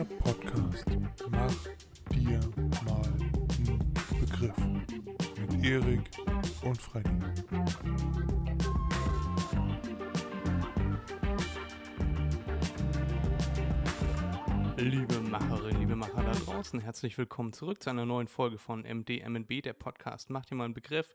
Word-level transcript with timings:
Der 0.00 0.06
Podcast 0.16 0.86
Mach 1.30 1.54
dir 2.10 2.40
mal 2.86 3.02
einen 3.04 3.94
Begriff 4.18 4.56
mit 5.36 5.62
Erik 5.62 6.10
und 6.62 6.80
Freddy. 6.80 7.10
Liebe 14.78 15.20
Macherinnen, 15.20 15.80
liebe 15.80 15.96
Macher 15.96 16.22
da 16.22 16.32
draußen, 16.32 16.80
herzlich 16.80 17.18
willkommen 17.18 17.52
zurück 17.52 17.82
zu 17.82 17.90
einer 17.90 18.06
neuen 18.06 18.28
Folge 18.28 18.56
von 18.56 18.84
MDMNB, 18.84 19.60
der 19.62 19.74
Podcast. 19.74 20.30
Macht 20.30 20.50
dir 20.50 20.54
mal 20.54 20.64
einen 20.64 20.72
Begriff 20.72 21.14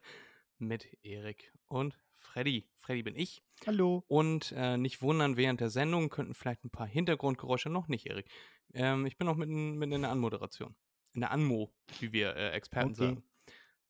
mit 0.59 0.85
Erik 1.01 1.51
und 1.69 1.97
Freddy. 2.17 2.67
Freddy 2.75 3.01
bin 3.01 3.15
ich. 3.15 3.41
Hallo. 3.65 4.03
Und 4.07 4.53
äh, 4.55 4.77
nicht 4.77 5.01
wundern, 5.01 5.37
während 5.37 5.59
der 5.59 5.69
Sendung 5.71 6.09
könnten 6.09 6.35
vielleicht 6.35 6.65
ein 6.65 6.69
paar 6.69 6.85
Hintergrundgeräusche 6.85 7.69
noch 7.69 7.87
nicht, 7.87 8.05
Erik. 8.05 8.27
Ähm, 8.73 9.05
ich 9.05 9.17
bin 9.17 9.27
mitten, 9.37 9.77
mitten 9.77 9.93
in 9.93 10.01
der 10.01 10.11
Anmoderation. 10.11 10.75
In 11.13 11.21
der 11.21 11.31
Anmo, 11.31 11.73
wie 11.99 12.11
wir 12.11 12.35
äh, 12.35 12.51
Experten 12.51 12.91
Okay. 12.91 12.95
sagen. 12.95 13.23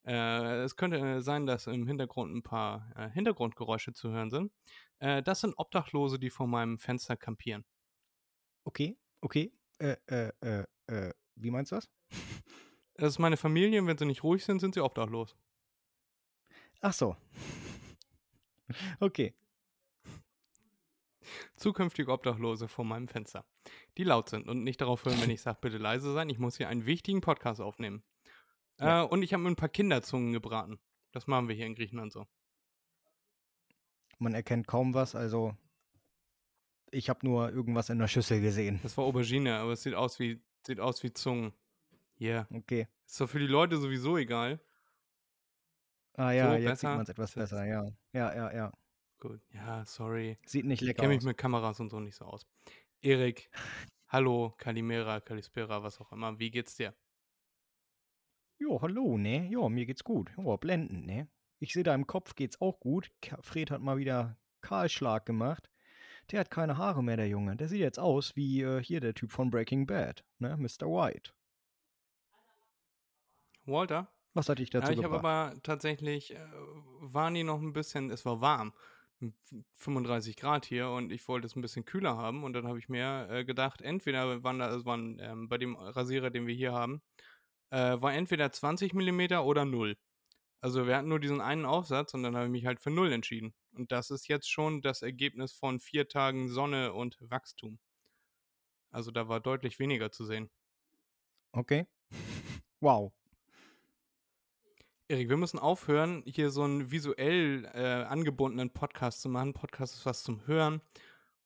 Äh, 0.05 0.63
es 0.63 0.75
könnte 0.75 0.97
äh, 0.99 1.21
sein, 1.21 1.47
dass 1.47 1.65
im 1.65 1.87
Hintergrund 1.87 2.35
ein 2.35 2.43
paar 2.43 2.91
äh, 2.95 3.09
Hintergrundgeräusche 3.09 3.93
zu 3.93 4.11
hören 4.11 4.29
sind. 4.29 4.51
Äh, 4.99 5.23
das 5.23 5.41
sind 5.41 5.55
Obdachlose, 5.57 6.19
die 6.19 6.29
vor 6.29 6.47
meinem 6.47 6.77
Fenster 6.77 7.17
kampieren. 7.17 7.65
Okay, 8.63 8.97
okay. 9.21 9.51
Äh, 9.79 9.95
äh, 10.07 10.31
äh, 10.41 10.65
äh, 10.87 11.13
wie 11.35 11.51
meinst 11.51 11.71
du 11.71 11.75
das? 11.75 11.89
Das 12.93 13.09
ist 13.09 13.19
meine 13.19 13.37
Familie 13.37 13.81
und 13.81 13.87
wenn 13.87 13.97
sie 13.97 14.05
nicht 14.05 14.23
ruhig 14.23 14.45
sind, 14.45 14.59
sind 14.59 14.73
sie 14.75 14.81
obdachlos. 14.81 15.35
Ach 16.81 16.93
so. 16.93 17.15
Okay. 18.99 19.35
Zukünftige 21.55 22.11
Obdachlose 22.11 22.67
vor 22.67 22.85
meinem 22.85 23.07
Fenster, 23.07 23.45
die 23.97 24.03
laut 24.03 24.29
sind 24.29 24.47
und 24.47 24.63
nicht 24.63 24.81
darauf 24.81 25.05
hören, 25.05 25.21
wenn 25.21 25.29
ich 25.29 25.41
sage, 25.41 25.57
bitte 25.61 25.77
leise 25.77 26.13
sein. 26.13 26.29
Ich 26.29 26.39
muss 26.39 26.57
hier 26.57 26.69
einen 26.69 26.85
wichtigen 26.85 27.21
Podcast 27.21 27.61
aufnehmen. 27.61 28.03
Ja. 28.79 29.03
Äh, 29.03 29.07
und 29.07 29.21
ich 29.23 29.33
habe 29.33 29.43
mir 29.43 29.49
ein 29.49 29.55
paar 29.55 29.69
Kinderzungen 29.69 30.33
gebraten. 30.33 30.79
Das 31.11 31.27
machen 31.27 31.47
wir 31.47 31.55
hier 31.55 31.65
in 31.65 31.75
Griechenland 31.75 32.11
so. 32.11 32.27
Man 34.19 34.33
erkennt 34.33 34.67
kaum 34.67 34.93
was, 34.93 35.15
also 35.15 35.55
ich 36.91 37.09
habe 37.09 37.25
nur 37.25 37.49
irgendwas 37.51 37.89
in 37.89 37.99
der 37.99 38.07
Schüssel 38.07 38.41
gesehen. 38.41 38.79
Das 38.83 38.95
war 38.97 39.03
Aubergine, 39.05 39.57
aber 39.57 39.73
es 39.73 39.83
sieht 39.83 39.93
aus 39.95 40.19
wie, 40.19 40.41
sieht 40.65 40.79
aus 40.79 41.03
wie 41.03 41.11
Zungen. 41.11 41.53
Hier. 42.17 42.47
Okay. 42.49 42.87
Ist 43.05 43.19
doch 43.19 43.29
für 43.29 43.39
die 43.39 43.47
Leute 43.47 43.77
sowieso 43.77 44.17
egal. 44.17 44.61
Ah 46.13 46.31
ja, 46.31 46.51
So, 46.51 46.55
jetzt 46.55 46.63
besser? 46.65 46.75
sieht 46.77 46.95
man 46.95 47.01
es 47.01 47.09
etwas 47.09 47.33
besser, 47.33 47.65
ja. 47.65 47.85
Ja, 48.13 48.33
ja, 48.33 48.53
ja. 48.53 48.71
Gut. 49.27 49.41
Ja, 49.53 49.83
sorry. 49.85 50.37
Sieht 50.45 50.65
nicht 50.65 50.81
Ich 50.81 50.87
lecker 50.87 51.01
kenne 51.01 51.09
mich 51.15 51.19
aus. 51.19 51.25
mit 51.25 51.37
Kameras 51.37 51.79
und 51.79 51.89
so 51.89 51.99
nicht 51.99 52.15
so 52.15 52.25
aus. 52.25 52.45
Erik, 53.01 53.49
hallo, 54.07 54.53
Kalimera, 54.57 55.19
Kalispera, 55.19 55.81
was 55.81 55.99
auch 55.99 56.11
immer. 56.11 56.37
Wie 56.37 56.51
geht's 56.51 56.75
dir? 56.75 56.93
Jo, 58.59 58.81
hallo, 58.81 59.17
ne? 59.17 59.47
Jo, 59.47 59.67
mir 59.69 59.85
geht's 59.87 60.03
gut. 60.03 60.31
Jo, 60.37 60.57
blendend, 60.57 61.07
ne? 61.07 61.27
Ich 61.59 61.73
sehe 61.73 61.83
da 61.83 61.95
im 61.95 62.05
Kopf 62.05 62.35
geht's 62.35 62.61
auch 62.61 62.79
gut. 62.79 63.11
Fred 63.41 63.71
hat 63.71 63.81
mal 63.81 63.97
wieder 63.97 64.37
Kahlschlag 64.61 65.25
gemacht. 65.25 65.71
Der 66.31 66.41
hat 66.41 66.51
keine 66.51 66.77
Haare 66.77 67.03
mehr, 67.03 67.17
der 67.17 67.27
Junge. 67.27 67.55
Der 67.55 67.67
sieht 67.67 67.79
jetzt 67.81 67.99
aus 67.99 68.35
wie 68.35 68.61
äh, 68.61 68.83
hier 68.83 68.99
der 68.99 69.15
Typ 69.15 69.31
von 69.31 69.49
Breaking 69.49 69.87
Bad, 69.87 70.23
ne? 70.37 70.55
Mr. 70.57 70.85
White. 70.87 71.31
Walter? 73.65 74.07
Was 74.33 74.49
hat 74.49 74.59
dich 74.59 74.69
dazu 74.69 74.91
Ja, 74.91 74.97
ich 74.99 75.03
habe 75.03 75.17
aber 75.17 75.55
tatsächlich, 75.63 76.35
äh, 76.35 76.39
waren 76.99 77.33
die 77.33 77.43
noch 77.43 77.61
ein 77.61 77.73
bisschen, 77.73 78.11
es 78.11 78.25
war 78.25 78.41
warm, 78.41 78.73
35 79.73 80.35
Grad 80.35 80.65
hier 80.65 80.89
und 80.89 81.11
ich 81.11 81.27
wollte 81.27 81.47
es 81.47 81.55
ein 81.55 81.61
bisschen 81.61 81.85
kühler 81.85 82.17
haben 82.17 82.43
und 82.43 82.53
dann 82.53 82.67
habe 82.67 82.79
ich 82.79 82.89
mir 82.89 83.27
äh, 83.29 83.45
gedacht, 83.45 83.81
entweder 83.81 84.43
waren 84.43 84.59
da, 84.59 84.75
es 84.75 84.85
waren 84.85 85.19
ähm, 85.19 85.47
bei 85.47 85.57
dem 85.57 85.75
Rasierer, 85.75 86.29
den 86.29 86.47
wir 86.47 86.55
hier 86.55 86.73
haben, 86.73 87.01
äh, 87.71 88.01
war 88.01 88.13
entweder 88.13 88.51
20 88.51 88.93
mm 88.93 89.33
oder 89.43 89.65
0. 89.65 89.97
Also 90.61 90.87
wir 90.87 90.97
hatten 90.97 91.09
nur 91.09 91.19
diesen 91.19 91.41
einen 91.41 91.65
Aufsatz 91.65 92.13
und 92.13 92.23
dann 92.23 92.35
habe 92.35 92.45
ich 92.45 92.51
mich 92.51 92.65
halt 92.65 92.79
für 92.79 92.89
0 92.89 93.11
entschieden. 93.11 93.53
Und 93.73 93.91
das 93.91 94.09
ist 94.09 94.27
jetzt 94.27 94.49
schon 94.49 94.81
das 94.81 95.01
Ergebnis 95.01 95.53
von 95.53 95.79
vier 95.79 96.07
Tagen 96.07 96.49
Sonne 96.49 96.93
und 96.93 97.17
Wachstum. 97.19 97.79
Also 98.91 99.11
da 99.11 99.27
war 99.27 99.39
deutlich 99.39 99.77
weniger 99.77 100.11
zu 100.11 100.25
sehen. 100.25 100.49
Okay. 101.51 101.85
Wow. 102.81 103.13
Erik, 105.07 105.29
wir 105.29 105.37
müssen 105.37 105.59
aufhören, 105.59 106.23
hier 106.25 106.49
so 106.49 106.63
einen 106.63 106.89
visuell 106.89 107.69
äh, 107.75 108.05
angebundenen 108.05 108.71
Podcast 108.71 109.21
zu 109.21 109.29
machen. 109.29 109.53
Podcast 109.53 109.93
ist 109.93 110.05
was 110.07 110.23
zum 110.23 110.47
Hören. 110.47 110.81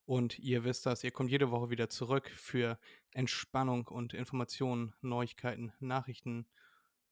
Und 0.06 0.40
ihr 0.40 0.64
wisst 0.64 0.86
das, 0.86 1.04
ihr 1.04 1.12
kommt 1.12 1.30
jede 1.30 1.52
Woche 1.52 1.70
wieder 1.70 1.90
zurück 1.90 2.30
für 2.30 2.80
Entspannung 3.12 3.90
und 3.90 4.14
Informationen, 4.14 4.96
Neuigkeiten, 5.02 5.74
Nachrichten. 5.82 6.48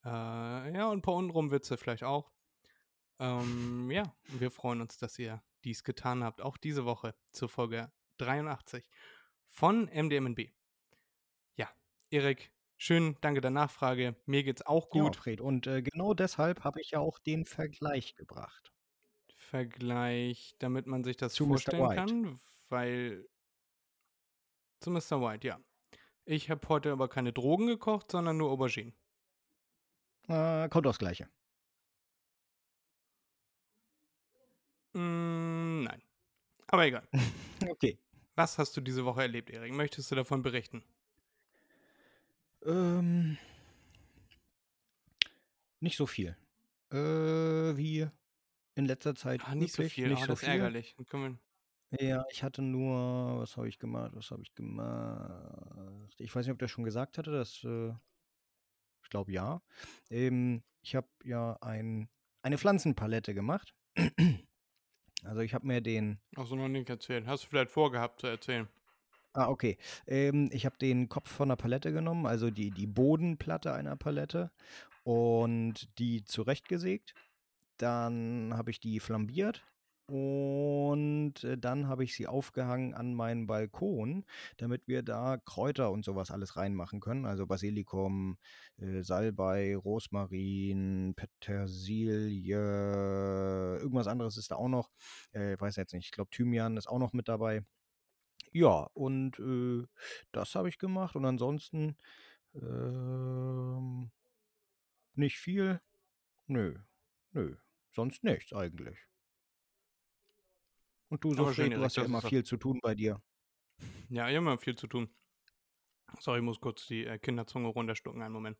Äh, 0.06 0.08
ja, 0.74 0.88
und 0.88 1.00
ein 1.00 1.02
paar 1.02 1.16
untenrum 1.16 1.52
Witze 1.52 1.75
vielleicht 1.75 2.06
auch. 2.06 2.31
Ähm, 3.19 3.91
ja, 3.91 4.16
wir 4.28 4.50
freuen 4.50 4.79
uns, 4.79 4.97
dass 4.97 5.19
ihr 5.19 5.44
dies 5.66 5.84
getan 5.84 6.24
habt. 6.24 6.41
Auch 6.41 6.56
diese 6.56 6.85
Woche 6.85 7.14
zur 7.34 7.50
Folge 7.50 7.91
83 8.19 8.90
von 9.50 9.90
MDMNB. 9.94 10.50
Ja, 11.58 11.69
Erik, 12.09 12.52
schön, 12.78 13.18
danke 13.22 13.42
der 13.42 13.52
Nachfrage. 13.52 14.16
Mir 14.26 14.44
geht's 14.44 14.66
auch 14.66 14.88
Ja, 14.94 15.04
gut. 15.04 15.16
Fred. 15.16 15.42
Und 15.42 15.68
äh, 15.68 15.82
genau 15.82 16.14
deshalb 16.14 16.64
habe 16.64 16.82
ich 16.82 16.92
ja 16.92 17.00
auch 17.00 17.20
den 17.20 17.46
Vergleich 17.46 18.16
gebracht. 18.16 18.72
Vergleich, 19.36 20.56
damit 20.60 20.88
man 20.88 21.04
sich 21.04 21.18
das 21.18 21.34
Zu 21.34 21.48
vorstellen 21.48 21.90
kann, 21.90 22.40
weil 22.70 23.28
zu 24.80 24.92
Mr. 24.92 25.22
White, 25.22 25.48
ja. 25.48 25.60
Ich 26.26 26.50
habe 26.50 26.68
heute 26.68 26.92
aber 26.92 27.08
keine 27.08 27.34
Drogen 27.34 27.68
gekocht, 27.68 28.12
sondern 28.12 28.38
nur 28.38 28.52
Auberginen. 28.52 28.94
Äh, 30.28 30.68
kommt 30.70 30.86
aufs 30.88 31.00
Gleiche. 31.00 31.30
Mm, 34.94 35.84
nein. 35.84 36.02
Aber 36.68 36.86
egal. 36.86 37.08
Okay. 37.70 37.98
Was 38.36 38.59
hast 38.59 38.78
du 38.78 38.82
diese 38.82 39.04
Woche 39.04 39.24
erlebt, 39.24 39.50
Erik? 39.50 39.74
Möchtest 39.74 40.12
du 40.12 40.16
davon 40.16 40.44
berichten? 40.44 40.84
Ähm, 42.67 43.38
nicht 45.79 45.97
so 45.97 46.05
viel. 46.05 46.35
Äh, 46.91 46.97
wie 46.97 48.07
in 48.75 48.85
letzter 48.85 49.16
Zeit 49.16 49.41
Ah, 49.45 49.55
nicht 49.55 49.73
so 49.73 49.81
üblich, 49.81 49.94
viel, 49.94 50.09
Nicht 50.09 50.19
ah, 50.19 50.22
so 50.22 50.28
das 50.28 50.39
ist 50.41 50.45
viel. 50.45 50.53
ärgerlich. 50.59 50.95
Ja, 52.00 52.25
ich 52.29 52.44
hatte 52.44 52.61
nur, 52.61 53.39
was 53.39 53.55
habe 53.55 53.69
ich 53.69 53.79
gemacht? 53.79 54.11
Was 54.13 54.31
habe 54.31 54.44
ich 54.44 54.53
gemacht? 54.53 56.13
Ich 56.19 56.35
weiß 56.35 56.45
nicht, 56.45 56.51
ob 56.53 56.59
der 56.59 56.67
schon 56.67 56.83
gesagt 56.83 57.17
hatte, 57.17 57.31
dass, 57.31 57.63
äh, 57.63 57.94
ich 59.03 59.09
glaube 59.09 59.31
ja. 59.31 59.61
Ähm, 60.09 60.63
ich 60.81 60.95
habe 60.95 61.07
ja 61.23 61.57
ein, 61.61 62.09
eine 62.41 62.57
Pflanzenpalette 62.57 63.34
gemacht. 63.34 63.73
Also 65.23 65.41
ich 65.41 65.53
habe 65.53 65.66
mir 65.66 65.81
den, 65.81 66.19
wir, 66.31 66.44
ach 66.44 66.47
so, 66.47 66.55
noch 66.55 66.67
nicht 66.67 66.89
erzählen. 66.89 67.25
Hast 67.25 67.44
du 67.44 67.47
vielleicht 67.47 67.72
vorgehabt 67.72 68.22
zu 68.22 68.28
erzählen? 68.28 68.67
Ah 69.34 69.50
okay, 69.50 69.78
ähm, 70.08 70.50
ich 70.52 70.66
habe 70.66 70.78
den 70.78 71.10
Kopf 71.10 71.30
von 71.32 71.50
der 71.50 71.56
Palette 71.56 71.92
genommen, 71.92 72.26
also 72.26 72.50
die, 72.52 72.72
die 72.72 72.88
Bodenplatte 72.88 73.74
einer 73.74 73.96
Palette 73.96 74.52
und 75.04 75.88
die 76.00 76.24
zurechtgesägt. 76.26 77.14
Dann 77.78 78.54
habe 78.56 78.72
ich 78.72 78.80
die 78.80 79.00
flambiert 79.00 79.64
und 80.10 81.44
äh, 81.44 81.58
dann 81.58 81.88
habe 81.88 82.04
ich 82.04 82.16
sie 82.16 82.28
aufgehangen 82.28 82.94
an 82.94 83.14
meinen 83.14 83.46
Balkon, 83.48 84.26
damit 84.58 84.88
wir 84.88 85.04
da 85.04 85.38
Kräuter 85.38 85.92
und 85.92 86.06
sowas 86.06 86.32
alles 86.32 86.56
reinmachen 86.56 87.02
können. 87.02 87.26
Also 87.26 87.46
Basilikum, 87.46 88.38
äh, 88.78 89.04
Salbei, 89.04 89.76
Rosmarin, 89.76 91.14
Petersilie, 91.16 92.58
irgendwas 93.80 94.08
anderes 94.08 94.38
ist 94.38 94.52
da 94.52 94.56
auch 94.56 94.70
noch. 94.70 94.90
Äh, 95.34 95.59
weiß 95.59 95.76
jetzt 95.76 95.94
nicht, 95.94 96.06
ich 96.06 96.12
glaube 96.12 96.30
Thymian 96.32 96.78
ist 96.78 96.88
auch 96.88 97.00
noch 97.00 97.14
mit 97.14 97.28
dabei. 97.28 97.64
Ja, 98.58 98.90
und 98.96 99.38
äh, 99.38 99.86
das 100.32 100.56
habe 100.56 100.68
ich 100.68 100.80
gemacht 100.80 101.16
und 101.16 101.26
ansonsten 101.26 101.96
ähm, 102.56 104.09
nicht 105.14 105.38
viel. 105.38 105.80
Nö, 106.48 106.80
nö, 107.34 107.56
sonst 107.92 108.24
nichts 108.24 108.54
eigentlich. 108.54 108.98
Und 111.09 111.24
du, 111.24 111.36
so 111.36 111.44
Aber 111.44 111.54
schön, 111.54 111.70
du 111.70 111.82
hast 111.82 111.98
ja 111.98 112.02
das 112.04 112.09
immer 112.09 112.18
ist 112.24 112.30
viel 112.30 112.44
zu 112.44 112.58
tun 112.58 112.80
bei 112.82 112.96
dir. 112.96 113.22
Ja, 114.09 114.28
ich 114.28 114.36
habe 114.36 114.38
immer 114.38 114.58
viel 114.58 114.76
zu 114.76 114.88
tun. 114.88 115.08
Sorry, 116.20 116.40
ich 116.40 116.44
muss 116.44 116.59
kurz 116.59 116.88
die 116.88 117.06
äh, 117.06 117.20
Kinderzunge 117.20 117.68
runterstucken. 117.68 118.24
Einen 118.24 118.34
Moment. 118.34 118.58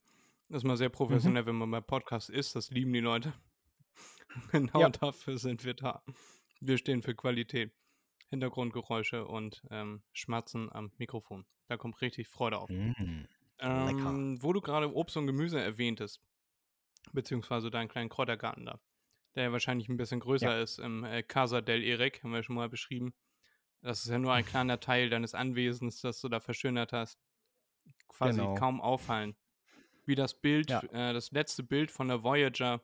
Das 0.50 0.58
ist 0.58 0.64
mal 0.64 0.78
sehr 0.78 0.90
professionell, 0.90 1.46
wenn 1.48 1.56
man 1.56 1.72
bei 1.72 1.82
Podcast 1.82 2.30
ist. 2.30 2.56
Das 2.56 2.70
lieben 2.70 2.94
die 2.94 3.00
Leute. 3.00 3.34
genau 4.52 4.80
Ja. 4.82 4.90
dafür 4.90 5.40
sind 5.40 5.66
wir 5.66 5.74
da. 5.74 6.04
Wir 6.60 6.78
stehen 6.78 7.02
für 7.02 7.16
Qualität, 7.16 7.74
Hintergrundgeräusche 8.29 9.25
und 9.25 9.63
ähm, 9.71 10.03
Schmatzen 10.13 10.71
am 10.71 10.91
Mikrofon. 10.97 11.45
Da 11.68 11.77
kommt 11.77 12.01
richtig 12.01 12.27
Freude 12.27 12.59
auf. 12.59 12.69
Mm. 12.69 13.25
Ähm, 13.59 14.44
wo 14.44 14.53
du 14.53 14.62
gerade 14.62 14.94
Obst 14.94 15.18
und 15.18 15.25
Gemüse 15.27 15.59
erwähntest, 15.59 16.21
beziehungsweise 17.13 17.71
deinen 17.71 17.88
kleinen 17.88 18.09
Kräutergarten 18.09 18.65
da, 18.65 18.79
der 19.35 19.45
ja 19.45 19.51
wahrscheinlich 19.51 19.89
ein 19.89 19.97
bisschen 19.97 20.19
größer 20.19 20.62
ist 20.62 20.77
im 20.79 21.03
äh, 21.03 21.24
Casa 21.24 21.62
del 21.62 21.83
Eric, 21.83 22.24
haben 22.24 22.31
wir 22.33 22.44
schon 22.44 22.56
mal 22.56 22.69
beschrieben. 22.69 23.13
Das 23.81 24.03
ist 24.03 24.12
ja 24.12 24.19
nur 24.19 24.33
ein 24.33 24.45
kleiner 24.45 24.79
Teil 24.79 25.09
deines 25.09 25.33
Anwesens, 25.33 26.01
das 26.01 26.19
du 26.21 26.29
da 26.29 26.39
verschönert 26.39 26.94
hast. 26.94 27.19
quasi 28.09 28.39
Genau. 28.39 28.56
kaum 28.56 28.81
auffallen. 28.81 29.35
Wie 30.06 30.15
das 30.15 30.39
Bild, 30.39 30.69
Ja. 30.69 30.81
äh, 30.91 31.13
das 31.13 31.31
letzte 31.31 31.63
Bild 31.63 31.89
von 31.91 32.07
der 32.09 32.24
Voyager, 32.24 32.81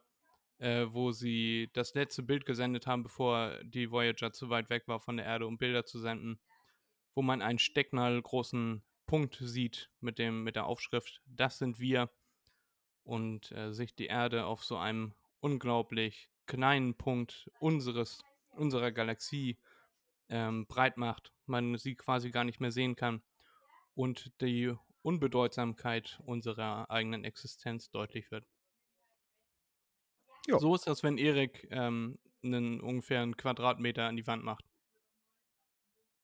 äh, 0.63 0.93
wo 0.93 1.11
sie 1.11 1.69
das 1.73 1.93
letzte 1.93 2.23
Bild 2.23 2.45
gesendet 2.45 2.87
haben, 2.87 3.03
bevor 3.03 3.59
die 3.65 3.91
Voyager 3.91 4.31
zu 4.31 4.49
weit 4.49 4.69
weg 4.69 4.87
war 4.87 5.01
von 5.01 5.17
der 5.17 5.25
Erde, 5.25 5.45
um 5.45 5.57
Bilder 5.57 5.85
zu 5.85 5.99
senden, 5.99 6.39
wo 7.15 7.21
man 7.21 7.41
einen 7.41 7.59
stecknadelgroßen 7.59 8.81
Punkt 9.05 9.37
sieht 9.41 9.91
mit, 9.99 10.19
dem, 10.19 10.43
mit 10.43 10.55
der 10.55 10.65
Aufschrift, 10.65 11.21
das 11.25 11.57
sind 11.57 11.79
wir, 11.79 12.09
und 13.03 13.51
äh, 13.51 13.73
sich 13.73 13.93
die 13.93 14.05
Erde 14.05 14.45
auf 14.45 14.63
so 14.63 14.77
einem 14.77 15.13
unglaublich 15.41 16.29
kleinen 16.45 16.95
Punkt 16.95 17.51
unseres, 17.59 18.23
unserer 18.51 18.93
Galaxie 18.93 19.59
ähm, 20.29 20.65
breit 20.67 20.95
macht, 20.95 21.33
man 21.45 21.77
sie 21.77 21.95
quasi 21.95 22.31
gar 22.31 22.45
nicht 22.45 22.61
mehr 22.61 22.71
sehen 22.71 22.95
kann 22.95 23.21
und 23.95 24.31
die 24.39 24.73
Unbedeutsamkeit 25.01 26.21
unserer 26.25 26.89
eigenen 26.89 27.25
Existenz 27.25 27.91
deutlich 27.91 28.31
wird. 28.31 28.45
Ja. 30.47 30.59
So 30.59 30.75
ist 30.75 30.87
das, 30.87 31.03
wenn 31.03 31.17
Erik 31.17 31.67
ähm, 31.71 32.17
einen 32.43 32.81
ungefähr 32.81 33.21
einen 33.21 33.37
Quadratmeter 33.37 34.07
an 34.07 34.15
die 34.15 34.27
Wand 34.27 34.43
macht. 34.43 34.65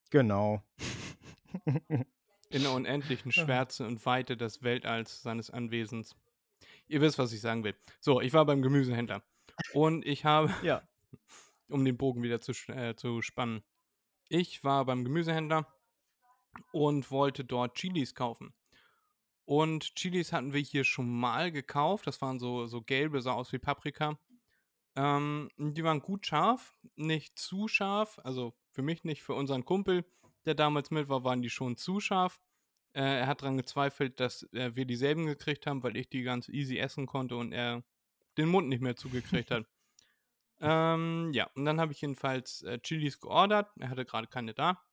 Genau. 0.09 0.63
In 2.49 2.63
der 2.63 2.71
unendlichen 2.71 3.31
Schwärze 3.31 3.85
und 3.85 4.05
Weite 4.05 4.35
des 4.35 4.63
Weltalls 4.63 5.21
seines 5.21 5.49
Anwesens. 5.49 6.15
Ihr 6.87 7.01
wisst, 7.01 7.19
was 7.19 7.31
ich 7.33 7.41
sagen 7.41 7.63
will. 7.63 7.75
So, 7.99 8.19
ich 8.19 8.33
war 8.33 8.45
beim 8.45 8.61
Gemüsehändler. 8.61 9.23
Und 9.73 10.05
ich 10.05 10.25
habe, 10.25 10.53
ja. 10.63 10.81
um 11.69 11.85
den 11.85 11.97
Bogen 11.97 12.23
wieder 12.23 12.41
zu, 12.41 12.51
äh, 12.69 12.95
zu 12.95 13.21
spannen. 13.21 13.63
Ich 14.27 14.63
war 14.63 14.85
beim 14.85 15.03
Gemüsehändler 15.03 15.67
und 16.71 17.09
wollte 17.11 17.45
dort 17.45 17.75
Chilis 17.75 18.15
kaufen. 18.15 18.53
Und 19.49 19.95
Chilis 19.95 20.31
hatten 20.31 20.53
wir 20.53 20.61
hier 20.61 20.83
schon 20.83 21.09
mal 21.09 21.51
gekauft. 21.51 22.05
Das 22.05 22.21
waren 22.21 22.37
so, 22.37 22.67
so 22.67 22.83
gelbe, 22.83 23.19
sah 23.19 23.31
aus 23.31 23.51
wie 23.51 23.57
Paprika. 23.57 24.19
Ähm, 24.95 25.49
die 25.57 25.83
waren 25.83 26.01
gut 26.01 26.27
scharf, 26.27 26.75
nicht 26.95 27.39
zu 27.39 27.67
scharf. 27.67 28.19
Also 28.23 28.53
für 28.69 28.83
mich 28.83 29.05
nicht, 29.05 29.23
für 29.23 29.33
unseren 29.33 29.65
Kumpel, 29.65 30.05
der 30.45 30.53
damals 30.53 30.91
mit 30.91 31.09
war, 31.09 31.23
waren 31.23 31.41
die 31.41 31.49
schon 31.49 31.77
zu 31.77 31.99
scharf. 31.99 32.39
Äh, 32.93 33.21
er 33.21 33.25
hat 33.25 33.41
daran 33.41 33.57
gezweifelt, 33.57 34.19
dass 34.19 34.43
äh, 34.53 34.75
wir 34.75 34.85
dieselben 34.85 35.25
gekriegt 35.25 35.65
haben, 35.65 35.81
weil 35.81 35.97
ich 35.97 36.09
die 36.09 36.21
ganz 36.21 36.47
easy 36.47 36.77
essen 36.77 37.07
konnte 37.07 37.35
und 37.35 37.51
er 37.51 37.83
den 38.37 38.49
Mund 38.49 38.69
nicht 38.69 38.83
mehr 38.83 38.97
zugekriegt 38.97 39.49
hat. 39.49 39.65
Ähm, 40.61 41.31
ja, 41.31 41.49
und 41.55 41.63
dann 41.63 41.79
habe 41.79 41.93
ich 41.93 42.01
jedenfalls 42.01 42.63
äh, 42.63 42.79
Chilis 42.79 43.21
geordert. 43.21 43.71
Er 43.79 43.89
hatte 43.89 44.03
gerade 44.03 44.27
keine 44.27 44.53
da. 44.53 44.83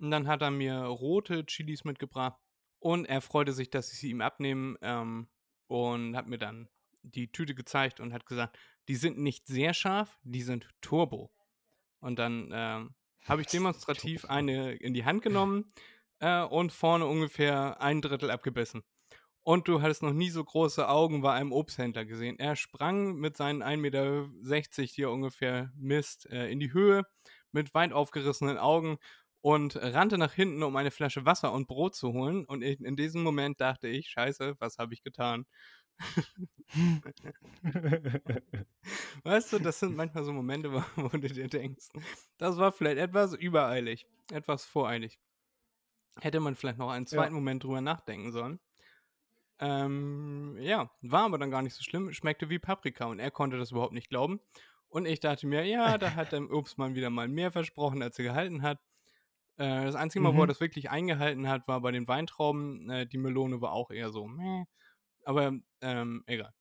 Und 0.00 0.10
dann 0.10 0.26
hat 0.26 0.42
er 0.42 0.50
mir 0.50 0.74
rote 0.80 1.46
Chilis 1.46 1.84
mitgebracht. 1.84 2.40
Und 2.86 3.06
er 3.06 3.20
freute 3.20 3.50
sich, 3.50 3.68
dass 3.68 3.92
ich 3.92 3.98
sie 3.98 4.10
ihm 4.10 4.20
abnehme. 4.20 4.78
Ähm, 4.80 5.26
und 5.66 6.16
hat 6.16 6.28
mir 6.28 6.38
dann 6.38 6.68
die 7.02 7.32
Tüte 7.32 7.56
gezeigt 7.56 7.98
und 7.98 8.12
hat 8.12 8.26
gesagt, 8.26 8.56
die 8.86 8.94
sind 8.94 9.18
nicht 9.18 9.48
sehr 9.48 9.74
scharf, 9.74 10.16
die 10.22 10.42
sind 10.42 10.68
Turbo. 10.80 11.32
Und 11.98 12.20
dann 12.20 12.50
ähm, 12.52 12.94
habe 13.24 13.40
ich 13.40 13.48
demonstrativ 13.48 14.26
eine 14.26 14.74
in 14.74 14.94
die 14.94 15.04
Hand 15.04 15.22
genommen 15.24 15.64
äh, 16.20 16.44
und 16.44 16.70
vorne 16.70 17.06
ungefähr 17.06 17.80
ein 17.80 18.00
Drittel 18.02 18.30
abgebissen. 18.30 18.84
Und 19.42 19.66
du 19.66 19.82
hattest 19.82 20.04
noch 20.04 20.12
nie 20.12 20.30
so 20.30 20.44
große 20.44 20.88
Augen 20.88 21.22
bei 21.22 21.32
einem 21.32 21.50
Obsthändler 21.50 22.04
gesehen. 22.04 22.38
Er 22.38 22.54
sprang 22.54 23.16
mit 23.16 23.36
seinen 23.36 23.64
1,60 23.64 23.76
Meter, 23.78 24.28
die 24.94 25.02
er 25.02 25.10
ungefähr 25.10 25.72
misst, 25.74 26.30
äh, 26.30 26.48
in 26.52 26.60
die 26.60 26.72
Höhe 26.72 27.02
mit 27.50 27.74
weit 27.74 27.92
aufgerissenen 27.92 28.58
Augen 28.58 28.98
und 29.46 29.76
rannte 29.76 30.18
nach 30.18 30.32
hinten, 30.32 30.64
um 30.64 30.74
eine 30.74 30.90
Flasche 30.90 31.24
Wasser 31.24 31.52
und 31.52 31.68
Brot 31.68 31.94
zu 31.94 32.12
holen. 32.12 32.44
Und 32.46 32.62
ich, 32.62 32.80
in 32.80 32.96
diesem 32.96 33.22
Moment 33.22 33.60
dachte 33.60 33.86
ich, 33.86 34.08
scheiße, 34.08 34.56
was 34.58 34.78
habe 34.78 34.92
ich 34.92 35.04
getan? 35.04 35.46
Weißt 39.22 39.52
du, 39.52 39.60
das 39.60 39.78
sind 39.78 39.94
manchmal 39.94 40.24
so 40.24 40.32
Momente, 40.32 40.72
wo, 40.96 41.06
du 41.06 41.28
dir 41.28 41.46
denkst, 41.46 41.90
das 42.38 42.56
war 42.56 42.72
vielleicht 42.72 42.98
etwas 42.98 43.34
übereilig, 43.34 44.08
etwas 44.32 44.64
voreilig. 44.64 45.20
Hätte 46.18 46.40
man 46.40 46.56
vielleicht 46.56 46.78
noch 46.78 46.90
einen 46.90 47.06
zweiten 47.06 47.34
Moment 47.34 47.62
drüber 47.62 47.80
nachdenken 47.80 48.32
sollen. 48.32 48.58
Ähm, 49.60 50.56
ja, 50.58 50.90
war 51.02 51.26
aber 51.26 51.38
dann 51.38 51.52
gar 51.52 51.62
nicht 51.62 51.74
so 51.74 51.84
schlimm, 51.84 52.12
schmeckte 52.12 52.50
wie 52.50 52.58
Paprika 52.58 53.04
und 53.04 53.20
er 53.20 53.30
konnte 53.30 53.58
das 53.58 53.70
überhaupt 53.70 53.94
nicht 53.94 54.08
glauben. 54.08 54.40
Und 54.88 55.06
ich 55.06 55.20
dachte 55.20 55.46
mir, 55.46 55.64
ja, 55.64 55.98
da 55.98 56.16
hat 56.16 56.32
der 56.32 56.50
Obstmann 56.50 56.96
wieder 56.96 57.10
mal 57.10 57.28
mehr 57.28 57.52
versprochen, 57.52 58.02
als 58.02 58.18
er 58.18 58.24
gehalten 58.24 58.62
hat. 58.62 58.80
Äh, 59.58 59.84
das 59.86 59.94
einzige 59.94 60.22
Mal, 60.22 60.34
wo 60.34 60.42
er 60.42 60.46
Mhm. 60.46 60.48
das 60.48 60.60
wirklich 60.60 60.90
eingehalten 60.90 61.48
hat, 61.48 61.68
war 61.68 61.80
bei 61.80 61.92
den 61.92 62.08
Weintrauben. 62.08 62.90
Äh, 62.90 63.06
die 63.06 63.18
Melone 63.18 63.60
war 63.60 63.72
auch 63.72 63.90
eher 63.90 64.10
so, 64.10 64.26
meh. 64.26 64.64
Aber 65.24 65.52
ähm, 65.82 66.24
egal. 66.26 66.54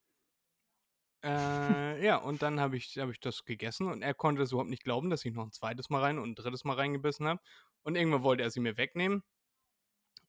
Äh, 1.24 2.06
ja, 2.06 2.18
und 2.18 2.42
dann 2.42 2.60
habe 2.60 2.78
ich, 2.78 2.98
hab 2.98 3.10
ich 3.10 3.20
das 3.20 3.46
gegessen 3.46 3.88
und 3.88 4.02
er 4.02 4.14
konnte 4.14 4.44
es 4.44 4.52
überhaupt 4.52 4.70
nicht 4.70 4.84
glauben, 4.84 5.10
dass 5.10 5.26
ich 5.26 5.34
noch 5.34 5.44
ein 5.46 5.52
zweites 5.52 5.90
Mal 5.90 6.02
rein 6.02 6.20
und 6.20 6.30
ein 6.32 6.36
drittes 6.36 6.64
Mal 6.64 6.76
reingebissen 6.76 7.28
habe. 7.28 7.42
Und 7.84 7.96
irgendwann 7.98 8.24
wollte 8.24 8.44
er 8.44 8.52
sie 8.52 8.60
mir 8.60 8.78
wegnehmen. 8.78 9.24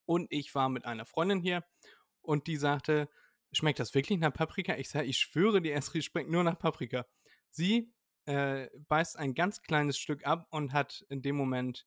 Und 0.05 0.29
ich 0.31 0.55
war 0.55 0.69
mit 0.69 0.85
einer 0.85 1.05
Freundin 1.07 1.41
hier 1.41 1.65
und 2.23 2.47
die 2.47 2.57
sagte, 2.57 3.09
schmeckt 3.53 3.79
das 3.79 3.95
wirklich 3.95 4.19
nach 4.19 4.33
Paprika? 4.33 4.77
Ich 4.77 4.89
sage, 4.89 5.07
ich 5.07 5.19
schwöre 5.19 5.61
dir, 5.63 5.75
es 5.75 5.93
schmeckt 6.05 6.31
nur 6.31 6.45
nach 6.45 6.59
Paprika. 6.59 7.07
Sie 7.51 7.93
äh, 8.27 8.69
beißt 8.89 9.19
ein 9.19 9.35
ganz 9.35 9.63
kleines 9.63 9.99
Stück 9.99 10.27
ab 10.27 10.47
und 10.51 10.73
hat 10.73 11.05
in 11.09 11.23
dem 11.23 11.37
Moment 11.37 11.87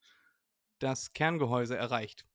das 0.79 1.13
Kerngehäuse 1.13 1.77
erreicht. 1.77 2.25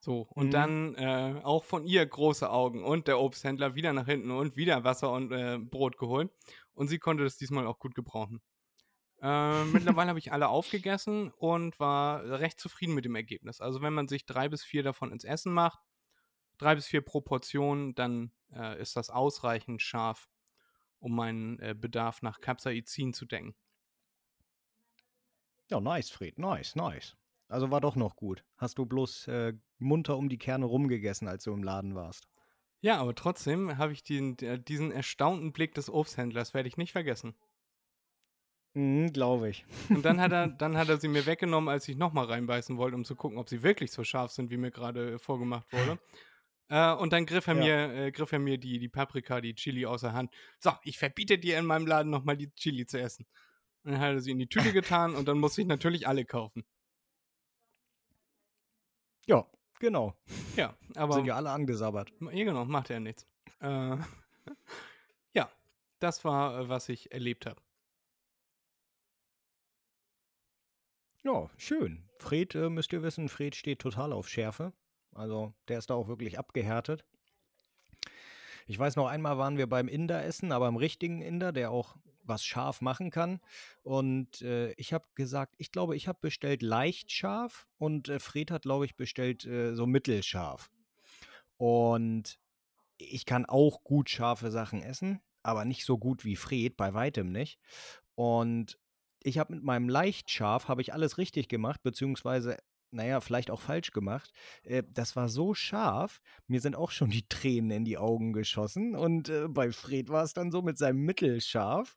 So, 0.00 0.22
und 0.30 0.52
Mhm. 0.52 0.52
dann 0.52 0.94
äh, 0.96 1.40
auch 1.42 1.64
von 1.64 1.86
ihr 1.86 2.04
große 2.04 2.48
Augen 2.50 2.84
und 2.84 3.08
der 3.08 3.18
Obsthändler 3.18 3.74
wieder 3.74 3.92
nach 3.94 4.04
hinten 4.06 4.30
und 4.30 4.54
wieder 4.56 4.84
Wasser 4.84 5.10
und 5.12 5.32
äh, 5.32 5.58
Brot 5.58 5.96
geholt. 5.96 6.30
Und 6.74 6.88
sie 6.88 6.98
konnte 6.98 7.24
das 7.24 7.38
diesmal 7.38 7.66
auch 7.66 7.78
gut 7.78 7.94
gebrauchen. 7.94 8.42
Äh, 9.22 9.64
mittlerweile 9.66 10.10
habe 10.10 10.18
ich 10.18 10.32
alle 10.32 10.48
aufgegessen 10.48 11.30
und 11.32 11.80
war 11.80 12.24
recht 12.40 12.60
zufrieden 12.60 12.94
mit 12.94 13.04
dem 13.06 13.16
Ergebnis. 13.16 13.60
Also 13.60 13.82
wenn 13.82 13.94
man 13.94 14.08
sich 14.08 14.26
drei 14.26 14.48
bis 14.48 14.64
vier 14.64 14.82
davon 14.82 15.12
ins 15.12 15.24
Essen 15.24 15.52
macht, 15.52 15.80
drei 16.58 16.74
bis 16.76 16.86
vier 16.86 17.02
pro 17.02 17.20
Portion, 17.22 17.94
dann 17.94 18.32
äh, 18.52 18.80
ist 18.80 18.96
das 18.96 19.10
ausreichend 19.10 19.82
scharf, 19.82 20.28
um 21.00 21.14
meinen 21.16 21.58
äh, 21.60 21.74
Bedarf 21.78 22.22
nach 22.22 22.40
Capsaicin 22.40 23.14
zu 23.14 23.26
decken. 23.26 23.54
Ja, 25.70 25.78
nice, 25.80 26.08
Fred, 26.10 26.38
nice, 26.38 26.74
nice. 26.74 27.16
Also 27.48 27.70
war 27.70 27.80
doch 27.80 27.96
noch 27.96 28.16
gut. 28.16 28.44
Hast 28.56 28.78
du 28.78 28.86
bloß 28.86 29.28
äh, 29.28 29.54
munter 29.78 30.16
um 30.16 30.28
die 30.28 30.38
Kerne 30.38 30.66
rumgegessen, 30.66 31.28
als 31.28 31.44
du 31.44 31.52
im 31.52 31.62
Laden 31.62 31.94
warst. 31.94 32.26
Ja, 32.80 32.98
aber 32.98 33.14
trotzdem 33.14 33.78
habe 33.78 33.92
ich 33.92 34.02
den, 34.02 34.38
äh, 34.38 34.58
diesen 34.62 34.90
erstaunten 34.92 35.52
Blick 35.52 35.74
des 35.74 35.88
Obsthändlers, 35.90 36.54
werde 36.54 36.68
ich 36.68 36.76
nicht 36.76 36.92
vergessen. 36.92 37.34
Mhm, 38.74 39.12
Glaube 39.12 39.50
ich. 39.50 39.64
Und 39.88 40.04
dann 40.04 40.20
hat 40.20 40.32
er, 40.32 40.48
dann 40.48 40.76
hat 40.76 40.88
er 40.88 40.98
sie 40.98 41.08
mir 41.08 41.26
weggenommen, 41.26 41.68
als 41.68 41.88
ich 41.88 41.96
nochmal 41.96 42.26
reinbeißen 42.26 42.76
wollte, 42.76 42.96
um 42.96 43.04
zu 43.04 43.14
gucken, 43.14 43.38
ob 43.38 43.48
sie 43.48 43.62
wirklich 43.62 43.92
so 43.92 44.02
scharf 44.04 44.32
sind, 44.32 44.50
wie 44.50 44.56
mir 44.56 44.70
gerade 44.70 45.18
vorgemacht 45.18 45.72
wurde. 45.72 45.98
Äh, 46.68 46.92
und 46.94 47.12
dann 47.12 47.26
griff 47.26 47.46
er 47.46 47.54
Ja. 47.54 47.60
mir, 47.60 47.94
äh, 48.06 48.12
griff 48.12 48.32
er 48.32 48.38
mir 48.40 48.58
die, 48.58 48.78
die 48.78 48.88
Paprika, 48.88 49.40
die 49.40 49.54
Chili 49.54 49.86
aus 49.86 50.00
der 50.02 50.12
Hand. 50.12 50.32
So, 50.58 50.72
ich 50.82 50.98
verbiete 50.98 51.38
dir 51.38 51.58
in 51.58 51.66
meinem 51.66 51.86
Laden 51.86 52.10
nochmal 52.10 52.36
die 52.36 52.52
Chili 52.54 52.86
zu 52.86 53.00
essen. 53.00 53.26
Und 53.84 53.92
dann 53.92 54.00
hat 54.00 54.12
er 54.14 54.20
sie 54.20 54.32
in 54.32 54.38
die 54.38 54.48
Tüte 54.48 54.72
getan 54.72 55.14
und 55.14 55.28
dann 55.28 55.38
musste 55.38 55.60
ich 55.62 55.68
natürlich 55.68 56.08
alle 56.08 56.24
kaufen. 56.24 56.64
Ja, 59.26 59.46
genau. 59.78 60.14
Ja, 60.56 60.76
aber. 60.94 61.14
Sind 61.14 61.26
ja 61.26 61.36
alle 61.36 61.50
angesabbert. 61.50 62.12
Ja, 62.20 62.44
genau, 62.44 62.64
macht 62.64 62.90
ja 62.90 63.00
nichts. 63.00 63.26
Äh, 63.60 63.96
ja, 65.34 65.50
das 65.98 66.24
war, 66.24 66.60
äh, 66.60 66.68
was 66.68 66.88
ich 66.88 67.12
erlebt 67.12 67.46
habe. 67.46 67.60
Ja, 71.22 71.48
schön. 71.56 72.04
Fred, 72.18 72.54
äh, 72.54 72.68
müsst 72.68 72.92
ihr 72.92 73.02
wissen, 73.02 73.28
Fred 73.28 73.54
steht 73.56 73.78
total 73.78 74.12
auf 74.12 74.28
Schärfe. 74.28 74.72
Also 75.14 75.54
der 75.68 75.78
ist 75.78 75.88
da 75.90 75.94
auch 75.94 76.08
wirklich 76.08 76.38
abgehärtet. 76.38 77.04
Ich 78.66 78.78
weiß 78.78 78.96
noch, 78.96 79.06
einmal 79.06 79.38
waren 79.38 79.58
wir 79.58 79.66
beim 79.66 79.88
Inder 79.88 80.24
essen, 80.24 80.52
aber 80.52 80.68
im 80.68 80.76
richtigen 80.76 81.22
Inder, 81.22 81.52
der 81.52 81.70
auch 81.70 81.96
was 82.24 82.44
scharf 82.44 82.80
machen 82.80 83.10
kann. 83.10 83.40
Und 83.82 84.42
äh, 84.42 84.72
ich 84.72 84.92
habe 84.92 85.06
gesagt, 85.14 85.54
ich 85.58 85.70
glaube, 85.72 85.96
ich 85.96 86.08
habe 86.08 86.18
bestellt 86.20 86.62
leicht 86.62 87.12
scharf 87.12 87.66
und 87.78 88.08
äh, 88.08 88.18
Fred 88.18 88.50
hat, 88.50 88.62
glaube 88.62 88.84
ich, 88.84 88.96
bestellt 88.96 89.44
äh, 89.44 89.74
so 89.74 89.86
mittelscharf. 89.86 90.70
Und 91.56 92.38
ich 92.98 93.26
kann 93.26 93.44
auch 93.46 93.84
gut 93.84 94.10
scharfe 94.10 94.50
Sachen 94.50 94.82
essen, 94.82 95.20
aber 95.42 95.64
nicht 95.64 95.84
so 95.84 95.98
gut 95.98 96.24
wie 96.24 96.36
Fred, 96.36 96.76
bei 96.76 96.94
weitem 96.94 97.30
nicht. 97.30 97.58
Und 98.14 98.78
ich 99.22 99.38
habe 99.38 99.54
mit 99.54 99.64
meinem 99.64 99.88
Leichtscharf 99.88 100.68
habe 100.68 100.82
ich 100.82 100.92
alles 100.92 101.18
richtig 101.18 101.48
gemacht, 101.48 101.82
beziehungsweise, 101.82 102.58
naja, 102.94 103.20
vielleicht 103.20 103.50
auch 103.50 103.60
falsch 103.60 103.90
gemacht. 103.90 104.32
Äh, 104.62 104.82
das 104.88 105.16
war 105.16 105.28
so 105.28 105.54
scharf, 105.54 106.20
mir 106.46 106.60
sind 106.60 106.76
auch 106.76 106.90
schon 106.90 107.10
die 107.10 107.26
Tränen 107.28 107.70
in 107.70 107.84
die 107.84 107.98
Augen 107.98 108.32
geschossen. 108.32 108.94
Und 108.94 109.28
äh, 109.28 109.48
bei 109.48 109.70
Fred 109.72 110.08
war 110.08 110.24
es 110.24 110.32
dann 110.32 110.50
so 110.50 110.62
mit 110.62 110.78
seinem 110.78 111.00
Mittelscharf. 111.00 111.96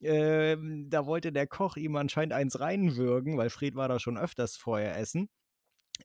Ähm, 0.00 0.86
da 0.90 1.06
wollte 1.06 1.32
der 1.32 1.46
Koch 1.46 1.76
ihm 1.76 1.96
anscheinend 1.96 2.32
eins 2.32 2.60
reinwürgen, 2.60 3.36
weil 3.36 3.50
Fred 3.50 3.74
war 3.76 3.88
da 3.88 3.98
schon 3.98 4.18
öfters 4.18 4.56
vorher 4.56 4.96
essen. 4.96 5.28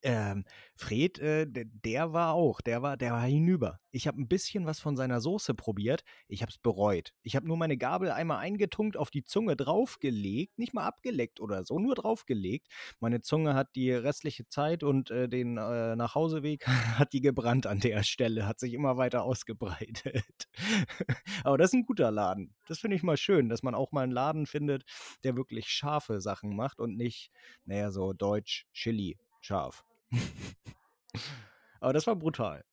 Ähm, 0.01 0.45
Fred, 0.75 1.19
äh, 1.19 1.45
der 1.47 2.13
war 2.13 2.33
auch, 2.33 2.61
der 2.61 2.81
war, 2.81 2.97
der 2.97 3.11
war 3.13 3.25
hinüber. 3.25 3.79
Ich 3.91 4.07
habe 4.07 4.19
ein 4.19 4.27
bisschen 4.27 4.65
was 4.65 4.79
von 4.79 4.95
seiner 4.95 5.21
Soße 5.21 5.53
probiert. 5.53 6.03
Ich 6.27 6.41
habe 6.41 6.49
es 6.49 6.57
bereut. 6.57 7.13
Ich 7.21 7.35
habe 7.35 7.47
nur 7.47 7.57
meine 7.57 7.77
Gabel 7.77 8.11
einmal 8.11 8.39
eingetunkt, 8.39 8.97
auf 8.97 9.11
die 9.11 9.23
Zunge 9.23 9.55
draufgelegt, 9.55 10.57
nicht 10.57 10.73
mal 10.73 10.85
abgeleckt 10.85 11.39
oder 11.39 11.63
so, 11.63 11.77
nur 11.79 11.95
draufgelegt. 11.95 12.67
Meine 12.99 13.21
Zunge 13.21 13.53
hat 13.53 13.75
die 13.75 13.91
restliche 13.91 14.47
Zeit 14.47 14.83
und 14.83 15.11
äh, 15.11 15.29
den 15.29 15.57
äh, 15.57 15.95
Nachhauseweg 15.95 16.65
hat 16.97 17.13
die 17.13 17.21
gebrannt 17.21 17.67
an 17.67 17.79
der 17.79 18.03
Stelle, 18.03 18.47
hat 18.47 18.59
sich 18.59 18.73
immer 18.73 18.97
weiter 18.97 19.23
ausgebreitet. 19.23 20.25
Aber 21.43 21.57
das 21.57 21.69
ist 21.69 21.75
ein 21.75 21.85
guter 21.85 22.11
Laden. 22.11 22.55
Das 22.67 22.79
finde 22.79 22.95
ich 22.95 23.03
mal 23.03 23.17
schön, 23.17 23.49
dass 23.49 23.63
man 23.63 23.75
auch 23.75 23.91
mal 23.91 24.01
einen 24.01 24.11
Laden 24.11 24.45
findet, 24.47 24.83
der 25.23 25.35
wirklich 25.35 25.69
scharfe 25.69 26.19
Sachen 26.19 26.55
macht 26.55 26.79
und 26.79 26.97
nicht, 26.97 27.31
naja, 27.65 27.91
so 27.91 28.13
deutsch, 28.13 28.65
Chili, 28.73 29.17
scharf. 29.43 29.83
Aber 31.79 31.93
das 31.93 32.07
war 32.07 32.15
brutal. 32.15 32.63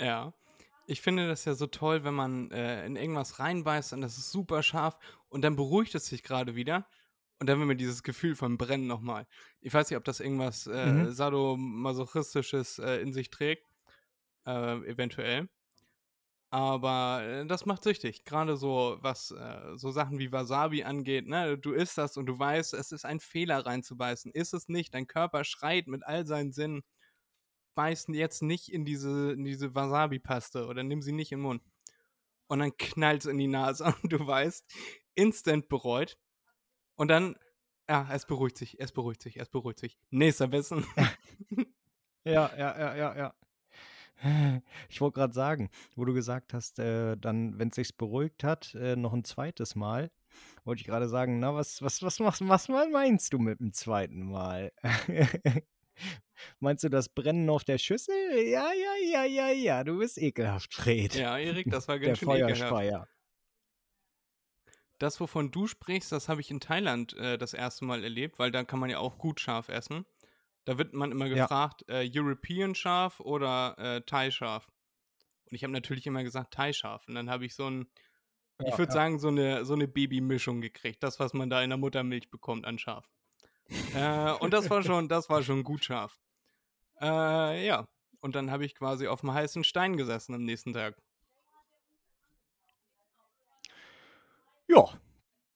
Ja. 0.00 0.32
Ich 0.86 1.02
finde 1.02 1.26
das 1.28 1.44
ja 1.44 1.54
so 1.54 1.66
toll, 1.66 2.04
wenn 2.04 2.14
man 2.14 2.50
äh, 2.50 2.86
in 2.86 2.96
irgendwas 2.96 3.40
reinbeißt 3.40 3.92
und 3.92 4.00
das 4.00 4.16
ist 4.16 4.30
super 4.30 4.62
scharf 4.62 4.98
und 5.28 5.42
dann 5.42 5.54
beruhigt 5.56 5.94
es 5.94 6.06
sich 6.06 6.22
gerade 6.22 6.54
wieder 6.54 6.88
und 7.40 7.46
dann 7.48 7.58
will 7.58 7.66
man 7.66 7.76
dieses 7.76 8.02
Gefühl 8.02 8.34
von 8.34 8.56
Brennen 8.56 8.86
nochmal. 8.86 9.26
Ich 9.60 9.74
weiß 9.74 9.90
nicht, 9.90 9.98
ob 9.98 10.04
das 10.04 10.20
irgendwas 10.20 10.66
äh, 10.66 10.86
Mhm. 10.92 11.10
sadomasochistisches 11.12 12.78
äh, 12.78 13.02
in 13.02 13.12
sich 13.12 13.28
trägt, 13.30 13.66
äh, 14.46 14.76
eventuell. 14.88 15.48
Aber 16.50 17.22
äh, 17.24 17.46
das 17.46 17.66
macht 17.66 17.82
süchtig. 17.84 18.24
Gerade 18.24 18.56
so, 18.56 18.96
was 19.00 19.30
äh, 19.32 19.76
so 19.76 19.90
Sachen 19.90 20.18
wie 20.18 20.32
Wasabi 20.32 20.82
angeht, 20.82 21.26
ne? 21.28 21.58
Du 21.58 21.72
isst 21.72 21.98
das 21.98 22.16
und 22.16 22.26
du 22.26 22.38
weißt, 22.38 22.72
es 22.74 22.90
ist 22.92 23.04
ein 23.04 23.20
Fehler 23.20 23.66
reinzubeißen. 23.66 24.32
Ist 24.32 24.54
es 24.54 24.68
nicht, 24.68 24.94
dein 24.94 25.06
Körper 25.06 25.44
schreit 25.44 25.88
mit 25.88 26.04
all 26.06 26.26
seinen 26.26 26.52
Sinnen, 26.52 26.82
beiß 27.74 28.06
jetzt 28.08 28.42
nicht 28.42 28.72
in 28.72 28.84
diese, 28.84 29.32
in 29.32 29.44
diese 29.44 29.74
Wasabi-Paste 29.74 30.66
oder 30.66 30.82
nimm 30.82 31.02
sie 31.02 31.12
nicht 31.12 31.32
in 31.32 31.38
den 31.38 31.44
Mund. 31.44 31.62
Und 32.48 32.60
dann 32.60 32.76
knallt 32.78 33.22
es 33.22 33.26
in 33.26 33.38
die 33.38 33.46
Nase 33.48 33.84
und 34.02 34.12
du 34.12 34.26
weißt, 34.26 34.64
instant 35.14 35.68
bereut. 35.68 36.18
Und 36.96 37.08
dann, 37.08 37.36
ja, 37.88 38.08
es 38.12 38.26
beruhigt 38.26 38.58
sich, 38.58 38.80
es 38.80 38.92
beruhigt 38.92 39.22
sich, 39.22 39.38
es 39.38 39.50
beruhigt 39.50 39.80
sich. 39.80 39.98
Nächster 40.10 40.48
Bissen. 40.48 40.86
Ja, 42.24 42.50
ja, 42.58 42.78
ja, 42.78 42.96
ja, 42.96 43.16
ja. 43.16 43.34
Ich 44.88 45.00
wollte 45.00 45.14
gerade 45.14 45.34
sagen, 45.34 45.70
wo 45.94 46.04
du 46.04 46.12
gesagt 46.14 46.54
hast, 46.54 46.78
äh, 46.78 47.16
dann, 47.16 47.58
wenn 47.58 47.68
es 47.68 47.76
sich 47.76 47.96
beruhigt 47.96 48.44
hat, 48.44 48.74
äh, 48.74 48.96
noch 48.96 49.12
ein 49.12 49.24
zweites 49.24 49.74
Mal, 49.74 50.10
wollte 50.64 50.80
ich 50.80 50.86
gerade 50.86 51.08
sagen, 51.08 51.38
na, 51.40 51.54
was, 51.54 51.82
was, 51.82 52.02
was, 52.02 52.20
was, 52.20 52.40
was 52.46 52.68
mal 52.68 52.88
meinst 52.90 53.32
du 53.32 53.38
mit 53.38 53.60
dem 53.60 53.72
zweiten 53.72 54.22
Mal? 54.22 54.72
Meinst 56.60 56.84
du 56.84 56.88
das 56.88 57.08
Brennen 57.08 57.50
auf 57.50 57.64
der 57.64 57.78
Schüssel? 57.78 58.14
Ja, 58.46 58.70
ja, 58.72 58.94
ja, 59.10 59.24
ja, 59.24 59.48
ja, 59.48 59.82
du 59.82 59.98
bist 59.98 60.18
ekelhaft, 60.18 60.72
Fred. 60.72 61.14
ja, 61.16 61.36
Erik, 61.36 61.68
das 61.70 61.88
war 61.88 61.98
der 61.98 62.08
ganz 62.08 62.18
schön 62.18 62.30
ekelhaft. 62.30 62.58
Feuerspeier. 62.60 63.08
Das, 64.98 65.20
wovon 65.20 65.50
du 65.50 65.66
sprichst, 65.66 66.10
das 66.10 66.28
habe 66.28 66.40
ich 66.40 66.50
in 66.50 66.60
Thailand 66.60 67.16
äh, 67.16 67.38
das 67.38 67.54
erste 67.54 67.84
Mal 67.84 68.02
erlebt, 68.02 68.38
weil 68.38 68.50
da 68.50 68.64
kann 68.64 68.80
man 68.80 68.90
ja 68.90 68.98
auch 68.98 69.18
gut 69.18 69.40
scharf 69.40 69.68
essen. 69.68 70.04
Da 70.68 70.76
wird 70.76 70.92
man 70.92 71.10
immer 71.12 71.24
Ja. 71.24 71.44
gefragt, 71.44 71.88
äh, 71.88 72.06
European 72.14 72.74
scharf 72.74 73.20
oder 73.20 73.74
äh, 73.78 74.02
Thai 74.02 74.30
scharf. 74.30 74.70
Und 75.46 75.54
ich 75.54 75.62
habe 75.64 75.72
natürlich 75.72 76.06
immer 76.06 76.22
gesagt 76.22 76.52
Thai 76.52 76.74
scharf. 76.74 77.08
Und 77.08 77.14
dann 77.14 77.30
habe 77.30 77.46
ich 77.46 77.54
so 77.54 77.70
ein, 77.70 77.90
ich 78.58 78.66
Ja, 78.66 78.76
würde 78.76 78.90
ja. 78.90 78.92
sagen, 78.92 79.18
so 79.18 79.28
eine, 79.28 79.64
so 79.64 79.72
eine 79.72 79.88
Babymischung 79.88 80.60
gekriegt. 80.60 81.02
Das, 81.02 81.18
was 81.20 81.32
man 81.32 81.48
da 81.48 81.62
in 81.62 81.70
der 81.70 81.78
Muttermilch 81.78 82.28
bekommt 82.30 82.66
an 82.66 82.78
scharf. 82.78 83.10
äh, 83.94 84.32
und 84.32 84.52
das 84.52 84.68
war 84.68 84.82
schon, 84.82 85.08
das 85.08 85.30
war 85.30 85.42
schon 85.42 85.64
gut 85.64 85.86
scharf. 85.86 86.20
Äh, 87.00 87.66
ja. 87.66 87.88
Und 88.20 88.34
dann 88.34 88.50
habe 88.50 88.66
ich 88.66 88.74
quasi 88.74 89.06
auf 89.06 89.22
dem 89.22 89.32
heißen 89.32 89.64
Stein 89.64 89.96
gesessen 89.96 90.34
am 90.34 90.44
nächsten 90.44 90.74
Tag. 90.74 91.00
Ja, 94.66 94.84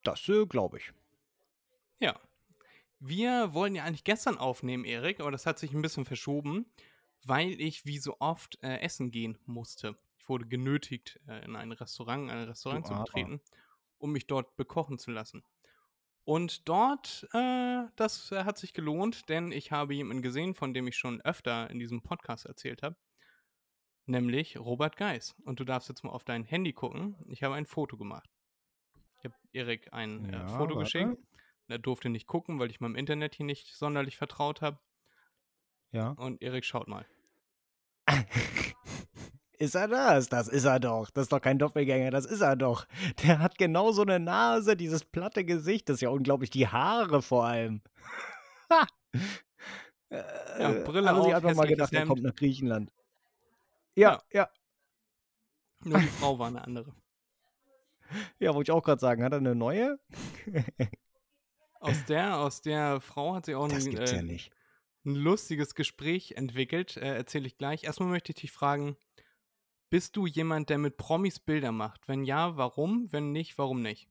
das 0.04 0.26
äh, 0.30 0.46
glaube 0.46 0.78
ich. 0.78 0.90
Ja. 1.98 2.18
Wir 3.04 3.52
wollten 3.52 3.74
ja 3.74 3.82
eigentlich 3.82 4.04
gestern 4.04 4.38
aufnehmen, 4.38 4.84
Erik, 4.84 5.18
aber 5.18 5.32
das 5.32 5.44
hat 5.44 5.58
sich 5.58 5.72
ein 5.72 5.82
bisschen 5.82 6.04
verschoben, 6.04 6.66
weil 7.24 7.60
ich 7.60 7.84
wie 7.84 7.98
so 7.98 8.16
oft 8.20 8.62
äh, 8.62 8.78
essen 8.78 9.10
gehen 9.10 9.38
musste. 9.44 9.96
Ich 10.18 10.28
wurde 10.28 10.46
genötigt, 10.46 11.18
äh, 11.26 11.44
in 11.44 11.56
ein 11.56 11.72
Restaurant, 11.72 12.30
ein 12.30 12.44
Restaurant 12.44 12.86
zu 12.86 12.94
betreten, 12.94 13.40
um 13.98 14.12
mich 14.12 14.28
dort 14.28 14.54
bekochen 14.56 14.98
zu 15.00 15.10
lassen. 15.10 15.42
Und 16.24 16.68
dort, 16.68 17.26
äh, 17.32 17.82
das 17.96 18.30
äh, 18.30 18.44
hat 18.44 18.56
sich 18.56 18.72
gelohnt, 18.72 19.28
denn 19.28 19.50
ich 19.50 19.72
habe 19.72 19.94
jemanden 19.94 20.22
gesehen, 20.22 20.54
von 20.54 20.72
dem 20.72 20.86
ich 20.86 20.96
schon 20.96 21.20
öfter 21.22 21.68
in 21.70 21.80
diesem 21.80 22.02
Podcast 22.02 22.46
erzählt 22.46 22.84
habe, 22.84 22.94
nämlich 24.06 24.56
Robert 24.60 24.96
Geis. 24.96 25.34
Und 25.44 25.58
du 25.58 25.64
darfst 25.64 25.88
jetzt 25.88 26.04
mal 26.04 26.10
auf 26.10 26.22
dein 26.22 26.44
Handy 26.44 26.72
gucken. 26.72 27.16
Ich 27.26 27.42
habe 27.42 27.56
ein 27.56 27.66
Foto 27.66 27.96
gemacht. 27.96 28.30
Ich 29.18 29.24
habe 29.24 29.34
Erik 29.52 29.92
ein 29.92 30.24
äh, 30.26 30.32
Ja, 30.34 30.46
Foto 30.46 30.76
warte. 30.76 30.84
geschickt. 30.84 31.16
Er 31.72 31.78
durfte 31.78 32.10
nicht 32.10 32.26
gucken, 32.26 32.58
weil 32.58 32.70
ich 32.70 32.80
meinem 32.80 32.96
Internet 32.96 33.34
hier 33.34 33.46
nicht 33.46 33.74
sonderlich 33.74 34.18
vertraut 34.18 34.60
habe. 34.60 34.78
Ja. 35.90 36.10
Und 36.10 36.42
Erik 36.42 36.66
schaut 36.66 36.86
mal. 36.86 37.06
Ist 39.58 39.74
er 39.74 39.88
das? 39.88 40.28
Das 40.28 40.48
ist 40.48 40.64
er 40.64 40.80
doch. 40.80 41.08
Das 41.10 41.22
ist 41.22 41.32
doch 41.32 41.40
kein 41.40 41.56
Doppelgänger, 41.56 42.10
das 42.10 42.26
ist 42.26 42.40
er 42.40 42.56
doch. 42.56 42.84
Der 43.22 43.38
hat 43.38 43.58
genau 43.58 43.92
so 43.92 44.02
eine 44.02 44.18
Nase, 44.18 44.76
dieses 44.76 45.04
platte 45.04 45.44
Gesicht, 45.44 45.88
das 45.88 45.96
ist 45.96 46.00
ja 46.00 46.08
unglaublich, 46.08 46.50
die 46.50 46.66
Haare 46.66 47.22
vor 47.22 47.46
allem. 47.46 47.80
Ha! 48.70 48.86
Ja, 50.10 50.70
Äh, 50.70 50.84
Brille 50.84 51.08
sich 51.08 51.34
auf, 51.34 51.34
einfach 51.34 51.54
mal 51.54 51.66
gedacht, 51.66 51.90
er 51.94 52.04
kommt 52.04 52.22
nach 52.22 52.34
Griechenland. 52.34 52.92
Ja, 53.94 54.20
ja, 54.30 54.50
Nur 55.84 56.00
die 56.00 56.06
Frau 56.06 56.38
war 56.38 56.48
eine 56.48 56.62
andere. 56.62 56.94
ja, 58.40 58.54
wollte 58.54 58.70
ich 58.70 58.76
auch 58.76 58.82
gerade 58.82 59.00
sagen. 59.00 59.24
Hat 59.24 59.32
er 59.32 59.38
eine 59.38 59.54
neue? 59.54 59.98
Aus 61.82 62.04
der, 62.04 62.38
aus 62.38 62.62
der 62.62 63.00
Frau 63.00 63.34
hat 63.34 63.46
sie 63.46 63.54
auch 63.56 63.66
Das 63.68 63.84
ein, 63.84 63.90
gibt's 63.90 64.12
ja 64.12 64.18
äh, 64.18 64.22
nicht. 64.22 64.52
ein 65.04 65.14
lustiges 65.16 65.74
Gespräch 65.74 66.32
entwickelt. 66.32 66.96
Äh, 66.96 67.16
Erzähle 67.16 67.46
ich 67.46 67.58
gleich. 67.58 67.84
Erstmal 67.84 68.08
möchte 68.08 68.30
ich 68.32 68.36
dich 68.40 68.52
fragen: 68.52 68.96
Bist 69.90 70.16
du 70.16 70.26
jemand, 70.26 70.70
der 70.70 70.78
mit 70.78 70.96
Promis 70.96 71.40
Bilder 71.40 71.72
macht? 71.72 72.06
Wenn 72.06 72.24
ja, 72.24 72.56
warum? 72.56 73.12
Wenn 73.12 73.32
nicht, 73.32 73.58
warum 73.58 73.82
nicht? 73.82 74.08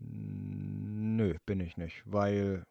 Nö, 0.00 1.36
bin 1.46 1.60
ich 1.60 1.76
nicht, 1.76 2.02
weil 2.06 2.64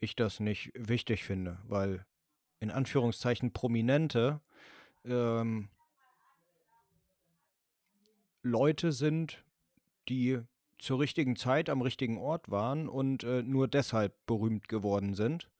ich 0.00 0.14
das 0.14 0.40
nicht 0.40 0.70
wichtig 0.74 1.24
finde, 1.24 1.58
weil 1.66 2.04
in 2.60 2.70
Anführungszeichen 2.70 3.52
Prominente 3.52 4.40
ähm, 5.04 5.70
Leute 8.42 8.92
sind, 8.92 9.42
die 10.08 10.40
zur 10.78 11.00
richtigen 11.00 11.36
Zeit 11.36 11.68
am 11.70 11.80
richtigen 11.82 12.18
Ort 12.18 12.50
waren 12.50 12.88
und 12.88 13.24
äh, 13.24 13.42
nur 13.42 13.66
deshalb 13.68 14.14
berühmt 14.26 14.68
geworden 14.68 15.14
sind. 15.14 15.50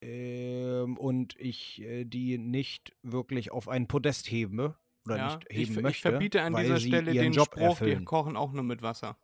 Ähm, 0.00 0.96
und 0.98 1.34
ich 1.38 1.80
äh, 1.80 2.04
die 2.04 2.38
nicht 2.38 2.94
wirklich 3.02 3.50
auf 3.52 3.68
ein 3.68 3.88
Podest 3.88 4.30
hebe 4.30 4.76
oder 5.06 5.16
ja, 5.16 5.26
nicht 5.36 5.46
ich, 5.48 5.56
heben 5.56 5.74
ver- 5.74 5.82
möchte, 5.82 5.96
ich 5.96 6.02
verbiete 6.02 6.42
an 6.42 6.52
weil 6.52 6.64
dieser 6.64 6.80
Stelle 6.80 7.12
den 7.12 7.32
Job 7.32 7.46
Spruch, 7.46 7.60
wir 7.60 7.68
erfüllen. 7.68 8.04
kochen 8.04 8.36
auch 8.36 8.52
nur 8.52 8.64
mit 8.64 8.82
Wasser. 8.82 9.16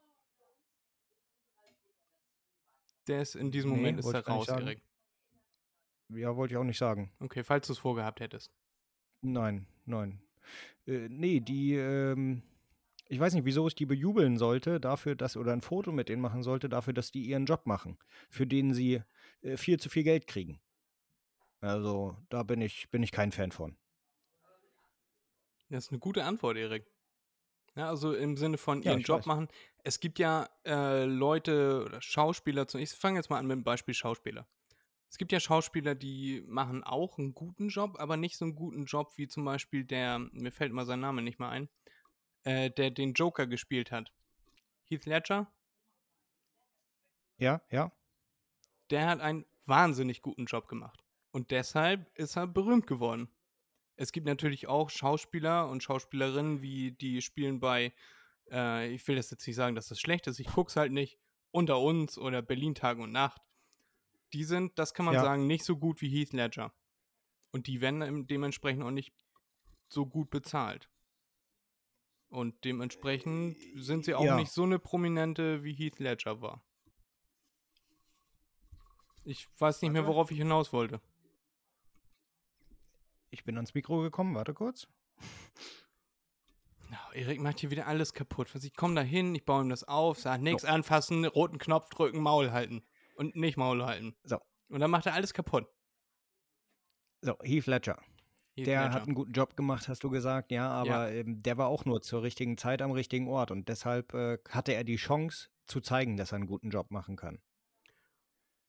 Der 3.06 3.22
ist 3.22 3.34
in 3.34 3.50
diesem 3.50 3.70
Nee, 3.70 3.76
Moment 3.76 3.98
ist 3.98 4.04
wollte 4.06 4.18
er 4.18 4.22
ich 4.22 4.28
raus. 4.28 4.48
Erik. 4.48 4.82
Ja, 6.08 6.36
wollte 6.36 6.54
ich 6.54 6.58
auch 6.58 6.64
nicht 6.64 6.78
sagen. 6.78 7.12
Okay, 7.20 7.44
falls 7.44 7.66
du 7.66 7.72
es 7.72 7.78
vorgehabt 7.78 8.20
hättest. 8.20 8.52
Nein, 9.22 9.66
nein. 9.84 10.20
Äh, 10.86 11.08
nee, 11.08 11.40
die, 11.40 11.74
ähm, 11.74 12.42
ich 13.10 13.18
weiß 13.18 13.34
nicht, 13.34 13.44
wieso 13.44 13.66
ich 13.66 13.74
die 13.74 13.86
bejubeln 13.86 14.38
sollte, 14.38 14.78
dafür, 14.78 15.16
dass, 15.16 15.36
oder 15.36 15.52
ein 15.52 15.62
Foto 15.62 15.90
mit 15.90 16.08
denen 16.08 16.22
machen 16.22 16.44
sollte, 16.44 16.68
dafür, 16.68 16.92
dass 16.92 17.10
die 17.10 17.24
ihren 17.24 17.44
Job 17.44 17.66
machen, 17.66 17.98
für 18.30 18.46
den 18.46 18.72
sie 18.72 19.02
äh, 19.42 19.56
viel 19.56 19.80
zu 19.80 19.88
viel 19.88 20.04
Geld 20.04 20.28
kriegen. 20.28 20.60
Also, 21.60 22.16
da 22.28 22.44
bin 22.44 22.60
ich, 22.60 22.88
bin 22.90 23.02
ich 23.02 23.10
kein 23.10 23.32
Fan 23.32 23.50
von. 23.50 23.76
Das 25.70 25.86
ist 25.86 25.90
eine 25.90 25.98
gute 25.98 26.24
Antwort, 26.24 26.56
Erik. 26.56 26.86
Ja, 27.74 27.88
also 27.88 28.14
im 28.14 28.36
Sinne 28.36 28.58
von 28.58 28.82
ihren 28.82 29.00
Job 29.00 29.20
weiß. 29.20 29.26
machen. 29.26 29.48
Es 29.82 29.98
gibt 29.98 30.20
ja 30.20 30.48
äh, 30.64 31.04
Leute 31.04 31.84
oder 31.86 32.00
Schauspieler, 32.00 32.66
ich 32.74 32.90
fange 32.90 33.18
jetzt 33.18 33.28
mal 33.28 33.38
an 33.38 33.46
mit 33.46 33.56
dem 33.56 33.64
Beispiel 33.64 33.94
Schauspieler. 33.94 34.46
Es 35.08 35.18
gibt 35.18 35.32
ja 35.32 35.40
Schauspieler, 35.40 35.96
die 35.96 36.44
machen 36.46 36.84
auch 36.84 37.18
einen 37.18 37.34
guten 37.34 37.68
Job, 37.70 37.96
aber 37.98 38.16
nicht 38.16 38.36
so 38.36 38.44
einen 38.44 38.54
guten 38.54 38.84
Job 38.84 39.14
wie 39.16 39.26
zum 39.26 39.44
Beispiel 39.44 39.84
der, 39.84 40.20
mir 40.32 40.52
fällt 40.52 40.72
mal 40.72 40.86
sein 40.86 41.00
Name 41.00 41.22
nicht 41.22 41.40
mehr 41.40 41.48
ein, 41.48 41.68
äh, 42.44 42.70
der 42.70 42.90
den 42.90 43.12
Joker 43.14 43.46
gespielt 43.46 43.90
hat. 43.92 44.12
Heath 44.84 45.06
Ledger, 45.06 45.52
Ja, 47.38 47.62
ja. 47.70 47.92
der 48.90 49.06
hat 49.08 49.20
einen 49.20 49.46
wahnsinnig 49.66 50.20
guten 50.22 50.46
Job 50.46 50.68
gemacht. 50.68 51.04
Und 51.30 51.50
deshalb 51.52 52.10
ist 52.18 52.36
er 52.36 52.46
berühmt 52.46 52.86
geworden. 52.86 53.28
Es 53.96 54.10
gibt 54.12 54.26
natürlich 54.26 54.66
auch 54.66 54.90
Schauspieler 54.90 55.68
und 55.68 55.82
Schauspielerinnen, 55.82 56.60
wie 56.60 56.90
die 56.92 57.22
spielen 57.22 57.60
bei, 57.60 57.92
äh, 58.50 58.92
ich 58.92 59.06
will 59.06 59.14
das 59.16 59.30
jetzt 59.30 59.46
nicht 59.46 59.56
sagen, 59.56 59.76
dass 59.76 59.88
das 59.88 60.00
schlecht 60.00 60.26
ist, 60.26 60.40
ich 60.40 60.48
guck's 60.48 60.76
halt 60.76 60.90
nicht, 60.92 61.18
unter 61.52 61.80
uns 61.80 62.18
oder 62.18 62.42
Berlin 62.42 62.74
Tag 62.74 62.98
und 62.98 63.12
Nacht, 63.12 63.40
die 64.32 64.44
sind, 64.44 64.78
das 64.78 64.92
kann 64.92 65.04
man 65.06 65.14
Ja. 65.14 65.20
sagen, 65.22 65.46
nicht 65.46 65.64
so 65.64 65.76
gut 65.76 66.00
wie 66.00 66.08
Heath 66.08 66.32
Ledger. 66.32 66.72
Und 67.52 67.66
die 67.68 67.80
werden 67.80 68.26
dementsprechend 68.26 68.82
auch 68.82 68.90
nicht 68.90 69.12
so 69.88 70.06
gut 70.06 70.30
bezahlt. 70.30 70.89
Und 72.30 72.64
dementsprechend 72.64 73.56
sind 73.74 74.04
sie 74.04 74.14
auch 74.14 74.24
ja. 74.24 74.36
nicht 74.36 74.52
so 74.52 74.62
eine 74.62 74.78
prominente 74.78 75.64
wie 75.64 75.74
Heath 75.74 75.98
Ledger 75.98 76.40
war. 76.40 76.64
Ich 79.24 79.48
weiß 79.58 79.82
nicht 79.82 79.90
mehr, 79.90 80.02
Warte. 80.02 80.14
worauf 80.14 80.30
ich 80.30 80.38
hinaus 80.38 80.72
wollte. 80.72 81.00
Ich 83.30 83.44
bin 83.44 83.56
ans 83.56 83.74
Mikro 83.74 84.00
gekommen, 84.00 84.34
warte 84.34 84.54
kurz. 84.54 84.88
Ja, 86.90 87.10
Erik 87.12 87.40
macht 87.40 87.58
hier 87.58 87.70
wieder 87.70 87.86
alles 87.86 88.14
kaputt. 88.14 88.54
Was 88.54 88.64
ich 88.64 88.74
komme 88.74 88.94
da 88.94 89.02
hin, 89.02 89.34
ich 89.34 89.44
baue 89.44 89.62
ihm 89.62 89.68
das 89.68 89.84
auf, 89.84 90.18
sage 90.18 90.42
nichts 90.42 90.64
anfassen, 90.64 91.24
roten 91.24 91.58
Knopf 91.58 91.90
drücken, 91.90 92.20
Maul 92.20 92.52
halten. 92.52 92.82
Und 93.16 93.36
nicht 93.36 93.56
Maul 93.56 93.84
halten. 93.84 94.16
So. 94.22 94.38
Und 94.68 94.80
dann 94.80 94.90
macht 94.90 95.06
er 95.06 95.14
alles 95.14 95.34
kaputt. 95.34 95.66
So, 97.22 97.36
Heath 97.42 97.66
Ledger. 97.66 98.00
Der 98.56 98.92
hat 98.92 99.04
einen 99.04 99.14
guten 99.14 99.32
Job 99.32 99.56
gemacht, 99.56 99.88
hast 99.88 100.04
du 100.04 100.10
gesagt, 100.10 100.52
ja, 100.52 100.68
aber 100.68 101.10
Ähm, 101.12 101.42
der 101.42 101.56
war 101.56 101.68
auch 101.68 101.84
nur 101.84 102.02
zur 102.02 102.22
richtigen 102.22 102.58
Zeit 102.58 102.82
am 102.82 102.90
richtigen 102.90 103.28
Ort 103.28 103.50
und 103.50 103.68
deshalb 103.68 104.12
äh, 104.14 104.38
hatte 104.48 104.74
er 104.74 104.84
die 104.84 104.96
Chance 104.96 105.48
zu 105.66 105.80
zeigen, 105.80 106.16
dass 106.16 106.32
er 106.32 106.36
einen 106.36 106.46
guten 106.46 106.70
Job 106.70 106.90
machen 106.90 107.16
kann. 107.16 107.40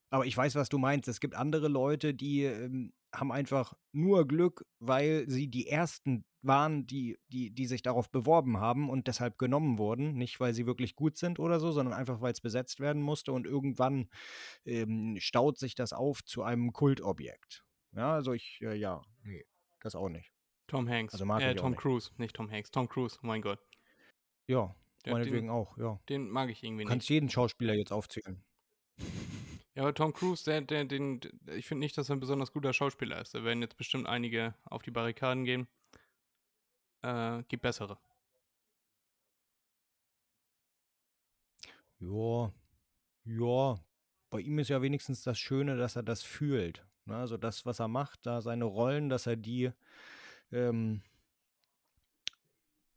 Aber 0.09 0.25
ich 0.25 0.35
weiß, 0.35 0.55
was 0.55 0.69
du 0.69 0.77
meinst. 0.77 1.07
Es 1.07 1.19
gibt 1.19 1.35
andere 1.35 1.67
Leute, 1.67 2.13
die 2.13 2.43
ähm, 2.43 2.93
haben 3.13 3.31
einfach 3.31 3.73
nur 3.93 4.27
Glück, 4.27 4.65
weil 4.79 5.25
sie 5.29 5.47
die 5.49 5.67
ersten 5.67 6.25
waren, 6.41 6.85
die, 6.87 7.17
die, 7.27 7.51
die 7.51 7.65
sich 7.65 7.81
darauf 7.81 8.09
beworben 8.09 8.57
haben 8.59 8.89
und 8.89 9.07
deshalb 9.07 9.37
genommen 9.37 9.77
wurden. 9.77 10.13
Nicht, 10.13 10.39
weil 10.39 10.53
sie 10.53 10.65
wirklich 10.65 10.95
gut 10.95 11.17
sind 11.17 11.39
oder 11.39 11.59
so, 11.59 11.71
sondern 11.71 11.93
einfach, 11.93 12.19
weil 12.21 12.33
es 12.33 12.41
besetzt 12.41 12.79
werden 12.79 13.01
musste 13.01 13.31
und 13.31 13.45
irgendwann 13.45 14.09
ähm, 14.65 15.17
staut 15.19 15.57
sich 15.57 15.75
das 15.75 15.93
auf 15.93 16.23
zu 16.23 16.43
einem 16.43 16.73
Kultobjekt. 16.73 17.63
Ja, 17.93 18.13
also 18.13 18.33
ich, 18.33 18.59
äh, 18.61 18.75
ja, 18.75 19.01
nee, 19.23 19.45
das 19.85 19.95
auch 19.95 20.09
nicht. 20.09 20.31
Tom 20.67 20.87
Hanks. 20.87 21.13
Also 21.13 21.25
mag 21.25 21.41
äh, 21.41 21.51
ich 21.51 21.57
Tom 21.57 21.71
nicht. 21.71 21.81
Cruise, 21.81 22.11
nicht 22.17 22.35
Tom 22.35 22.49
Hanks. 22.49 22.71
Tom 22.71 22.87
Cruise, 22.87 23.17
oh 23.21 23.27
mein 23.27 23.41
Gott. 23.41 23.59
Ja, 24.47 24.75
Ja, 25.05 25.13
meinetwegen 25.13 25.47
den, 25.47 25.49
auch, 25.49 25.77
ja. 25.77 25.99
den 26.09 26.29
mag 26.29 26.49
ich 26.49 26.63
irgendwie 26.63 26.83
Du 26.83 26.87
nicht. 26.87 26.91
kannst 26.93 27.09
jeden 27.09 27.29
Schauspieler 27.29 27.73
jetzt 27.73 27.91
aufzählen. 27.91 28.43
Ja, 29.73 29.83
aber 29.83 29.93
Tom 29.93 30.11
Cruise, 30.11 30.43
der, 30.43 30.59
der, 30.59 30.83
den, 30.83 31.21
ich 31.47 31.65
finde 31.65 31.79
nicht, 31.79 31.97
dass 31.97 32.09
er 32.09 32.17
ein 32.17 32.19
besonders 32.19 32.51
guter 32.51 32.73
Schauspieler 32.73 33.21
ist. 33.21 33.33
Da 33.33 33.45
werden 33.45 33.61
jetzt 33.61 33.77
bestimmt 33.77 34.05
einige 34.05 34.53
auf 34.65 34.83
die 34.83 34.91
Barrikaden 34.91 35.45
gehen. 35.45 35.65
Äh, 37.03 37.43
gibt 37.47 37.61
bessere. 37.63 37.97
Ja, 41.99 42.51
ja. 43.23 43.79
Bei 44.29 44.39
ihm 44.41 44.59
ist 44.59 44.69
ja 44.69 44.81
wenigstens 44.81 45.23
das 45.23 45.39
Schöne, 45.39 45.77
dass 45.77 45.95
er 45.95 46.03
das 46.03 46.21
fühlt. 46.23 46.85
Ne? 47.11 47.17
Also 47.17 47.37
das, 47.37 47.65
was 47.65 47.79
er 47.79 47.87
macht, 47.87 48.25
da 48.25 48.41
seine 48.41 48.65
Rollen, 48.65 49.09
dass 49.09 49.27
er 49.27 49.35
die, 49.35 49.71
ähm, 50.51 51.01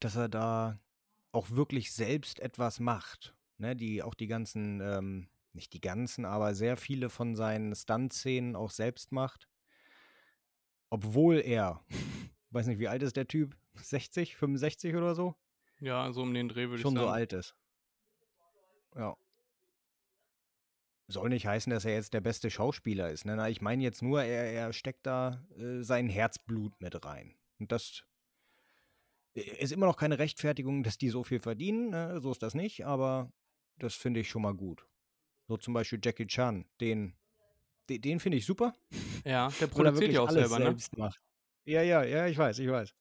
dass 0.00 0.16
er 0.16 0.28
da 0.28 0.78
auch 1.32 1.50
wirklich 1.50 1.92
selbst 1.92 2.40
etwas 2.40 2.80
macht. 2.80 3.34
Ne? 3.58 3.76
Die, 3.76 4.02
auch 4.02 4.14
die 4.14 4.28
ganzen, 4.28 4.80
ähm, 4.80 5.28
nicht 5.52 5.72
die 5.72 5.80
ganzen, 5.80 6.24
aber 6.24 6.54
sehr 6.54 6.76
viele 6.76 7.10
von 7.10 7.34
seinen 7.34 7.74
Stunt-Szenen 7.74 8.56
auch 8.56 8.70
selbst 8.70 9.12
macht. 9.12 9.48
Obwohl 10.90 11.40
er, 11.40 11.84
weiß 12.50 12.66
nicht, 12.66 12.78
wie 12.78 12.88
alt 12.88 13.02
ist 13.02 13.16
der 13.16 13.26
Typ? 13.26 13.56
60, 13.74 14.36
65 14.36 14.94
oder 14.94 15.14
so? 15.14 15.34
Ja, 15.80 16.12
so 16.12 16.22
um 16.22 16.32
den 16.32 16.48
Dreh 16.48 16.68
würde 16.68 16.76
ich 16.76 16.82
schon 16.82 16.94
sagen. 16.94 17.06
so 17.06 17.12
alt 17.12 17.32
ist. 17.32 17.56
Ja. 18.94 19.16
Soll 21.06 21.28
nicht 21.28 21.46
heißen, 21.46 21.70
dass 21.70 21.84
er 21.84 21.94
jetzt 21.94 22.14
der 22.14 22.22
beste 22.22 22.50
Schauspieler 22.50 23.10
ist. 23.10 23.26
Ne? 23.26 23.36
Na, 23.36 23.48
Ich 23.48 23.60
meine 23.60 23.82
jetzt 23.82 24.02
nur, 24.02 24.22
er, 24.22 24.52
er 24.52 24.72
steckt 24.72 25.06
da 25.06 25.44
äh, 25.58 25.82
sein 25.82 26.08
Herzblut 26.08 26.80
mit 26.80 27.04
rein. 27.04 27.34
Und 27.58 27.72
das 27.72 28.04
äh, 29.34 29.40
ist 29.40 29.72
immer 29.72 29.86
noch 29.86 29.96
keine 29.96 30.18
Rechtfertigung, 30.18 30.82
dass 30.82 30.96
die 30.96 31.10
so 31.10 31.22
viel 31.22 31.40
verdienen. 31.40 31.90
Ne? 31.90 32.20
So 32.20 32.30
ist 32.30 32.42
das 32.42 32.54
nicht, 32.54 32.86
aber 32.86 33.30
das 33.78 33.94
finde 33.94 34.20
ich 34.20 34.28
schon 34.28 34.42
mal 34.42 34.54
gut. 34.54 34.86
So 35.46 35.58
zum 35.58 35.74
Beispiel 35.74 36.00
Jackie 36.02 36.26
Chan, 36.26 36.64
den, 36.80 37.14
den, 37.90 38.00
den 38.00 38.20
finde 38.20 38.38
ich 38.38 38.46
super. 38.46 38.72
Ja, 39.26 39.48
der 39.48 39.68
er 39.68 39.68
produziert 39.68 40.12
ja 40.12 40.20
auch 40.20 40.30
selber, 40.30 40.58
ne? 40.58 40.76
macht. 40.96 41.18
Ja, 41.64 41.80
ja, 41.80 42.02
ja, 42.04 42.26
ich 42.26 42.36
weiß, 42.36 42.58
ich 42.58 42.68
weiß. 42.68 42.94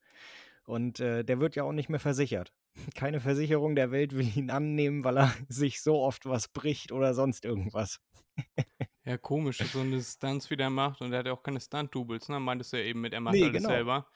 Und 0.65 1.01
äh, 1.01 1.25
der 1.25 1.41
wird 1.41 1.55
ja 1.55 1.63
auch 1.63 1.73
nicht 1.73 1.89
mehr 1.89 1.99
versichert. 1.99 2.53
Keine 2.95 3.19
Versicherung 3.19 3.75
der 3.75 3.91
Welt 3.91 4.13
will 4.13 4.35
ihn 4.35 4.49
annehmen, 4.49 5.03
weil 5.03 5.17
er 5.17 5.33
sich 5.49 5.81
so 5.81 6.01
oft 6.01 6.25
was 6.25 6.47
bricht 6.47 6.91
oder 6.91 7.13
sonst 7.13 7.45
irgendwas. 7.45 7.99
Ja, 9.05 9.17
komisch, 9.17 9.57
so 9.57 9.81
eine 9.81 10.01
Stunts 10.01 10.49
wie 10.49 10.55
der 10.55 10.69
macht 10.69 11.01
und 11.01 11.11
der 11.11 11.19
hat 11.19 11.25
ja 11.25 11.33
auch 11.33 11.43
keine 11.43 11.59
Stunt-Doubles, 11.59 12.29
ne? 12.29 12.39
Meintest 12.39 12.71
du 12.71 12.77
ja 12.77 12.85
eben 12.85 13.01
mit, 13.01 13.11
er 13.11 13.19
macht 13.19 13.35
Nee, 13.35 13.43
alles 13.43 13.57
genau. 13.57 13.67
selber. 13.67 14.07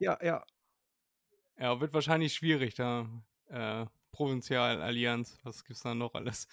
Ja, 0.00 0.18
ja. 0.20 0.44
Ja, 1.56 1.80
wird 1.80 1.94
wahrscheinlich 1.94 2.34
schwierig 2.34 2.74
da. 2.74 3.08
Äh, 3.46 3.86
Provinzial-Allianz, 4.10 5.38
was 5.44 5.64
gibt's 5.64 5.84
da 5.84 5.94
noch 5.94 6.14
alles? 6.14 6.48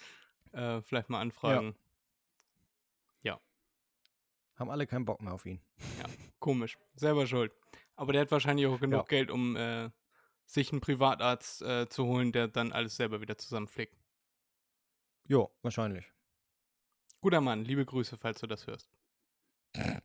Äh, 0.52 0.80
vielleicht 0.82 1.10
mal 1.10 1.20
anfragen. 1.20 1.74
Haben 4.56 4.70
alle 4.70 4.86
keinen 4.86 5.04
Bock 5.04 5.20
mehr 5.20 5.34
auf 5.34 5.44
ihn. 5.44 5.60
Komisch. 6.38 6.78
Selber 6.94 7.26
schuld. 7.26 7.52
Aber 7.94 8.12
der 8.12 8.22
hat 8.22 8.30
wahrscheinlich 8.30 8.66
auch 8.66 8.80
genug 8.80 9.00
Ja. 9.00 9.02
Geld, 9.02 9.30
um 9.30 9.54
äh, 9.56 9.90
sich 10.46 10.72
einen 10.72 10.80
Privatarzt 10.80 11.62
äh, 11.62 11.88
zu 11.88 12.06
holen, 12.06 12.32
der 12.32 12.48
dann 12.48 12.72
alles 12.72 12.96
selber 12.96 13.20
wieder 13.20 13.36
zusammenflickt. 13.36 13.96
Jo, 15.24 15.52
wahrscheinlich. 15.62 16.10
Guter 17.20 17.40
Mann, 17.40 17.64
liebe 17.64 17.84
Grüße, 17.84 18.16
falls 18.16 18.40
du 18.40 18.46
das 18.46 18.66
hörst. 18.66 18.88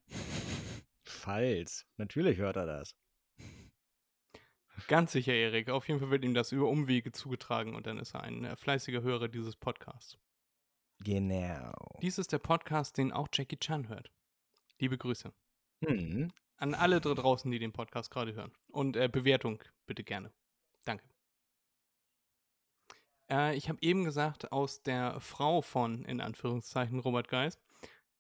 Falls. 1.04 1.86
Natürlich 1.98 2.40
hört 2.40 2.56
er 2.56 2.66
das. 2.66 2.96
Ganz 4.88 5.12
sicher, 5.12 5.34
Erik. 5.34 5.70
Auf 5.70 5.88
jeden 5.88 6.00
Fall 6.00 6.10
wird 6.10 6.26
ihm 6.26 6.34
das 6.34 6.52
über 6.52 6.68
Umwege 6.68 7.12
zugetragen 7.12 7.76
und 7.76 7.86
dann 7.86 8.00
ist 8.00 8.16
er 8.16 8.24
ein 8.24 8.44
äh, 8.44 8.56
fleißiger 8.56 9.02
Hörer 9.04 9.28
dieses 9.28 9.56
Podcasts. 9.56 10.18
Genau. 11.00 11.74
Dies 12.02 12.18
ist 12.18 12.32
der 12.32 12.40
Podcast, 12.40 12.98
den 12.98 13.12
auch 13.12 13.28
Jackie 13.32 13.58
Chan 13.58 13.88
hört. 13.90 14.12
Liebe 14.80 14.98
Grüße. 14.98 15.32
Hm. 15.86 16.32
An 16.58 16.74
alle 16.74 17.02
da 17.02 17.14
draußen, 17.14 17.50
die 17.52 17.60
den 17.60 17.74
Podcast 17.74 18.12
gerade 18.12 18.34
hören. 18.34 18.52
Und 18.72 18.96
äh, 18.96 19.08
Bewertung 19.08 19.64
bitte 19.92 20.06
gerne. 20.06 20.32
Danke. 20.86 21.04
Äh, 23.30 23.58
ich 23.58 23.68
habe 23.68 23.80
eben 23.82 24.06
gesagt, 24.06 24.54
aus 24.54 24.84
der 24.84 25.20
Frau 25.20 25.62
von, 25.62 26.06
in 26.06 26.22
Anführungszeichen, 26.22 27.00
Robert 27.00 27.28
Geis, 27.28 27.60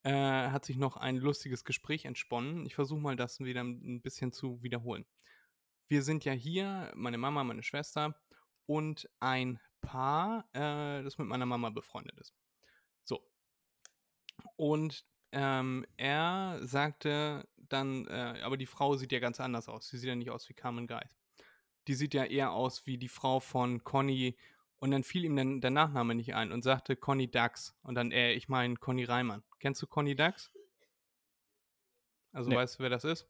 äh, 0.03 0.11
hat 0.11 0.65
sich 0.65 0.75
noch 0.75 0.97
ein 0.97 1.15
lustiges 1.15 1.63
Gespräch 1.63 2.03
entsponnen. 2.03 2.65
Ich 2.65 2.75
versuche 2.75 2.99
mal, 2.99 3.15
das 3.15 3.39
wieder 3.39 3.61
ein 3.61 4.01
bisschen 4.01 4.33
zu 4.33 4.61
wiederholen. 4.61 5.05
Wir 5.87 6.03
sind 6.03 6.25
ja 6.25 6.33
hier, 6.33 6.91
meine 6.93 7.17
Mama, 7.17 7.45
meine 7.45 7.63
Schwester 7.63 8.21
und 8.65 9.09
ein 9.21 9.61
Paar, 9.79 10.45
äh, 10.51 11.03
das 11.03 11.17
mit 11.17 11.27
meiner 11.27 11.45
Mama 11.45 11.69
befreundet 11.69 12.19
ist. 12.19 12.33
So. 13.05 13.25
Und 14.57 15.05
ähm, 15.31 15.85
er 15.95 16.59
sagte 16.63 17.47
dann, 17.55 18.07
äh, 18.07 18.41
aber 18.43 18.57
die 18.57 18.65
Frau 18.65 18.95
sieht 18.97 19.13
ja 19.13 19.19
ganz 19.19 19.39
anders 19.39 19.69
aus. 19.69 19.87
Sie 19.87 19.97
sieht 19.97 20.09
ja 20.09 20.15
nicht 20.15 20.31
aus 20.31 20.49
wie 20.49 20.53
Carmen 20.53 20.85
Geis. 20.85 21.20
Die 21.87 21.93
sieht 21.95 22.13
ja 22.13 22.23
eher 22.25 22.51
aus 22.51 22.85
wie 22.85 22.97
die 22.97 23.07
Frau 23.09 23.39
von 23.39 23.83
Conny. 23.83 24.37
Und 24.79 24.91
dann 24.91 25.03
fiel 25.03 25.25
ihm 25.25 25.35
dann 25.35 25.61
der 25.61 25.69
Nachname 25.71 26.15
nicht 26.15 26.33
ein 26.33 26.51
und 26.51 26.63
sagte 26.63 26.95
Conny 26.95 27.29
Dax. 27.29 27.77
Und 27.83 27.95
dann, 27.95 28.11
äh, 28.11 28.33
ich 28.33 28.49
meine 28.49 28.75
Conny 28.77 29.03
Reimann. 29.03 29.43
Kennst 29.59 29.81
du 29.81 29.87
Conny 29.87 30.15
Dax? 30.15 30.51
Also 32.31 32.49
Nee. 32.49 32.55
weißt 32.55 32.79
du, 32.79 32.83
wer 32.83 32.89
das 32.89 33.03
ist? 33.03 33.27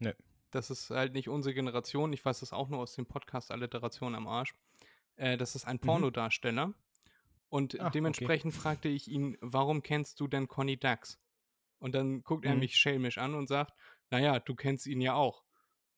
Nee. 0.00 0.14
Das 0.50 0.70
ist 0.70 0.90
halt 0.90 1.12
nicht 1.12 1.28
unsere 1.28 1.54
Generation. 1.54 2.12
Ich 2.12 2.24
weiß 2.24 2.40
das 2.40 2.52
auch 2.52 2.68
nur 2.68 2.80
aus 2.80 2.94
dem 2.94 3.06
Podcast 3.06 3.50
Alliteration 3.50 4.14
am 4.14 4.26
Arsch. 4.26 4.54
Äh, 5.16 5.36
das 5.36 5.54
ist 5.54 5.66
ein 5.66 5.78
Pornodarsteller. 5.78 6.74
Und 7.48 7.76
Ach, 7.78 7.84
okay. 7.86 7.90
dementsprechend 7.94 8.54
fragte 8.54 8.88
ich 8.88 9.08
ihn, 9.08 9.36
warum 9.40 9.82
kennst 9.82 10.18
du 10.20 10.26
denn 10.26 10.48
Conny 10.48 10.76
Dax? 10.78 11.18
Und 11.78 11.94
dann 11.94 12.22
guckt 12.24 12.44
er 12.44 12.54
Mhm. 12.54 12.60
mich 12.60 12.76
schelmisch 12.76 13.18
an 13.18 13.34
und 13.34 13.46
sagt, 13.48 13.72
naja, 14.10 14.38
du 14.40 14.54
kennst 14.54 14.86
ihn 14.86 15.00
ja 15.00 15.14
auch. 15.14 15.44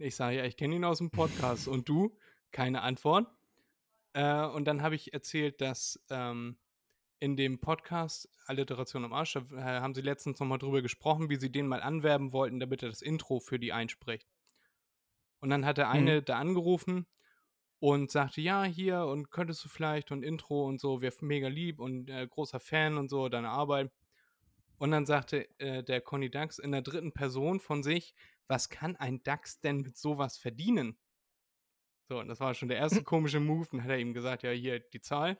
Ich 0.00 0.14
sage, 0.14 0.36
ja, 0.36 0.44
ich 0.44 0.56
kenne 0.56 0.76
ihn 0.76 0.84
aus 0.84 0.98
dem 0.98 1.10
Podcast. 1.10 1.66
und 1.66 1.88
du? 1.88 2.16
Keine 2.52 2.82
Antwort. 2.82 3.26
Äh, 4.12 4.44
und 4.46 4.64
dann 4.66 4.80
habe 4.80 4.94
ich 4.94 5.12
erzählt, 5.12 5.60
dass 5.60 6.00
ähm, 6.08 6.56
in 7.18 7.36
dem 7.36 7.58
Podcast 7.58 8.28
Alliteration 8.46 9.04
am 9.04 9.12
Arsch, 9.12 9.32
da 9.32 9.40
äh, 9.40 9.80
haben 9.80 9.96
sie 9.96 10.00
letztens 10.00 10.38
nochmal 10.38 10.58
drüber 10.58 10.82
gesprochen, 10.82 11.30
wie 11.30 11.36
sie 11.36 11.50
den 11.50 11.66
mal 11.66 11.82
anwerben 11.82 12.32
wollten, 12.32 12.60
damit 12.60 12.84
er 12.84 12.90
das 12.90 13.02
Intro 13.02 13.40
für 13.40 13.58
die 13.58 13.72
einspricht. 13.72 14.28
Und 15.40 15.50
dann 15.50 15.66
hat 15.66 15.78
der 15.78 15.90
eine 15.90 16.22
da 16.22 16.38
angerufen 16.38 17.08
und 17.80 18.12
sagte, 18.12 18.40
ja, 18.40 18.62
hier 18.62 19.04
und 19.04 19.32
könntest 19.32 19.64
du 19.64 19.68
vielleicht 19.68 20.12
und 20.12 20.22
Intro 20.22 20.64
und 20.64 20.80
so, 20.80 21.00
wäre 21.00 21.14
mega 21.22 21.48
lieb 21.48 21.80
und 21.80 22.08
äh, 22.08 22.24
großer 22.28 22.60
Fan 22.60 22.98
und 22.98 23.08
so, 23.08 23.28
deine 23.28 23.50
Arbeit. 23.50 23.90
Und 24.78 24.92
dann 24.92 25.06
sagte 25.06 25.48
äh, 25.58 25.82
der 25.82 26.00
Conny 26.00 26.30
Dax 26.30 26.60
in 26.60 26.70
der 26.70 26.82
dritten 26.82 27.12
Person 27.12 27.58
von 27.58 27.82
sich, 27.82 28.14
was 28.48 28.68
kann 28.68 28.96
ein 28.96 29.22
Dax 29.22 29.60
denn 29.60 29.78
mit 29.78 29.96
sowas 29.96 30.36
verdienen? 30.36 30.98
So, 32.08 32.18
und 32.18 32.28
das 32.28 32.40
war 32.40 32.54
schon 32.54 32.68
der 32.68 32.78
erste 32.78 33.02
komische 33.04 33.40
Move. 33.40 33.68
Dann 33.70 33.84
hat 33.84 33.90
er 33.90 33.98
ihm 33.98 34.14
gesagt, 34.14 34.42
ja, 34.42 34.50
hier 34.50 34.80
die 34.80 35.00
Zahl. 35.00 35.38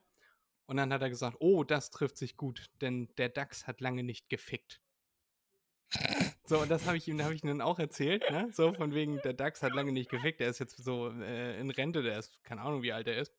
Und 0.67 0.77
dann 0.77 0.93
hat 0.93 1.01
er 1.01 1.09
gesagt, 1.09 1.39
oh, 1.41 1.65
das 1.65 1.91
trifft 1.91 2.19
sich 2.19 2.37
gut, 2.37 2.67
denn 2.83 3.09
der 3.17 3.31
DAX 3.31 3.67
hat 3.67 3.81
lange 3.81 4.03
nicht 4.03 4.29
gefickt. 4.29 4.83
So, 6.45 6.61
und 6.61 6.71
das 6.71 6.87
habe 6.87 6.99
ich 6.99 7.09
ihm, 7.09 7.23
habe 7.23 7.35
ich 7.35 7.43
ihm 7.43 7.49
dann 7.49 7.63
auch 7.63 7.79
erzählt, 7.79 8.23
ne? 8.31 8.51
So 8.53 8.75
von 8.75 8.93
wegen, 8.93 9.19
der 9.23 9.33
DAX 9.33 9.63
hat 9.63 9.73
lange 9.73 9.93
nicht 9.93 10.11
gefickt, 10.11 10.41
der 10.41 10.51
ist 10.51 10.59
jetzt 10.59 10.77
so 10.77 11.11
äh, 11.11 11.59
in 11.59 11.71
Rente, 11.71 12.03
der 12.03 12.19
ist, 12.19 12.45
keine 12.45 12.61
Ahnung, 12.61 12.83
wie 12.83 12.93
alt 12.93 13.07
er 13.07 13.17
ist. 13.17 13.33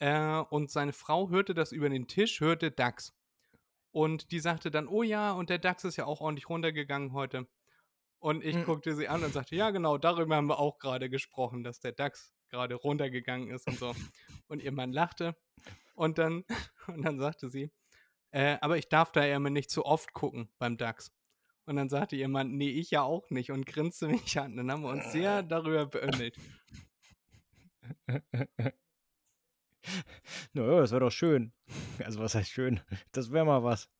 Äh, 0.00 0.38
und 0.50 0.72
seine 0.72 0.92
Frau 0.92 1.30
hörte 1.30 1.54
das 1.54 1.70
über 1.70 1.88
den 1.88 2.08
Tisch, 2.08 2.40
hörte 2.40 2.72
DAX. 2.72 3.14
Und 3.92 4.32
die 4.32 4.40
sagte 4.40 4.72
dann, 4.72 4.88
oh 4.88 5.04
ja, 5.04 5.32
und 5.32 5.50
der 5.50 5.58
DAX 5.58 5.84
ist 5.84 5.96
ja 5.96 6.04
auch 6.06 6.20
ordentlich 6.20 6.48
runtergegangen 6.48 7.12
heute. 7.12 7.46
Und 8.24 8.42
ich 8.42 8.56
mhm. 8.56 8.64
guckte 8.64 8.96
sie 8.96 9.06
an 9.06 9.22
und 9.22 9.34
sagte, 9.34 9.54
ja, 9.54 9.70
genau, 9.70 9.98
darüber 9.98 10.36
haben 10.36 10.48
wir 10.48 10.58
auch 10.58 10.78
gerade 10.78 11.10
gesprochen, 11.10 11.62
dass 11.62 11.80
der 11.80 11.92
DAX 11.92 12.32
gerade 12.48 12.74
runtergegangen 12.74 13.50
ist 13.50 13.66
und 13.66 13.78
so. 13.78 13.94
Und 14.46 14.62
ihr 14.62 14.72
Mann 14.72 14.94
lachte. 14.94 15.36
Und 15.94 16.16
dann, 16.16 16.42
und 16.86 17.02
dann 17.02 17.18
sagte 17.18 17.50
sie, 17.50 17.70
äh, 18.30 18.56
aber 18.62 18.78
ich 18.78 18.88
darf 18.88 19.12
da 19.12 19.26
ja 19.26 19.36
immer 19.36 19.50
nicht 19.50 19.68
zu 19.68 19.84
oft 19.84 20.14
gucken 20.14 20.48
beim 20.58 20.78
DAX. 20.78 21.12
Und 21.66 21.76
dann 21.76 21.90
sagte 21.90 22.16
ihr 22.16 22.28
Mann, 22.28 22.52
nee, 22.52 22.70
ich 22.70 22.90
ja 22.90 23.02
auch 23.02 23.28
nicht 23.28 23.50
und 23.50 23.66
grinste 23.66 24.08
mich 24.08 24.40
an. 24.40 24.56
Dann 24.56 24.72
haben 24.72 24.84
wir 24.84 24.88
uns 24.88 25.12
sehr 25.12 25.42
darüber 25.42 25.84
beömmelt. 25.84 26.38
naja, 30.54 30.80
das 30.80 30.92
wäre 30.92 31.00
doch 31.00 31.12
schön. 31.12 31.52
Also 32.02 32.20
was 32.20 32.34
heißt 32.34 32.48
schön? 32.48 32.80
Das 33.12 33.32
wäre 33.32 33.44
mal 33.44 33.62
was. 33.64 33.90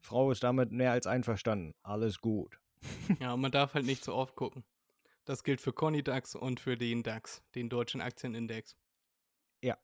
Frau 0.00 0.30
ist 0.30 0.42
damit 0.42 0.72
mehr 0.72 0.92
als 0.92 1.06
einverstanden. 1.06 1.74
Alles 1.82 2.22
gut. 2.22 2.63
Ja, 3.20 3.36
man 3.36 3.52
darf 3.52 3.74
halt 3.74 3.86
nicht 3.86 4.04
so 4.04 4.14
oft 4.14 4.36
gucken. 4.36 4.64
Das 5.24 5.42
gilt 5.42 5.60
für 5.60 5.72
Conny 5.72 6.02
DAX 6.02 6.34
und 6.34 6.60
für 6.60 6.76
den 6.76 7.02
DAX, 7.02 7.42
den 7.54 7.68
deutschen 7.68 8.00
Aktienindex. 8.00 8.76
Ja. 9.62 9.78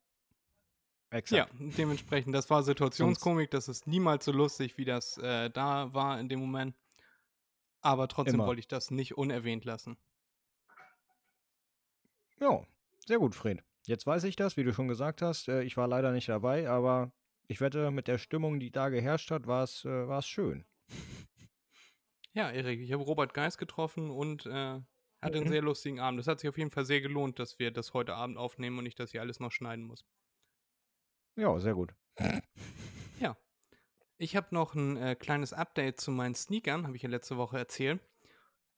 Exakt. 1.11 1.53
Ja, 1.53 1.67
dementsprechend, 1.77 2.35
das 2.35 2.51
war 2.51 2.63
Situationskomik, 2.63 3.51
das 3.51 3.69
ist 3.69 3.87
niemals 3.87 4.25
so 4.25 4.33
lustig, 4.33 4.77
wie 4.77 4.85
das 4.85 5.17
äh, 5.19 5.51
da 5.51 5.93
war 5.95 6.21
in 6.21 6.29
dem 6.29 6.41
Moment. 6.41 6.77
Aber 7.81 8.09
trotzdem 8.09 8.35
Immer. 8.35 8.47
wollte 8.47 8.61
ich 8.61 8.69
das 8.69 8.91
nicht 8.91 9.17
unerwähnt 9.17 9.65
lassen. 9.65 9.97
Ja, 12.39 12.63
sehr 13.07 13.19
gut, 13.19 13.35
Fred. 13.35 13.63
Jetzt 13.87 14.07
weiß 14.07 14.25
ich 14.25 14.37
das, 14.37 14.57
wie 14.57 14.65
du 14.65 14.73
schon 14.73 14.89
gesagt 14.89 15.23
hast. 15.23 15.49
Äh, 15.49 15.63
ich 15.63 15.77
war 15.77 15.89
leider 15.89 16.13
nicht 16.13 16.29
dabei, 16.29 16.69
aber 16.69 17.13
ich 17.49 17.61
wette, 17.61 17.91
mit 17.91 18.07
der 18.07 18.19
Stimmung, 18.19 18.61
die 18.61 18.71
da 18.71 18.91
geherrscht 18.91 19.31
hat, 19.31 19.47
war 19.47 19.65
es 19.65 19.85
äh, 19.85 20.23
schön. 20.23 20.65
Ja, 22.33 22.51
Erik, 22.51 22.81
ich 22.81 22.93
habe 22.93 23.03
Robert 23.03 23.35
Geist 23.35 23.59
getroffen 23.59 24.11
und 24.11 24.47
äh, 24.47 24.81
hatte 25.21 25.38
einen 25.38 25.47
mhm. 25.47 25.51
sehr 25.51 25.62
lustigen 25.62 26.01
Abend. 26.01 26.21
Es 26.21 26.27
hat 26.27 26.40
sich 26.40 26.49
auf 26.49 26.59
jeden 26.59 26.71
Fall 26.71 26.85
sehr 26.85 27.01
gelohnt, 27.01 27.38
dass 27.38 27.59
wir 27.59 27.71
das 27.71 27.93
heute 27.93 28.14
Abend 28.14 28.38
aufnehmen 28.38 28.79
und 28.79 28.85
nicht, 28.85 28.99
dass 29.01 29.12
ich 29.12 29.21
alles 29.21 29.40
noch 29.40 29.53
schneiden 29.53 29.85
muss. 29.85 30.05
Ja, 31.37 31.59
sehr 31.59 31.75
gut. 31.75 31.95
Ja. 33.19 33.37
Ich 34.16 34.37
habe 34.37 34.49
noch 34.51 34.75
ein 34.75 34.97
äh, 34.97 35.14
kleines 35.14 35.53
Update 35.53 36.01
zu 36.01 36.11
meinen 36.11 36.35
Sneakern, 36.35 36.87
habe 36.87 36.97
ich 36.97 37.03
ja 37.03 37.09
letzte 37.09 37.37
Woche 37.37 37.59
erzählt. 37.59 38.01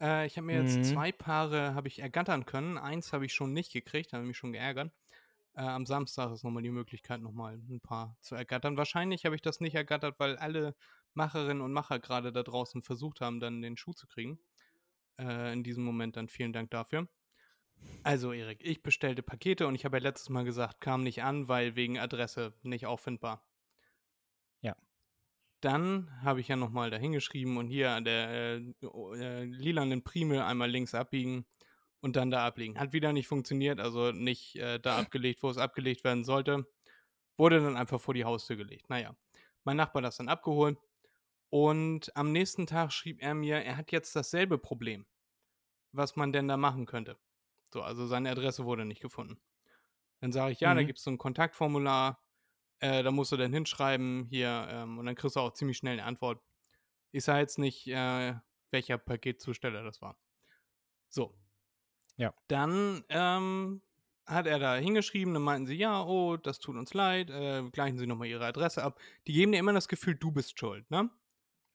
Äh, 0.01 0.27
ich 0.27 0.37
habe 0.37 0.47
mir 0.47 0.62
jetzt 0.62 0.77
mhm. 0.79 0.85
zwei 0.85 1.12
Paare 1.12 1.75
habe 1.75 1.88
ich 1.88 2.01
ergattern 2.01 2.47
können. 2.47 2.79
Eins 2.79 3.12
habe 3.12 3.27
ich 3.27 3.35
schon 3.35 3.53
nicht 3.53 3.73
gekriegt, 3.73 4.12
habe 4.12 4.25
mich 4.25 4.37
schon 4.37 4.53
geärgert. 4.53 4.93
Äh, 5.55 5.62
am 5.62 5.87
Samstag 5.87 6.33
ist 6.33 6.45
nochmal 6.45 6.62
die 6.62 6.71
Möglichkeit, 6.71 7.21
nochmal 7.21 7.55
ein 7.55 7.81
paar 7.81 8.17
zu 8.21 8.35
ergattern. 8.35 8.77
Wahrscheinlich 8.77 9.25
habe 9.25 9.35
ich 9.35 9.43
das 9.43 9.61
nicht 9.61 9.75
ergattert, 9.75 10.19
weil 10.19 10.37
alle 10.37 10.75
Macherinnen 11.14 11.62
und 11.62 11.72
Macher 11.72 11.98
gerade 11.98 12.33
da 12.33 12.42
draußen 12.42 12.83
versucht 12.83 13.20
haben, 13.20 13.40
dann 13.40 13.62
den 13.62 13.77
Schuh 13.77 13.92
zu 13.92 14.07
kriegen. 14.07 14.38
Äh, 15.18 15.53
in 15.53 15.62
diesem 15.62 15.85
Moment 15.85 16.16
dann 16.16 16.29
vielen 16.29 16.53
Dank 16.53 16.70
dafür. 16.70 17.09
Also, 18.05 18.33
Erik, 18.33 18.61
ich 18.62 18.83
bestellte 18.83 19.22
Pakete 19.22 19.66
und 19.66 19.75
ich 19.75 19.85
habe 19.85 19.98
ja 19.98 20.03
letztes 20.03 20.29
Mal 20.29 20.44
gesagt, 20.44 20.81
kam 20.81 21.03
nicht 21.03 21.22
an, 21.22 21.48
weil 21.48 21.77
wegen 21.77 21.98
Adresse 21.98 22.55
nicht 22.62 22.87
auffindbar. 22.87 23.44
Ja. 24.61 24.77
Dann 25.61 26.11
habe 26.22 26.40
ich 26.40 26.48
ja 26.48 26.57
nochmal 26.57 26.90
dahin 26.90 27.12
geschrieben 27.12 27.57
und 27.57 27.68
hier 27.68 27.90
an 27.90 28.05
der 28.05 28.31
äh, 28.31 28.57
äh, 29.16 29.44
lilanen 29.44 30.03
Primel 30.03 30.40
einmal 30.40 30.70
links 30.70 30.94
abbiegen 30.94 31.46
und 32.01 32.16
dann 32.16 32.31
da 32.31 32.46
ablegen. 32.46 32.79
Hat 32.79 32.92
wieder 32.92 33.12
nicht 33.12 33.29
funktioniert, 33.29 33.81
also 33.81 34.12
nicht 34.12 34.57
äh, 34.57 34.81
da 34.81 34.98
abgelegt, 34.98 35.42
wo 35.42 35.51
es 35.51 35.59
abgelegt 35.59 36.05
werden 36.05 36.25
sollte. 36.25 36.66
Wurde 37.37 37.61
dann 37.61 37.77
einfach 37.77 38.01
vor 38.01 38.14
die 38.14 38.25
Haustür 38.25 38.57
gelegt. 38.57 38.90
Naja, 38.90 39.16
mein 39.64 39.77
Nachbar 39.77 40.03
hat 40.03 40.09
das 40.09 40.16
dann 40.16 40.29
abgeholt 40.29 40.79
und 41.53 42.17
am 42.17 42.33
nächsten 42.33 42.67
Tag 42.67 42.95
schrieb 42.95 43.23
er 43.23 43.35
mir, 43.35 43.59
er 43.59 43.77
hat 43.77 43.93
jetzt 43.93 44.17
dasselbe 44.17 44.57
Problem, 44.57 45.05
was 45.93 46.17
man 46.17 46.33
denn 46.33 46.49
da 46.49 46.57
machen 46.57 46.87
könnte. 46.87 47.19
So, 47.71 47.83
also 47.83 48.07
seine 48.07 48.31
Adresse 48.31 48.65
wurde 48.65 48.87
nicht 48.87 49.03
gefunden. 49.03 49.38
Dann 50.23 50.33
sage 50.33 50.53
ich, 50.53 50.61
ja, 50.61 50.73
mhm. 50.73 50.77
da 50.79 50.83
gibt 50.85 50.99
es 50.99 51.05
so 51.05 51.11
ein 51.11 51.19
Kontaktformular, 51.19 52.25
äh, 52.79 53.03
da 53.03 53.11
musst 53.11 53.33
du 53.33 53.37
dann 53.37 53.53
hinschreiben, 53.53 54.25
hier, 54.31 54.67
ähm, 54.71 54.99
und 54.99 55.05
dann 55.05 55.15
kriegst 55.15 55.37
du 55.37 55.41
auch 55.41 55.53
ziemlich 55.53 55.77
schnell 55.77 55.93
eine 55.93 56.05
Antwort. 56.05 56.43
Ich 57.11 57.23
sage 57.23 57.41
jetzt 57.41 57.59
nicht, 57.59 57.87
äh, 57.87 58.35
welcher 58.71 58.97
Paketzusteller 58.97 59.85
das 59.85 60.01
war. 60.01 60.19
So. 61.11 61.38
Ja. 62.17 62.33
Dann 62.49 63.05
ähm, 63.11 63.83
hat 64.25 64.47
er 64.47 64.59
da 64.59 64.77
hingeschrieben, 64.77 65.35
dann 65.35 65.43
meinten 65.43 65.67
sie, 65.67 65.77
ja, 65.77 66.03
oh, 66.03 66.38
das 66.38 66.61
tut 66.61 66.77
uns 66.77 66.95
leid, 66.95 67.29
äh, 67.29 67.62
gleichen 67.73 67.99
Sie 67.99 68.07
nochmal 68.07 68.29
Ihre 68.29 68.47
Adresse 68.47 68.83
ab. 68.83 68.99
Die 69.27 69.35
geben 69.35 69.53
dir 69.53 69.59
immer 69.59 69.75
das 69.75 69.88
Gefühl, 69.88 70.15
du 70.15 70.33
bist 70.33 70.59
schuld, 70.59 70.91
ne? 70.91 71.11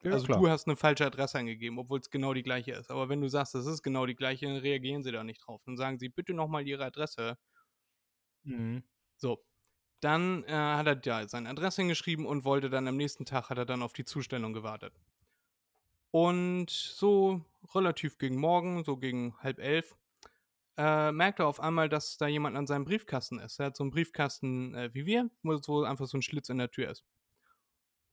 Ja, 0.03 0.11
also 0.11 0.25
klar. 0.25 0.39
du 0.39 0.49
hast 0.49 0.67
eine 0.67 0.75
falsche 0.75 1.05
Adresse 1.05 1.39
angegeben, 1.39 1.79
obwohl 1.79 1.99
es 1.99 2.09
genau 2.09 2.33
die 2.33 2.43
gleiche 2.43 2.73
ist. 2.73 2.91
Aber 2.91 3.09
wenn 3.09 3.21
du 3.21 3.27
sagst, 3.27 3.55
es 3.55 3.65
ist 3.65 3.81
genau 3.81 4.05
die 4.05 4.15
gleiche, 4.15 4.45
dann 4.45 4.57
reagieren 4.57 5.03
sie 5.03 5.11
da 5.11 5.23
nicht 5.23 5.41
drauf. 5.45 5.61
Dann 5.65 5.77
sagen 5.77 5.97
sie, 5.99 6.09
bitte 6.09 6.33
nochmal 6.33 6.67
ihre 6.67 6.85
Adresse. 6.85 7.37
Mhm. 8.43 8.83
So. 9.17 9.43
Dann 9.99 10.43
äh, 10.43 10.51
hat 10.51 10.87
er 10.87 11.01
ja 11.03 11.27
seine 11.27 11.49
Adresse 11.49 11.81
hingeschrieben 11.81 12.25
und 12.25 12.45
wollte 12.45 12.69
dann 12.69 12.87
am 12.87 12.97
nächsten 12.97 13.25
Tag, 13.25 13.49
hat 13.49 13.57
er 13.57 13.65
dann 13.65 13.81
auf 13.81 13.93
die 13.93 14.05
Zustellung 14.05 14.53
gewartet. 14.53 14.93
Und 16.11 16.69
so 16.69 17.41
relativ 17.73 18.17
gegen 18.17 18.37
morgen, 18.37 18.83
so 18.83 18.97
gegen 18.97 19.35
halb 19.39 19.59
elf, 19.59 19.95
äh, 20.77 21.11
merkt 21.11 21.39
er 21.39 21.47
auf 21.47 21.59
einmal, 21.59 21.89
dass 21.89 22.17
da 22.17 22.27
jemand 22.27 22.55
an 22.55 22.67
seinem 22.67 22.85
Briefkasten 22.85 23.39
ist. 23.39 23.59
Er 23.59 23.67
hat 23.67 23.77
so 23.77 23.83
einen 23.83 23.91
Briefkasten 23.91 24.75
äh, 24.75 24.93
wie 24.93 25.07
wir, 25.07 25.29
wo 25.41 25.83
einfach 25.83 26.05
so 26.05 26.17
ein 26.17 26.21
Schlitz 26.21 26.49
in 26.49 26.59
der 26.59 26.69
Tür 26.69 26.91
ist. 26.91 27.03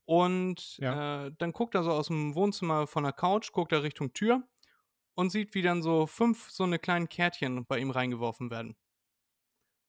Und 0.06 0.76
ja. 0.78 1.26
äh, 1.26 1.32
dann 1.38 1.52
guckt 1.52 1.74
er 1.74 1.82
so 1.82 1.90
aus 1.90 2.08
dem 2.08 2.34
Wohnzimmer 2.34 2.86
von 2.86 3.04
der 3.04 3.12
Couch, 3.12 3.52
guckt 3.52 3.72
er 3.72 3.82
Richtung 3.82 4.12
Tür 4.12 4.42
und 5.14 5.30
sieht, 5.30 5.54
wie 5.54 5.62
dann 5.62 5.82
so 5.82 6.06
fünf 6.06 6.50
so 6.50 6.64
eine 6.64 6.78
kleinen 6.78 7.08
Kärtchen 7.08 7.64
bei 7.66 7.78
ihm 7.78 7.90
reingeworfen 7.90 8.50
werden. 8.50 8.76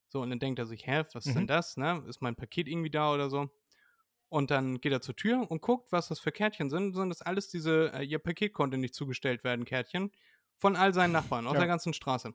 So, 0.08 0.22
und 0.22 0.30
dann 0.30 0.38
denkt 0.38 0.58
er 0.58 0.66
sich, 0.66 0.86
hä, 0.86 1.04
was 1.12 1.26
mhm. 1.26 1.28
ist 1.28 1.34
denn 1.34 1.42
mhm. 1.42 1.48
das? 1.48 1.76
Ne? 1.76 2.02
Ist 2.08 2.22
mein 2.22 2.36
Paket 2.36 2.68
irgendwie 2.68 2.90
da 2.90 3.12
oder 3.12 3.28
so? 3.28 3.50
Und 4.28 4.50
dann 4.50 4.80
geht 4.80 4.92
er 4.92 5.00
zur 5.00 5.14
Tür 5.14 5.50
und 5.50 5.60
guckt, 5.60 5.92
was 5.92 6.08
das 6.08 6.18
für 6.18 6.32
Kärtchen 6.32 6.70
sind. 6.70 6.94
Sind 6.94 7.10
das 7.10 7.22
alles 7.22 7.48
diese, 7.48 7.92
äh, 7.92 8.02
ihr 8.02 8.18
Paket 8.18 8.54
konnte 8.54 8.78
nicht 8.78 8.94
zugestellt 8.94 9.44
werden, 9.44 9.64
Kärtchen. 9.64 10.10
Von 10.58 10.74
all 10.74 10.94
seinen 10.94 11.12
Nachbarn 11.12 11.46
aus 11.46 11.54
ja. 11.54 11.60
der 11.60 11.68
ganzen 11.68 11.92
Straße. 11.92 12.34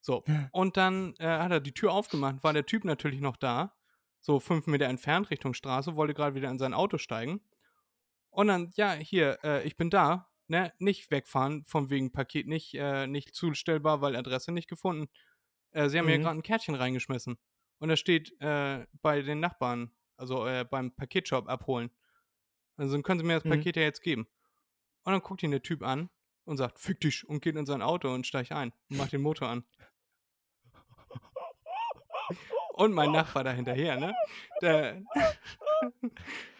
So, 0.00 0.24
und 0.52 0.76
dann 0.76 1.14
äh, 1.18 1.26
hat 1.26 1.50
er 1.50 1.60
die 1.60 1.74
Tür 1.74 1.92
aufgemacht, 1.92 2.42
war 2.42 2.52
der 2.52 2.66
Typ 2.66 2.84
natürlich 2.84 3.20
noch 3.20 3.36
da 3.36 3.77
so 4.20 4.40
fünf 4.40 4.66
Meter 4.66 4.86
entfernt 4.86 5.30
Richtung 5.30 5.54
Straße, 5.54 5.96
wollte 5.96 6.14
gerade 6.14 6.34
wieder 6.34 6.50
in 6.50 6.58
sein 6.58 6.74
Auto 6.74 6.98
steigen. 6.98 7.40
Und 8.30 8.48
dann, 8.48 8.70
ja, 8.74 8.92
hier, 8.92 9.38
äh, 9.42 9.66
ich 9.66 9.76
bin 9.76 9.90
da, 9.90 10.28
ne, 10.48 10.72
nicht 10.78 11.10
wegfahren, 11.10 11.64
von 11.64 11.90
wegen 11.90 12.12
Paket 12.12 12.46
nicht, 12.46 12.74
äh, 12.74 13.06
nicht 13.06 13.34
zustellbar, 13.34 14.00
weil 14.00 14.16
Adresse 14.16 14.52
nicht 14.52 14.68
gefunden. 14.68 15.08
Äh, 15.70 15.88
sie 15.88 15.98
haben 15.98 16.06
mhm. 16.06 16.12
mir 16.12 16.18
gerade 16.18 16.38
ein 16.38 16.42
Kärtchen 16.42 16.74
reingeschmissen. 16.74 17.38
Und 17.78 17.88
da 17.88 17.96
steht 17.96 18.38
äh, 18.40 18.86
bei 19.02 19.22
den 19.22 19.40
Nachbarn, 19.40 19.92
also 20.16 20.46
äh, 20.46 20.64
beim 20.64 20.94
Paketshop 20.94 21.48
abholen. 21.48 21.90
Also 22.76 22.92
dann 22.92 23.02
können 23.02 23.20
sie 23.20 23.26
mir 23.26 23.34
das 23.34 23.44
mhm. 23.44 23.50
Paket 23.50 23.76
ja 23.76 23.82
jetzt 23.82 24.02
geben. 24.02 24.26
Und 25.04 25.12
dann 25.12 25.22
guckt 25.22 25.42
ihn 25.42 25.50
der 25.50 25.62
Typ 25.62 25.82
an 25.82 26.10
und 26.44 26.56
sagt, 26.56 26.78
fick 26.78 27.00
dich 27.00 27.28
und 27.28 27.40
geht 27.40 27.56
in 27.56 27.66
sein 27.66 27.82
Auto 27.82 28.12
und 28.12 28.26
steigt 28.26 28.52
ein 28.52 28.72
und 28.90 28.96
macht 28.96 29.12
den 29.12 29.22
Motor 29.22 29.48
an. 29.48 29.64
Und 32.78 32.92
mein 32.92 33.10
Nachbar 33.10 33.44
da 33.44 33.50
hinterher, 33.50 33.98
ne? 33.98 34.14
Der, 34.62 35.02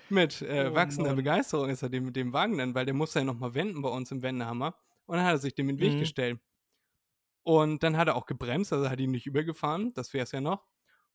mit 0.09 0.43
äh, 0.43 0.69
oh, 0.71 0.75
wachsender 0.75 1.11
Mann. 1.11 1.17
Begeisterung 1.17 1.69
ist 1.71 1.83
er 1.83 1.89
dem, 1.89 2.13
dem 2.13 2.33
Wagen 2.33 2.59
dann, 2.59 2.75
weil 2.75 2.87
der 2.87 2.95
musste 2.95 3.21
ja 3.21 3.25
nochmal 3.25 3.55
wenden 3.55 3.83
bei 3.83 3.89
uns 3.89 4.11
im 4.11 4.23
Wendehammer. 4.23 4.75
Und 5.07 5.17
dann 5.17 5.25
hat 5.25 5.35
er 5.35 5.39
sich 5.39 5.55
dem 5.55 5.69
in 5.69 5.77
den 5.77 5.81
Weg 5.83 5.95
mhm. 5.95 6.01
gestellt. 6.01 6.41
Und 7.45 7.83
dann 7.83 7.97
hat 7.97 8.09
er 8.09 8.17
auch 8.17 8.27
gebremst, 8.27 8.73
also 8.73 8.91
hat 8.91 8.99
ihn 8.99 9.13
nicht 9.13 9.27
übergefahren, 9.27 9.95
das 9.95 10.13
wäre 10.13 10.25
es 10.25 10.33
ja 10.33 10.41
noch. 10.41 10.67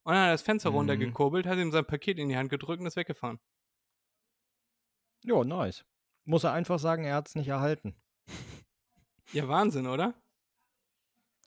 Und 0.04 0.13
dann 0.13 0.22
hat 0.22 0.30
er 0.30 0.34
das 0.34 0.42
Fenster 0.42 0.72
mhm. 0.72 0.78
runtergekurbelt, 0.78 1.46
hat 1.46 1.58
ihm 1.58 1.72
sein 1.72 1.86
Paket 1.86 2.18
in 2.18 2.30
die 2.30 2.38
Hand 2.38 2.50
gedrückt 2.50 2.80
und 2.80 2.88
ist 2.88 2.96
weggefahren. 2.96 3.39
Ja, 5.24 5.44
nice. 5.44 5.86
Muss 6.24 6.46
er 6.46 6.54
einfach 6.54 6.80
sagen, 6.80 7.04
er 7.04 7.16
hat 7.16 7.28
es 7.28 7.36
nicht 7.36 7.50
erhalten. 7.50 7.96
Ja, 9.34 9.48
Wahnsinn, 9.48 9.88
oder? 9.88 10.13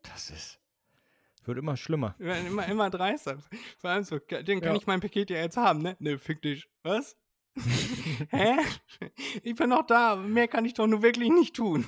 Das 0.03 0.31
ist. 0.31 0.61
Wird 1.47 1.59
immer 1.59 1.77
schlimmer. 1.77 2.17
Immer, 2.19 2.67
immer 2.67 2.91
dreister. 2.91 3.39
Vor 3.79 3.91
allem 3.91 4.05
so, 4.05 4.19
den 4.19 4.61
kann 4.61 4.75
ja. 4.75 4.77
ich 4.77 4.87
mein 4.87 5.01
Paket 5.01 5.31
ja 5.31 5.37
jetzt 5.39 5.57
haben, 5.57 5.83
ne? 5.83 5.97
Ne, 5.99 6.19
fick 6.19 6.43
dich. 6.43 6.69
Was? 6.83 7.17
Hä? 8.31 8.57
Ich 9.43 9.55
bin 9.55 9.71
noch 9.71 9.87
da. 9.87 10.17
Mehr 10.17 10.49
kann 10.49 10.65
ich 10.65 10.75
doch 10.75 10.87
nur 10.87 11.03
wirklich 11.03 11.31
nicht 11.31 11.57
tun. 11.57 11.87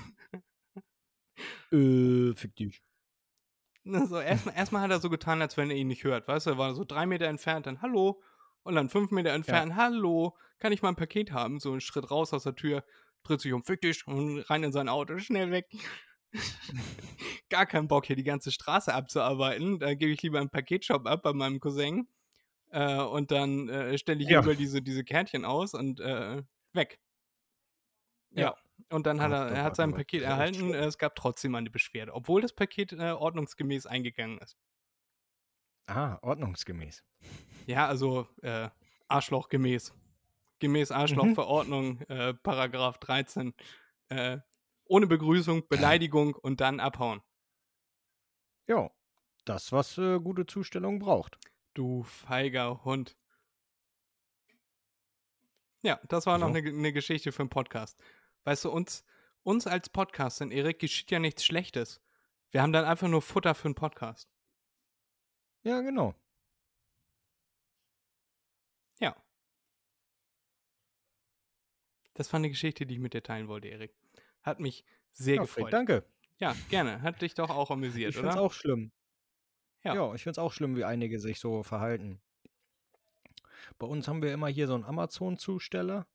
Äh, 1.70 2.34
fick 2.34 2.56
dich. 2.56 2.82
Also 3.84 4.20
erstmal 4.20 4.54
erst 4.56 4.72
hat 4.72 4.90
er 4.90 5.00
so 5.00 5.10
getan, 5.10 5.40
als 5.42 5.56
wenn 5.56 5.70
er 5.70 5.76
ihn 5.76 5.88
nicht 5.88 6.04
hört. 6.04 6.28
Weißt 6.28 6.46
du, 6.46 6.50
er 6.50 6.58
war 6.58 6.74
so 6.74 6.84
drei 6.84 7.06
Meter 7.06 7.26
entfernt, 7.26 7.66
dann 7.66 7.82
Hallo. 7.82 8.22
Und 8.68 8.74
dann 8.74 8.90
fünf 8.90 9.10
Meter 9.12 9.30
entfernt, 9.30 9.76
hallo, 9.76 10.36
kann 10.58 10.72
ich 10.72 10.82
mal 10.82 10.90
ein 10.90 10.96
Paket 10.96 11.32
haben? 11.32 11.58
So 11.58 11.70
einen 11.70 11.80
Schritt 11.80 12.10
raus 12.10 12.34
aus 12.34 12.42
der 12.42 12.54
Tür, 12.54 12.84
dreht 13.22 13.40
sich 13.40 13.54
um, 13.54 13.62
fick 13.62 13.80
dich 13.80 14.06
und 14.06 14.40
rein 14.40 14.62
in 14.62 14.72
sein 14.72 14.90
Auto, 14.90 15.16
schnell 15.16 15.50
weg. 15.50 15.66
Gar 17.50 17.66
keinen 17.66 17.88
Bock, 17.88 18.06
hier 18.06 18.16
die 18.16 18.24
ganze 18.24 18.52
Straße 18.52 18.92
abzuarbeiten. 18.92 19.78
Da 19.78 19.94
gebe 19.94 20.12
ich 20.12 20.22
lieber 20.22 20.40
einen 20.40 20.50
Paketshop 20.50 21.06
ab 21.06 21.22
bei 21.22 21.32
meinem 21.32 21.60
Cousin. 21.60 22.08
Äh, 22.70 22.96
und 23.00 23.30
dann 23.30 23.68
äh, 23.68 23.96
stelle 23.96 24.22
ich 24.22 24.28
Ja. 24.28 24.42
über 24.42 24.54
diese, 24.54 24.82
diese 24.82 25.04
Kärtchen 25.04 25.44
aus 25.44 25.72
und 25.74 26.00
äh, 26.00 26.42
weg. 26.74 26.98
Ja. 28.30 28.42
Ja. 28.42 28.56
Und 28.90 29.06
dann 29.06 29.20
hat 29.20 29.32
er, 29.32 29.48
er 29.48 29.64
hat 29.64 29.74
sein 29.76 29.92
Paket 29.92 30.22
erhalten. 30.22 30.72
Es 30.72 30.98
gab 30.98 31.16
trotzdem 31.16 31.54
eine 31.54 31.70
Beschwerde, 31.70 32.14
obwohl 32.14 32.42
das 32.42 32.52
Paket 32.52 32.92
äh, 32.92 33.10
ordnungsgemäß 33.10 33.86
eingegangen 33.86 34.38
ist. 34.38 34.56
Ah, 35.86 36.18
ordnungsgemäß. 36.22 37.02
Ja, 37.66 37.86
also 37.88 38.28
äh, 38.42 38.68
Arschlochgemäß. 39.08 39.94
Gemäß 40.60 40.90
Arschlochverordnung, 40.90 42.00
äh, 42.02 42.34
Paragraph 42.34 42.98
13. 42.98 43.54
Äh, 44.10 44.38
ohne 44.88 45.07
Begrüßung, 45.07 45.68
Beleidigung 45.68 46.35
und 46.35 46.61
dann 46.61 46.81
abhauen. 46.81 47.22
Ja, 48.66 48.90
das, 49.44 49.72
was 49.72 49.96
äh, 49.98 50.18
gute 50.20 50.46
Zustellung 50.46 50.98
braucht. 50.98 51.38
Du 51.74 52.03
feiger 52.03 52.85
Hund. 52.85 53.16
Ja, 55.83 56.01
das 56.09 56.27
war 56.27 56.38
noch 56.38 56.48
So. 56.48 56.55
eine, 56.55 56.68
eine 56.68 56.92
Geschichte 56.92 57.31
für 57.33 57.42
einen 57.42 57.51
Podcast. 57.51 57.98
Weißt 58.44 58.64
du, 58.64 58.70
uns, 58.70 59.05
uns 59.42 59.66
als 59.66 59.88
Podcastern, 59.88 60.51
Erik, 60.51 60.81
geschieht 60.81 61.11
ja 61.11 61.18
nichts 61.18 61.44
Schlechtes. 61.44 62.01
Wir 62.51 62.62
haben 62.62 62.72
dann 62.72 62.85
einfach 62.85 63.09
nur 63.09 63.22
Futter 63.22 63.55
für 63.55 63.66
einen 63.68 63.74
Podcast. 63.74 64.29
Ja, 65.62 65.81
genau. 65.81 66.14
Ja. 69.01 69.14
Das 72.14 72.33
war 72.33 72.38
eine 72.38 72.48
Geschichte, 72.48 72.87
die 72.87 72.94
ich 72.94 73.01
mit 73.01 73.14
dir 73.14 73.22
teilen 73.22 73.48
wollte, 73.48 73.68
Erik. 73.68 73.94
Hat 74.48 74.61
mich 74.61 74.84
sehr 75.12 75.37
Ja, 75.37 75.42
Fred, 75.46 75.56
gefreut. 75.56 75.72
danke. 75.72 76.04
Ja, 76.38 76.54
gerne. 76.68 77.02
Hat 77.02 77.20
dich 77.22 77.34
doch 77.34 77.50
auch 77.50 77.70
amüsiert, 77.70 78.11
Ich 78.11 78.16
finde 78.16 78.30
es 78.30 78.37
oder? 78.37 78.42
auch 78.44 78.52
schlimm. 78.52 78.92
Ja. 79.84 79.94
Ja, 79.94 80.14
ich 80.14 80.22
finde 80.22 80.32
es 80.32 80.38
auch 80.38 80.52
schlimm, 80.52 80.76
wie 80.76 80.84
einige 80.84 81.18
sich 81.20 81.38
so 81.40 81.62
verhalten. 81.62 82.20
Bei 83.78 83.87
uns 83.87 84.08
haben 84.08 84.22
wir 84.22 84.32
immer 84.32 84.48
hier 84.48 84.66
so 84.66 84.74
einen 84.74 84.84
Amazon-Zusteller, 84.84 86.06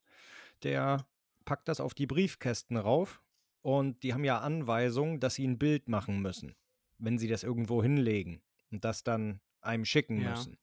der 0.62 1.06
packt 1.44 1.68
das 1.68 1.80
auf 1.80 1.94
die 1.94 2.06
Briefkästen 2.06 2.76
rauf 2.76 3.22
und 3.62 4.02
die 4.02 4.12
haben 4.12 4.24
ja 4.24 4.40
Anweisungen, 4.40 5.20
dass 5.20 5.34
sie 5.34 5.46
ein 5.46 5.58
Bild 5.58 5.88
machen 5.88 6.20
müssen, 6.20 6.54
wenn 6.98 7.18
sie 7.18 7.28
das 7.28 7.42
irgendwo 7.42 7.82
hinlegen 7.82 8.42
und 8.70 8.84
das 8.84 9.02
dann 9.04 9.40
einem 9.60 9.84
schicken 9.84 10.20
Ja. 10.20 10.30
müssen. 10.30 10.58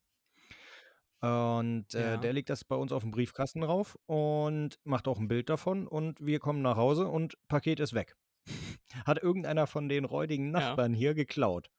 Und 1.21 1.93
äh, 1.93 2.13
Ja. 2.13 2.17
der 2.17 2.33
legt 2.33 2.49
das 2.49 2.63
bei 2.63 2.75
uns 2.75 2.91
auf 2.91 3.03
den 3.03 3.11
Briefkasten 3.11 3.63
rauf 3.63 3.97
und 4.07 4.79
macht 4.83 5.07
auch 5.07 5.19
ein 5.19 5.27
Bild 5.27 5.49
davon 5.49 5.87
und 5.87 6.19
wir 6.19 6.39
kommen 6.39 6.61
nach 6.63 6.77
Hause 6.77 7.07
und 7.07 7.37
Paket 7.47 7.79
ist 7.79 7.93
weg. 7.93 8.15
Hat 9.05 9.21
irgendeiner 9.21 9.67
von 9.67 9.87
den 9.87 10.05
räudigen 10.05 10.47
Ja. 10.47 10.51
Nachbarn 10.59 10.93
hier 10.93 11.13
geklaut. 11.13 11.69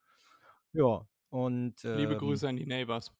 Ja, 0.72 1.06
und 1.30 1.82
Liebe 1.82 2.12
ähm, 2.12 2.18
Grüße 2.18 2.48
an 2.48 2.56
die 2.56 2.66
Neighbors. 2.66 3.12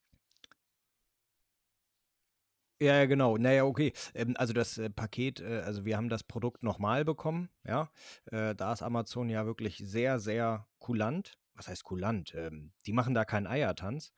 Ja, 2.81 2.97
ja, 2.97 3.07
genau. 3.07 3.37
Naja, 3.37 3.65
okay. 3.65 3.93
Ähm, 4.15 4.35
also 4.37 4.53
das 4.53 4.77
äh, 4.79 4.91
Paket, 4.91 5.41
äh, 5.41 5.61
also 5.65 5.85
wir 5.85 5.97
haben 5.97 6.09
das 6.09 6.25
Produkt 6.25 6.63
nochmal 6.65 7.05
bekommen, 7.05 7.49
ja. 7.65 7.91
Äh, 8.27 8.55
da 8.57 8.73
ist 8.73 8.83
Amazon 8.83 9.29
ja 9.29 9.47
wirklich 9.47 9.79
sehr, 9.79 10.19
sehr 10.19 10.67
kulant. 10.79 11.39
Was 11.55 11.69
heißt 11.69 11.85
kulant? 11.85 12.35
Ähm, 12.35 12.73
die 12.87 12.93
machen 12.93 13.15
da 13.15 13.25
keinen 13.25 13.47
Eiertanz. 13.47 14.13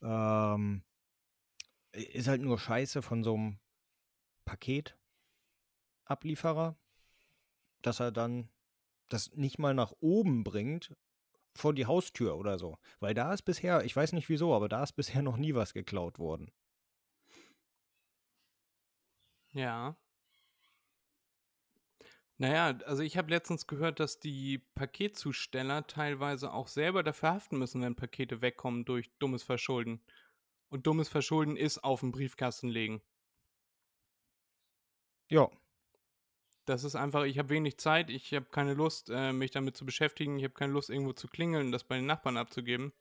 Ähm, 0.00 0.84
ist 1.92 2.28
halt 2.28 2.42
nur 2.42 2.58
Scheiße 2.58 3.02
von 3.02 3.22
so 3.22 3.34
einem 3.34 3.58
Paketablieferer, 4.44 6.76
dass 7.82 8.00
er 8.00 8.12
dann 8.12 8.48
das 9.08 9.34
nicht 9.34 9.58
mal 9.58 9.74
nach 9.74 9.92
oben 10.00 10.44
bringt 10.44 10.94
vor 11.54 11.74
die 11.74 11.86
Haustür 11.86 12.36
oder 12.36 12.58
so. 12.58 12.78
Weil 13.00 13.14
da 13.14 13.32
ist 13.32 13.42
bisher, 13.42 13.84
ich 13.84 13.96
weiß 13.96 14.12
nicht 14.12 14.28
wieso, 14.28 14.54
aber 14.54 14.68
da 14.68 14.82
ist 14.82 14.92
bisher 14.92 15.22
noch 15.22 15.36
nie 15.36 15.54
was 15.54 15.74
geklaut 15.74 16.18
worden. 16.18 16.50
Ja. 19.52 19.96
Naja, 22.40 22.78
also 22.86 23.02
ich 23.02 23.16
habe 23.18 23.30
letztens 23.30 23.66
gehört, 23.66 23.98
dass 23.98 24.20
die 24.20 24.58
Paketzusteller 24.58 25.88
teilweise 25.88 26.52
auch 26.52 26.68
selber 26.68 27.02
dafür 27.02 27.30
haften 27.30 27.58
müssen, 27.58 27.82
wenn 27.82 27.96
Pakete 27.96 28.40
wegkommen 28.40 28.84
durch 28.84 29.10
dummes 29.18 29.42
Verschulden. 29.42 30.00
Und 30.70 30.86
dummes 30.86 31.08
Verschulden 31.10 31.56
ist 31.58 31.84
auf 31.84 32.00
den 32.00 32.10
Briefkasten 32.12 32.68
legen. 32.68 33.02
Ja, 35.28 35.50
Das 36.66 36.84
ist 36.84 36.96
einfach, 36.96 37.24
ich 37.24 37.38
habe 37.38 37.48
wenig 37.48 37.78
Zeit, 37.78 38.10
ich 38.10 38.32
habe 38.34 38.46
keine 38.46 38.74
Lust, 38.74 39.08
äh, 39.10 39.32
mich 39.32 39.50
damit 39.52 39.76
zu 39.76 39.86
beschäftigen, 39.86 40.36
ich 40.38 40.44
habe 40.44 40.54
keine 40.54 40.72
Lust, 40.72 40.90
irgendwo 40.90 41.12
zu 41.14 41.26
klingeln 41.28 41.66
und 41.66 41.72
das 41.72 41.84
bei 41.84 41.96
den 41.96 42.04
Nachbarn 42.06 42.36
abzugeben, 42.36 42.92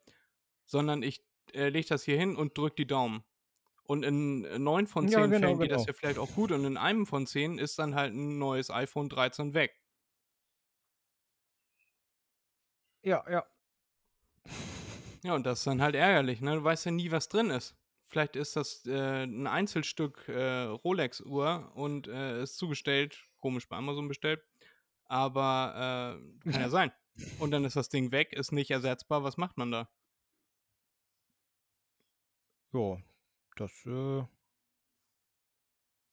sondern 0.66 1.04
ich 1.04 1.26
äh, 1.54 1.70
lege 1.70 1.88
das 1.90 2.04
hier 2.04 2.18
hin 2.18 2.36
und 2.38 2.58
drücke 2.58 2.76
die 2.78 2.88
Daumen. 2.88 3.26
Und 3.84 4.04
in 4.04 4.42
neun 4.64 4.88
von 4.88 5.08
Ja, 5.08 5.10
zehn 5.10 5.28
genau, 5.28 5.36
Fällen 5.36 5.60
geht 5.60 5.72
das 5.72 5.86
genau. 5.86 5.88
ja 5.88 5.94
vielleicht 5.94 6.20
auch 6.20 6.34
gut 6.34 6.52
und 6.54 6.66
in 6.66 6.78
einem 6.78 7.08
von 7.08 7.28
zehn 7.28 7.60
ist 7.60 7.80
dann 7.80 7.96
halt 7.96 8.14
ein 8.14 8.40
neues 8.40 8.72
iPhone 8.72 9.10
13 9.10 9.54
weg. 9.56 9.76
ja, 13.04 13.24
ja. 13.30 13.48
Ja, 15.28 15.36
und 15.36 15.46
das 15.46 15.60
ist 15.60 15.68
dann 15.68 15.82
halt 15.82 15.94
ärgerlich, 15.94 16.40
ne? 16.40 16.56
Du 16.56 16.64
weißt 16.64 16.86
ja 16.86 16.92
nie, 16.92 17.12
was 17.12 17.28
drin 17.28 17.50
ist. 17.50 17.76
Vielleicht 18.06 18.38
ist 18.38 18.56
das 18.56 18.86
äh, 18.86 19.26
ein 19.26 19.46
Einzelstück 19.46 20.26
äh, 20.30 20.62
Rolex-Uhr 20.62 21.70
und 21.76 22.08
äh, 22.08 22.44
ist 22.44 22.56
zugestellt, 22.56 23.28
komisch 23.36 23.68
bei 23.68 23.76
Amazon 23.76 24.08
bestellt, 24.08 24.42
aber 25.04 26.22
äh, 26.46 26.50
kann 26.50 26.62
ja 26.62 26.70
sein. 26.70 26.94
Und 27.40 27.52
dann 27.52 27.66
ist 27.66 27.76
das 27.76 27.90
Ding 27.90 28.14
weg, 28.14 28.32
ist 28.32 28.54
nicht 28.54 28.72
ersetzbar. 28.72 29.26
Was 29.26 29.36
macht 29.36 29.58
man 29.58 29.70
da? 29.70 29.90
Ja, 32.72 32.98
das 33.58 33.86
äh, 33.86 34.24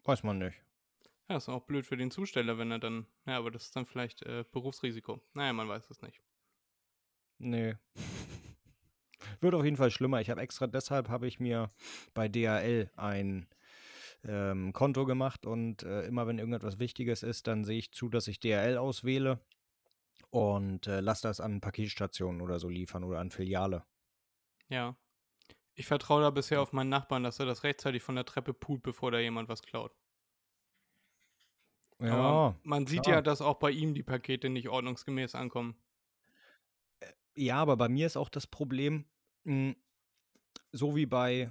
weiß 0.03 0.24
man 0.24 0.38
nicht. 0.38 0.61
Ja, 1.29 1.37
ist 1.37 1.48
auch 1.48 1.66
blöd 1.66 1.87
für 1.87 1.96
den 1.96 2.11
Zusteller, 2.11 2.59
wenn 2.59 2.72
er 2.72 2.81
dann. 2.81 3.07
Ja, 3.27 3.38
aber 3.38 3.53
das 3.53 3.66
ist 3.66 3.77
dann 3.77 3.87
vielleicht 3.87 4.22
äh, 4.22 4.44
Berufsrisiko. 4.50 5.20
Naja, 5.35 5.53
man 5.53 5.68
weiß 5.68 5.88
es 5.88 6.03
nicht. 6.03 6.20
Nee. 7.38 7.77
Wird 9.44 9.54
auf 9.54 9.64
jeden 9.64 9.76
Fall 9.76 9.90
schlimmer. 9.90 10.22
Ich 10.22 10.30
habe 10.30 10.40
extra 10.40 10.66
deshalb 10.66 11.11
habe 11.11 11.26
ich 11.26 11.38
mir 11.38 11.68
bei 12.14 12.28
DHL 12.28 12.90
ein 12.96 13.46
ähm, 14.26 14.72
Konto 14.72 15.04
gemacht 15.04 15.44
und 15.44 15.83
äh, 15.83 16.07
immer 16.07 16.26
wenn 16.26 16.38
irgendetwas 16.38 16.78
Wichtiges 16.78 17.22
ist, 17.22 17.46
dann 17.46 17.66
sehe 17.66 17.76
ich 17.76 17.92
zu, 17.92 18.09
dass 18.09 18.26
ich 18.26 18.40
DHL 18.40 18.78
auswähle 18.78 19.38
und 20.30 20.87
äh, 20.87 21.00
lasse 21.00 21.28
das 21.28 21.40
an 21.40 21.61
Paketstationen 21.61 22.40
oder 22.40 22.59
so 22.59 22.70
liefern 22.70 23.04
oder 23.04 23.18
an 23.18 23.30
Filiale. 23.30 23.85
Ja. 24.70 24.96
Ich 25.74 25.85
vertraue 25.85 26.22
da 26.22 26.30
bisher 26.30 26.62
auf 26.62 26.72
meinen 26.72 26.88
Nachbarn, 26.88 27.22
dass 27.22 27.38
er 27.38 27.44
das 27.44 27.64
rechtzeitig 27.64 28.02
von 28.02 28.14
der 28.14 28.24
Treppe 28.24 28.54
pult, 28.54 28.83
bevor 28.83 29.11
da 29.11 29.18
jemand 29.18 29.50
was 29.50 29.61
klaut. 29.61 29.92
Aber 31.98 32.59
man 32.62 32.87
sieht 32.87 33.02
klar. 33.02 33.16
ja, 33.16 33.20
dass 33.20 33.42
auch 33.42 33.59
bei 33.59 33.72
ihm 33.72 33.92
die 33.92 34.02
Pakete 34.02 34.48
nicht 34.48 34.70
ordnungsgemäß 34.70 35.35
ankommen. 35.35 35.76
Ja, 37.35 37.57
aber 37.57 37.76
bei 37.76 37.90
mir 37.90 38.07
ist 38.07 38.16
auch 38.16 38.30
das 38.30 38.46
Problem, 38.46 39.04
mh, 39.44 39.74
so 40.72 40.96
wie 40.96 41.07
bei, 41.07 41.50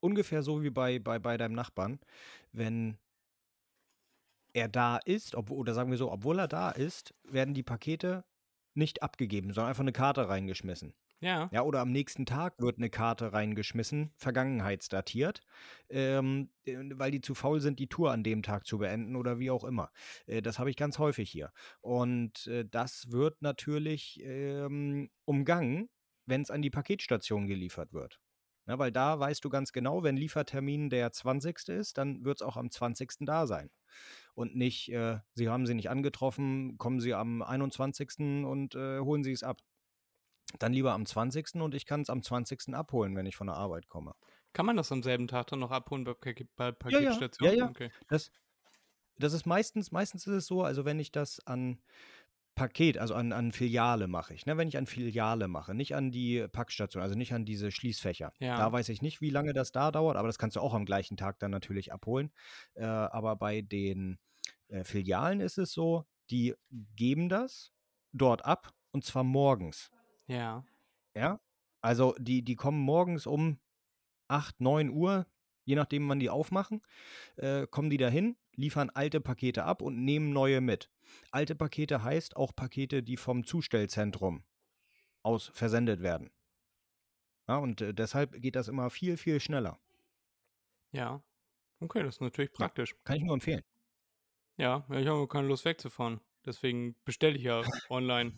ungefähr 0.00 0.42
so 0.42 0.62
wie 0.62 0.70
bei, 0.70 0.98
bei, 0.98 1.18
bei 1.18 1.36
deinem 1.36 1.54
Nachbarn, 1.54 2.00
wenn 2.52 2.98
er 4.52 4.68
da 4.68 4.96
ist, 4.96 5.34
obwohl, 5.34 5.58
oder 5.58 5.74
sagen 5.74 5.90
wir 5.90 5.98
so, 5.98 6.10
obwohl 6.10 6.38
er 6.38 6.48
da 6.48 6.70
ist, 6.70 7.14
werden 7.24 7.54
die 7.54 7.62
Pakete 7.62 8.24
nicht 8.74 9.02
abgegeben, 9.02 9.52
sondern 9.52 9.70
einfach 9.70 9.82
eine 9.82 9.92
Karte 9.92 10.28
reingeschmissen. 10.28 10.94
Ja. 11.20 11.48
Ja, 11.50 11.62
oder 11.62 11.80
am 11.80 11.92
nächsten 11.92 12.26
Tag 12.26 12.54
wird 12.58 12.76
eine 12.76 12.90
Karte 12.90 13.32
reingeschmissen, 13.32 14.12
vergangenheitsdatiert, 14.16 15.42
ähm, 15.88 16.50
äh, 16.64 16.76
weil 16.92 17.10
die 17.10 17.22
zu 17.22 17.34
faul 17.34 17.60
sind, 17.60 17.78
die 17.78 17.88
Tour 17.88 18.12
an 18.12 18.22
dem 18.22 18.42
Tag 18.42 18.66
zu 18.66 18.78
beenden 18.78 19.16
oder 19.16 19.38
wie 19.38 19.50
auch 19.50 19.64
immer. 19.64 19.90
Äh, 20.26 20.42
das 20.42 20.58
habe 20.58 20.68
ich 20.68 20.76
ganz 20.76 20.98
häufig 20.98 21.30
hier. 21.30 21.52
Und 21.80 22.46
äh, 22.48 22.66
das 22.70 23.10
wird 23.10 23.40
natürlich 23.40 24.20
ähm, 24.22 25.08
umgangen, 25.24 25.88
wenn 26.26 26.42
es 26.42 26.50
an 26.50 26.62
die 26.62 26.70
Paketstation 26.70 27.46
geliefert 27.46 27.92
wird. 27.92 28.20
Ja, 28.66 28.78
weil 28.80 28.90
da 28.90 29.18
weißt 29.18 29.44
du 29.44 29.48
ganz 29.48 29.72
genau, 29.72 30.02
wenn 30.02 30.16
Liefertermin 30.16 30.90
der 30.90 31.12
20. 31.12 31.68
ist, 31.68 31.98
dann 31.98 32.24
wird 32.24 32.38
es 32.38 32.42
auch 32.42 32.56
am 32.56 32.70
20. 32.70 33.12
da 33.20 33.46
sein. 33.46 33.70
Und 34.34 34.56
nicht, 34.56 34.90
äh, 34.90 35.20
Sie 35.34 35.48
haben 35.48 35.66
sie 35.66 35.74
nicht 35.74 35.88
angetroffen, 35.88 36.76
kommen 36.76 37.00
Sie 37.00 37.14
am 37.14 37.42
21. 37.42 38.44
und 38.44 38.74
äh, 38.74 38.98
holen 38.98 39.22
Sie 39.22 39.32
es 39.32 39.44
ab. 39.44 39.58
Dann 40.58 40.72
lieber 40.72 40.92
am 40.92 41.06
20. 41.06 41.54
und 41.56 41.74
ich 41.74 41.86
kann 41.86 42.02
es 42.02 42.10
am 42.10 42.22
20. 42.22 42.74
abholen, 42.74 43.14
wenn 43.14 43.26
ich 43.26 43.36
von 43.36 43.46
der 43.46 43.56
Arbeit 43.56 43.88
komme. 43.88 44.14
Kann 44.52 44.66
man 44.66 44.76
das 44.76 44.90
am 44.90 45.02
selben 45.02 45.28
Tag 45.28 45.46
dann 45.48 45.60
noch 45.60 45.70
abholen 45.70 46.04
bei, 46.04 46.14
bei 46.56 46.66
ja, 46.66 46.72
Paketstationen? 46.72 47.56
ja, 47.56 47.64
ja. 47.64 47.70
Okay. 47.70 47.90
Das, 48.08 48.32
das 49.18 49.32
ist 49.32 49.46
meistens, 49.46 49.92
meistens 49.92 50.26
ist 50.26 50.34
es 50.34 50.46
so, 50.46 50.62
also 50.62 50.84
wenn 50.84 50.98
ich 50.98 51.12
das 51.12 51.40
an 51.46 51.80
Paket, 52.56 52.98
also 52.98 53.14
an, 53.14 53.32
an 53.32 53.52
Filiale 53.52 54.08
mache 54.08 54.34
ich. 54.34 54.46
Ne? 54.46 54.56
Wenn 54.56 54.66
ich 54.66 54.76
an 54.76 54.86
Filiale 54.86 55.46
mache, 55.46 55.74
nicht 55.74 55.94
an 55.94 56.10
die 56.10 56.48
Packstation, 56.48 57.02
also 57.02 57.14
nicht 57.14 57.32
an 57.32 57.44
diese 57.44 57.70
Schließfächer. 57.70 58.32
Ja. 58.40 58.56
Da 58.56 58.72
weiß 58.72 58.88
ich 58.88 59.02
nicht, 59.02 59.20
wie 59.20 59.30
lange 59.30 59.52
das 59.52 59.70
da 59.70 59.92
dauert, 59.92 60.16
aber 60.16 60.26
das 60.26 60.38
kannst 60.38 60.56
du 60.56 60.60
auch 60.60 60.74
am 60.74 60.86
gleichen 60.86 61.16
Tag 61.16 61.38
dann 61.38 61.50
natürlich 61.50 61.92
abholen. 61.92 62.32
Äh, 62.74 62.86
aber 62.86 63.36
bei 63.36 63.60
den 63.60 64.18
äh, 64.68 64.82
Filialen 64.82 65.40
ist 65.40 65.58
es 65.58 65.72
so, 65.72 66.06
die 66.30 66.54
geben 66.96 67.28
das 67.28 67.72
dort 68.12 68.44
ab 68.44 68.72
und 68.90 69.04
zwar 69.04 69.22
morgens. 69.22 69.90
Ja. 70.26 70.64
Ja. 71.14 71.38
Also 71.82 72.14
die, 72.18 72.42
die 72.42 72.56
kommen 72.56 72.80
morgens 72.80 73.26
um 73.26 73.60
8, 74.28 74.60
9 74.60 74.90
Uhr, 74.90 75.26
je 75.66 75.74
nachdem, 75.76 76.08
wann 76.08 76.20
die 76.20 76.30
aufmachen, 76.30 76.80
äh, 77.36 77.66
kommen 77.66 77.90
die 77.90 77.98
dahin, 77.98 78.36
liefern 78.54 78.88
alte 78.90 79.20
Pakete 79.20 79.64
ab 79.64 79.82
und 79.82 80.02
nehmen 80.02 80.32
neue 80.32 80.60
mit. 80.60 80.90
Alte 81.30 81.54
Pakete 81.54 82.02
heißt 82.02 82.36
auch 82.36 82.54
Pakete, 82.56 83.02
die 83.02 83.16
vom 83.18 83.44
Zustellzentrum 83.44 84.44
aus 85.22 85.50
versendet 85.52 86.00
werden. 86.00 86.30
Ja, 87.48 87.58
und 87.58 87.80
äh, 87.80 87.92
deshalb 87.92 88.40
geht 88.40 88.56
das 88.56 88.68
immer 88.68 88.90
viel, 88.90 89.16
viel 89.16 89.40
schneller. 89.40 89.78
Ja. 90.92 91.22
Okay, 91.80 92.02
das 92.02 92.16
ist 92.16 92.20
natürlich 92.20 92.50
Ja. 92.52 92.56
praktisch. 92.56 92.96
Kann 93.04 93.16
ich 93.16 93.22
nur 93.24 93.34
empfehlen. 93.34 93.62
Ja, 94.56 94.86
ja 94.88 95.00
ich 95.00 95.06
habe 95.06 95.26
keine 95.28 95.48
Lust 95.48 95.64
wegzufahren. 95.64 96.20
Deswegen 96.44 96.96
bestelle 97.04 97.36
ich 97.36 97.42
ja 97.42 97.62
online. 97.90 98.32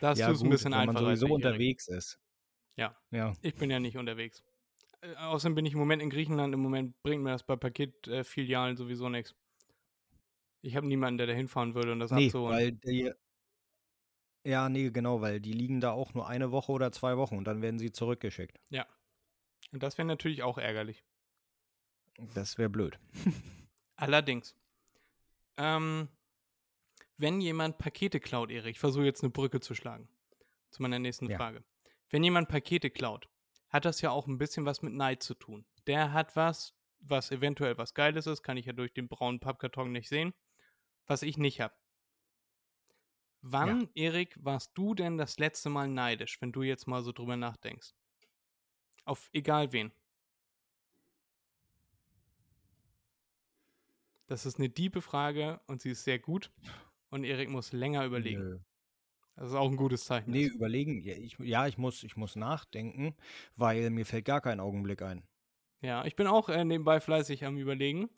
Da 0.00 0.10
hast 0.10 0.18
ja, 0.18 0.28
du 0.28 0.34
es 0.34 0.42
ein 0.42 0.50
bisschen 0.50 0.72
wenn 0.72 0.78
man 0.86 0.88
einfacher. 0.90 1.16
sowieso 1.16 1.34
unterwegs 1.34 1.88
ist. 1.88 2.18
Ja. 2.76 2.96
Ja. 3.10 3.34
Ich 3.42 3.54
bin 3.56 3.70
ja 3.70 3.80
nicht 3.80 3.96
unterwegs. 3.96 4.42
Äh, 5.02 5.14
außerdem 5.16 5.54
bin 5.54 5.66
ich 5.66 5.72
im 5.72 5.78
Moment 5.78 6.02
in 6.02 6.10
Griechenland. 6.10 6.54
Im 6.54 6.60
Moment 6.60 7.00
bringt 7.02 7.22
mir 7.22 7.30
das 7.30 7.42
bei 7.42 7.56
Paketfilialen 7.56 8.76
sowieso 8.76 9.08
nichts. 9.08 9.34
Ich 10.62 10.76
habe 10.76 10.86
niemanden, 10.86 11.18
der 11.18 11.26
da 11.26 11.32
hinfahren 11.32 11.74
würde 11.74 11.92
und 11.92 12.00
das 12.00 12.10
Nee, 12.10 12.26
abzuholen. 12.26 12.54
weil 12.56 12.72
die. 12.72 13.12
Ja, 14.44 14.68
nee, 14.68 14.90
genau, 14.90 15.20
weil 15.20 15.40
die 15.40 15.52
liegen 15.52 15.80
da 15.80 15.90
auch 15.92 16.14
nur 16.14 16.26
eine 16.28 16.50
Woche 16.50 16.72
oder 16.72 16.92
zwei 16.92 17.16
Wochen 17.18 17.36
und 17.36 17.44
dann 17.44 17.60
werden 17.62 17.78
sie 17.78 17.92
zurückgeschickt. 17.92 18.58
Ja. 18.70 18.86
Und 19.72 19.82
das 19.82 19.98
wäre 19.98 20.06
natürlich 20.08 20.42
auch 20.42 20.56
ärgerlich. 20.58 21.04
Das 22.34 22.58
wäre 22.58 22.68
blöd. 22.70 22.98
Allerdings. 23.96 24.54
Ähm, 25.58 26.08
wenn 27.18 27.40
jemand 27.40 27.76
Pakete 27.78 28.18
klaut, 28.18 28.50
Erik, 28.50 28.72
ich 28.72 28.78
versuche 28.80 29.04
jetzt 29.04 29.22
eine 29.22 29.30
Brücke 29.30 29.60
zu 29.60 29.74
schlagen 29.74 30.08
zu 30.70 30.82
meiner 30.82 30.98
nächsten 30.98 31.28
Ja. 31.28 31.36
Frage. 31.36 31.62
Wenn 32.08 32.24
jemand 32.24 32.48
Pakete 32.48 32.90
klaut, 32.90 33.28
hat 33.70 33.84
das 33.84 34.00
ja 34.00 34.10
auch 34.10 34.26
ein 34.26 34.38
bisschen 34.38 34.66
was 34.66 34.82
mit 34.82 34.92
Neid 34.92 35.22
zu 35.22 35.34
tun. 35.34 35.64
Der 35.86 36.12
hat 36.12 36.36
was, 36.36 36.74
was 37.00 37.30
eventuell 37.30 37.78
was 37.78 37.94
Geiles 37.94 38.26
ist, 38.26 38.42
kann 38.42 38.56
ich 38.56 38.66
ja 38.66 38.72
durch 38.72 38.92
den 38.92 39.08
braunen 39.08 39.40
Pappkarton 39.40 39.90
nicht 39.92 40.08
sehen, 40.08 40.34
was 41.06 41.22
ich 41.22 41.38
nicht 41.38 41.60
habe. 41.60 41.74
Wann, 43.42 43.88
Erik, 43.94 44.36
warst 44.44 44.72
du 44.74 44.94
denn 44.94 45.16
das 45.16 45.38
letzte 45.38 45.70
Mal 45.70 45.88
neidisch, 45.88 46.42
wenn 46.42 46.52
du 46.52 46.62
jetzt 46.62 46.86
mal 46.86 47.02
so 47.02 47.12
drüber 47.12 47.36
nachdenkst? 47.36 47.94
Auf 49.04 49.30
egal 49.32 49.72
wen. 49.72 49.92
Das 54.26 54.46
ist 54.46 54.58
eine 54.58 54.68
diebe 54.68 55.00
Frage 55.00 55.60
und 55.66 55.80
sie 55.80 55.90
ist 55.90 56.04
sehr 56.04 56.18
gut. 56.18 56.52
Und 57.08 57.24
Erik 57.24 57.48
muss 57.48 57.72
länger 57.72 58.04
überlegen. 58.04 58.64
Das 59.40 59.48
ist 59.48 59.54
auch 59.54 59.70
ein 59.70 59.76
gutes 59.76 60.04
Zeichen. 60.04 60.30
Nee, 60.30 60.44
überlegen. 60.44 61.00
Ja, 61.00 61.14
ich, 61.14 61.38
ja 61.38 61.66
ich, 61.66 61.78
muss, 61.78 62.04
ich 62.04 62.14
muss 62.14 62.36
nachdenken, 62.36 63.14
weil 63.56 63.88
mir 63.88 64.04
fällt 64.04 64.26
gar 64.26 64.42
kein 64.42 64.60
Augenblick 64.60 65.00
ein. 65.00 65.22
Ja, 65.80 66.04
ich 66.04 66.14
bin 66.14 66.26
auch 66.26 66.50
äh, 66.50 66.62
nebenbei 66.62 67.00
fleißig 67.00 67.46
am 67.46 67.56
Überlegen. 67.56 68.10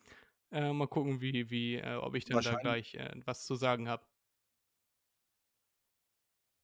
Äh, 0.51 0.73
mal 0.73 0.89
gucken, 0.89 1.21
wie, 1.21 1.49
wie, 1.49 1.77
äh, 1.77 1.95
ob 1.95 2.17
ich 2.17 2.25
denn 2.25 2.41
da 2.41 2.55
gleich 2.57 2.97
äh, 2.97 3.09
was 3.25 3.47
zu 3.47 3.55
sagen 3.55 3.89
habe. 3.89 4.05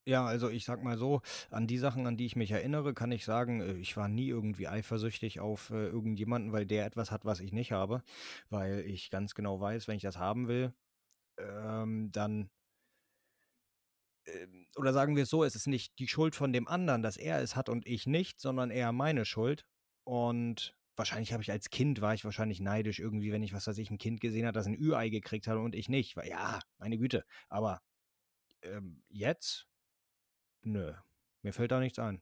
Ja, 0.05 0.25
also 0.25 0.49
ich 0.49 0.65
sag 0.65 0.83
mal 0.83 0.97
so, 0.97 1.21
an 1.51 1.65
die 1.65 1.77
Sachen, 1.77 2.05
an 2.05 2.17
die 2.17 2.25
ich 2.25 2.35
mich 2.35 2.51
erinnere, 2.51 2.93
kann 2.93 3.13
ich 3.13 3.23
sagen, 3.23 3.61
äh, 3.61 3.75
ich 3.75 3.95
war 3.95 4.09
nie 4.09 4.27
irgendwie 4.27 4.67
eifersüchtig 4.67 5.39
auf 5.39 5.69
äh, 5.69 5.85
irgendjemanden, 5.87 6.51
weil 6.51 6.65
der 6.65 6.85
etwas 6.85 7.11
hat, 7.11 7.23
was 7.23 7.39
ich 7.39 7.53
nicht 7.53 7.71
habe. 7.71 8.03
Weil 8.49 8.81
ich 8.81 9.09
ganz 9.09 9.35
genau 9.35 9.61
weiß, 9.61 9.87
wenn 9.87 9.95
ich 9.95 10.03
das 10.03 10.17
haben 10.17 10.49
will, 10.49 10.73
ähm, 11.37 12.11
dann. 12.11 12.49
Ähm, 14.35 14.67
Oder 14.75 14.93
sagen 14.93 15.15
wir 15.15 15.23
es 15.23 15.29
so, 15.29 15.43
es 15.43 15.55
ist 15.55 15.67
nicht 15.67 15.97
die 15.99 16.07
Schuld 16.07 16.35
von 16.35 16.53
dem 16.53 16.67
anderen, 16.67 17.01
dass 17.01 17.17
er 17.17 17.41
es 17.41 17.55
hat 17.55 17.69
und 17.69 17.85
ich 17.85 18.07
nicht, 18.07 18.39
sondern 18.39 18.71
eher 18.71 18.91
meine 18.91 19.25
Schuld. 19.25 19.65
Und 20.03 20.75
wahrscheinlich 20.95 21.33
habe 21.33 21.43
ich 21.43 21.51
als 21.51 21.69
Kind, 21.69 22.01
war 22.01 22.13
ich 22.13 22.25
wahrscheinlich 22.25 22.59
neidisch 22.59 22.99
irgendwie, 22.99 23.31
wenn 23.31 23.43
ich, 23.43 23.53
was 23.53 23.67
weiß 23.67 23.77
ich, 23.77 23.89
ein 23.89 23.97
Kind 23.97 24.21
gesehen 24.21 24.45
hat, 24.45 24.55
das 24.55 24.67
ein 24.67 24.79
Ü-Ei 24.79 25.09
gekriegt 25.09 25.47
hat 25.47 25.57
und 25.57 25.75
ich 25.75 25.89
nicht. 25.89 26.15
Ja, 26.25 26.59
meine 26.77 26.97
Güte. 26.97 27.25
Aber 27.47 27.81
ähm, 28.61 29.01
jetzt? 29.09 29.67
Nö, 30.61 30.93
mir 31.41 31.53
fällt 31.53 31.71
da 31.71 31.79
nichts 31.79 31.99
ein. 31.99 32.21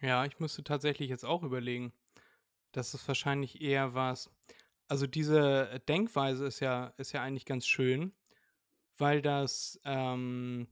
Ja, 0.00 0.24
ich 0.24 0.38
müsste 0.38 0.62
tatsächlich 0.62 1.08
jetzt 1.08 1.24
auch 1.24 1.42
überlegen. 1.42 1.92
Das 2.72 2.92
ist 2.92 3.06
wahrscheinlich 3.06 3.62
eher 3.62 3.94
was. 3.94 4.30
Also 4.88 5.06
diese 5.06 5.80
Denkweise 5.88 6.46
ist 6.46 6.60
ja, 6.60 6.88
ist 6.98 7.12
ja 7.12 7.22
eigentlich 7.22 7.46
ganz 7.46 7.66
schön, 7.66 8.14
weil 8.98 9.22
das, 9.22 9.80
ähm, 9.84 10.68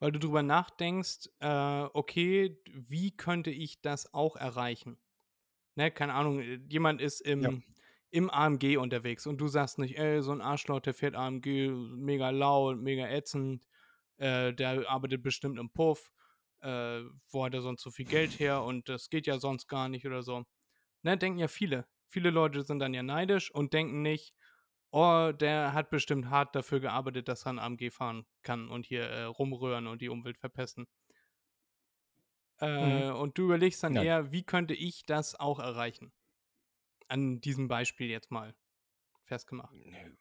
weil 0.00 0.12
du 0.12 0.18
drüber 0.20 0.42
nachdenkst, 0.42 1.30
äh, 1.40 1.82
okay, 1.94 2.62
wie 2.72 3.16
könnte 3.16 3.50
ich 3.50 3.82
das 3.82 4.14
auch 4.14 4.36
erreichen? 4.36 4.98
Ne, 5.76 5.90
keine 5.92 6.14
Ahnung, 6.14 6.40
äh, 6.40 6.60
jemand 6.70 7.00
ist 7.02 7.20
im, 7.22 7.62
Ja. 7.62 7.64
im 8.10 8.30
AMG 8.30 8.78
unterwegs 8.78 9.26
und 9.26 9.38
du 9.40 9.48
sagst 9.48 9.78
nicht, 9.78 9.98
ey, 9.98 10.22
so 10.22 10.32
ein 10.32 10.42
Arschloch, 10.42 10.80
der 10.80 10.94
fährt 10.94 11.16
AMG, 11.16 11.70
mega 11.70 12.30
laut, 12.30 12.78
mega 12.78 13.08
ätzend, 13.08 13.66
äh, 14.18 14.54
der 14.54 14.90
arbeitet 14.90 15.22
bestimmt 15.22 15.58
im 15.58 15.70
Puff, 15.72 16.12
äh, 16.60 17.02
wo 17.30 17.44
hat 17.44 17.54
er 17.54 17.62
sonst 17.62 17.82
so 17.82 17.90
viel 17.90 18.06
Geld 18.06 18.38
her 18.40 18.62
und 18.64 18.88
das 18.88 19.10
geht 19.10 19.26
ja 19.26 19.38
sonst 19.40 19.68
gar 19.68 19.88
nicht 19.88 20.06
oder 20.06 20.22
so. 20.22 20.44
Ne, 21.02 21.18
denken 21.18 21.38
ja 21.40 21.48
viele. 21.48 21.86
Viele 22.08 22.30
Leute 22.30 22.62
sind 22.62 22.78
dann 22.78 22.94
ja 22.94 23.02
neidisch 23.02 23.50
und 23.50 23.72
denken 23.72 24.02
nicht, 24.02 24.36
oh, 24.90 25.32
der 25.32 25.72
hat 25.72 25.90
bestimmt 25.90 26.30
hart 26.30 26.54
dafür 26.54 26.80
gearbeitet, 26.80 27.28
dass 27.28 27.46
er 27.46 27.54
ein 27.54 27.58
AMG 27.58 27.90
fahren 27.90 28.26
kann 28.42 28.68
und 28.68 28.86
hier 28.86 29.02
äh, 29.02 29.24
rumrühren 29.24 29.86
und 29.86 30.00
die 30.00 30.08
Umwelt 30.08 30.38
verpesten. 30.38 30.86
Äh, 32.60 33.10
Und 33.10 33.36
du 33.36 33.44
überlegst 33.44 33.82
dann 33.82 33.94
Nein. 33.94 34.06
eher, 34.06 34.32
wie 34.32 34.44
könnte 34.44 34.74
ich 34.74 35.04
das 35.06 35.34
auch 35.38 35.58
erreichen? 35.58 36.12
An 37.08 37.40
diesem 37.40 37.68
Beispiel 37.68 38.08
jetzt 38.08 38.30
mal 38.30 38.54
festgemacht. 39.24 39.74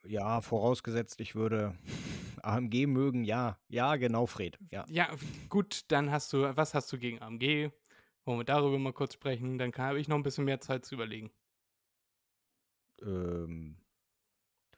Ja, 0.03 0.41
vorausgesetzt, 0.41 1.21
ich 1.21 1.35
würde 1.35 1.77
AMG 2.41 2.87
mögen, 2.87 3.23
ja. 3.23 3.59
Ja, 3.67 3.95
genau, 3.95 4.25
Fred. 4.25 4.57
Ja. 4.71 4.85
Ja, 4.89 5.09
gut, 5.49 5.85
dann 5.89 6.11
hast 6.11 6.33
du, 6.33 6.55
was 6.57 6.73
hast 6.73 6.91
du 6.91 6.97
gegen 6.97 7.21
AMG? 7.21 7.71
Wollen 8.25 8.39
wir 8.39 8.45
darüber 8.45 8.79
mal 8.79 8.93
kurz 8.93 9.13
sprechen? 9.13 9.57
Dann 9.57 9.71
habe 9.73 9.99
ich 9.99 10.07
noch 10.07 10.15
ein 10.15 10.23
bisschen 10.23 10.45
mehr 10.45 10.61
Zeit 10.61 10.85
zu 10.85 10.95
überlegen. 10.95 11.31
Ähm, 13.03 13.77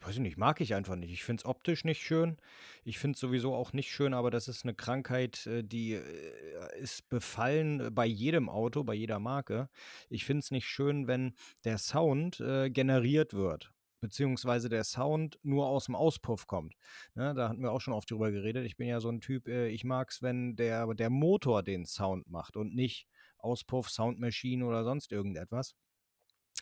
weiß 0.06 0.16
ich 0.16 0.22
nicht, 0.22 0.38
mag 0.38 0.62
ich 0.62 0.76
einfach 0.76 0.96
nicht. 0.96 1.12
Ich 1.12 1.24
finde 1.24 1.42
es 1.42 1.46
optisch 1.46 1.84
nicht 1.84 2.02
schön. 2.02 2.38
Ich 2.84 3.00
finde 3.00 3.16
es 3.16 3.20
sowieso 3.20 3.56
auch 3.56 3.74
nicht 3.74 3.92
schön, 3.92 4.14
aber 4.14 4.30
das 4.30 4.48
ist 4.48 4.64
eine 4.64 4.76
Krankheit, 4.76 5.48
äh, 5.48 5.64
die 5.64 5.94
äh, 5.94 6.80
ist 6.80 7.10
befallen 7.10 7.94
bei 7.94 8.06
jedem 8.06 8.50
Auto, 8.50 8.84
bei 8.84 8.94
jeder 8.94 9.20
Marke. 9.20 9.70
Ich 10.10 10.26
finde 10.26 10.40
es 10.40 10.52
nicht 10.52 10.68
schön, 10.68 11.08
wenn 11.08 11.34
der 11.64 11.78
Sound 11.78 12.40
äh, 12.40 12.70
generiert 12.70 13.34
wird. 13.34 13.72
Beziehungsweise 14.02 14.70
der 14.70 14.84
Sound 14.84 15.40
nur 15.42 15.68
aus 15.68 15.86
dem 15.86 15.96
Auspuff 15.96 16.46
kommt. 16.46 16.76
Ne, 17.16 17.34
da 17.34 17.50
hatten 17.50 17.64
wir 17.64 17.72
auch 17.72 17.82
schon 17.82 17.94
oft 17.94 18.12
drüber 18.12 18.32
geredet. 18.32 18.66
Ich 18.66 18.78
bin 18.78 18.88
ja 18.88 19.00
so 19.00 19.10
ein 19.10 19.22
Typ, 19.22 19.48
äh, 19.48 19.70
ich 19.70 19.84
mag 19.84 20.12
es, 20.12 20.22
wenn 20.22 20.56
der, 20.56 20.94
der 20.94 21.10
Motor 21.10 21.64
den 21.64 21.86
Sound 21.86 22.30
macht 22.30 22.56
und 22.56 22.76
nicht 22.76 23.08
Auspuff, 23.40 23.90
Soundmaschine 23.90 24.66
oder 24.66 24.84
sonst 24.84 25.12
irgendetwas. 25.12 25.76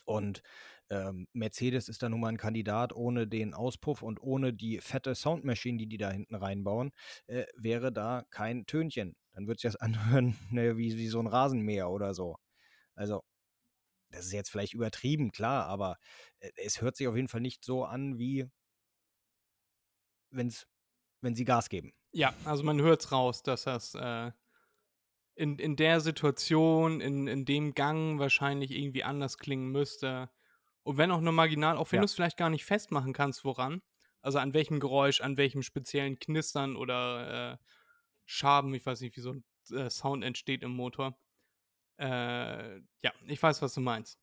Und 0.05 0.41
ähm, 0.93 1.27
Mercedes 1.33 1.89
ist 1.89 2.03
da 2.03 2.09
nun 2.09 2.19
mal 2.19 2.29
ein 2.29 2.37
Kandidat 2.37 2.93
ohne 2.93 3.27
den 3.27 3.53
Auspuff 3.53 4.03
und 4.03 4.21
ohne 4.21 4.53
die 4.53 4.79
fette 4.79 5.15
Soundmaschine, 5.15 5.79
die 5.79 5.87
die 5.87 5.97
da 5.97 6.11
hinten 6.11 6.35
reinbauen, 6.35 6.91
äh, 7.27 7.45
wäre 7.55 7.91
da 7.91 8.25
kein 8.29 8.65
Tönchen. 8.65 9.15
Dann 9.33 9.47
würde 9.47 9.59
sich 9.59 9.71
das 9.71 9.75
anhören 9.81 10.35
ne, 10.51 10.77
wie, 10.77 10.95
wie 10.97 11.07
so 11.07 11.19
ein 11.19 11.27
Rasenmäher 11.27 11.89
oder 11.89 12.13
so. 12.13 12.37
Also, 12.95 13.23
das 14.11 14.25
ist 14.25 14.33
jetzt 14.33 14.51
vielleicht 14.51 14.73
übertrieben, 14.73 15.31
klar, 15.31 15.65
aber 15.65 15.97
äh, 16.39 16.51
es 16.57 16.81
hört 16.81 16.95
sich 16.95 17.07
auf 17.07 17.15
jeden 17.15 17.27
Fall 17.27 17.41
nicht 17.41 17.65
so 17.65 17.85
an, 17.85 18.19
wie 18.19 18.47
wenn's, 20.29 20.67
wenn 21.21 21.35
sie 21.35 21.45
Gas 21.45 21.69
geben. 21.69 21.93
Ja, 22.11 22.33
also 22.45 22.63
man 22.63 22.79
hört 22.81 23.01
es 23.01 23.11
raus, 23.11 23.41
dass 23.41 23.63
das 23.63 23.95
äh, 23.95 24.31
in, 25.35 25.57
in 25.57 25.75
der 25.75 25.99
Situation, 26.01 27.01
in, 27.01 27.27
in 27.27 27.45
dem 27.45 27.73
Gang 27.73 28.19
wahrscheinlich 28.19 28.71
irgendwie 28.71 29.03
anders 29.03 29.39
klingen 29.39 29.71
müsste. 29.71 30.29
Und 30.83 30.97
wenn 30.97 31.11
auch 31.11 31.21
nur 31.21 31.33
marginal, 31.33 31.77
auch 31.77 31.91
wenn 31.91 31.97
Ja. 31.97 32.01
du 32.01 32.05
es 32.05 32.13
vielleicht 32.13 32.37
gar 32.37 32.49
nicht 32.49 32.65
festmachen 32.65 33.13
kannst, 33.13 33.43
woran. 33.45 33.81
Also 34.21 34.39
an 34.39 34.53
welchem 34.53 34.79
Geräusch, 34.79 35.21
an 35.21 35.37
welchem 35.37 35.63
speziellen 35.63 36.19
Knistern 36.19 36.75
oder 36.75 37.53
äh, 37.53 37.57
Schaben, 38.25 38.73
ich 38.73 38.85
weiß 38.85 39.01
nicht, 39.01 39.15
wie 39.17 39.21
so 39.21 39.33
ein 39.33 39.43
äh, 39.71 39.89
Sound 39.89 40.23
entsteht 40.23 40.63
im 40.63 40.71
Motor. 40.71 41.17
Äh, 41.97 42.77
ja, 43.01 43.13
ich 43.27 43.41
weiß, 43.41 43.61
was 43.61 43.73
du 43.73 43.81
meinst. 43.81 44.19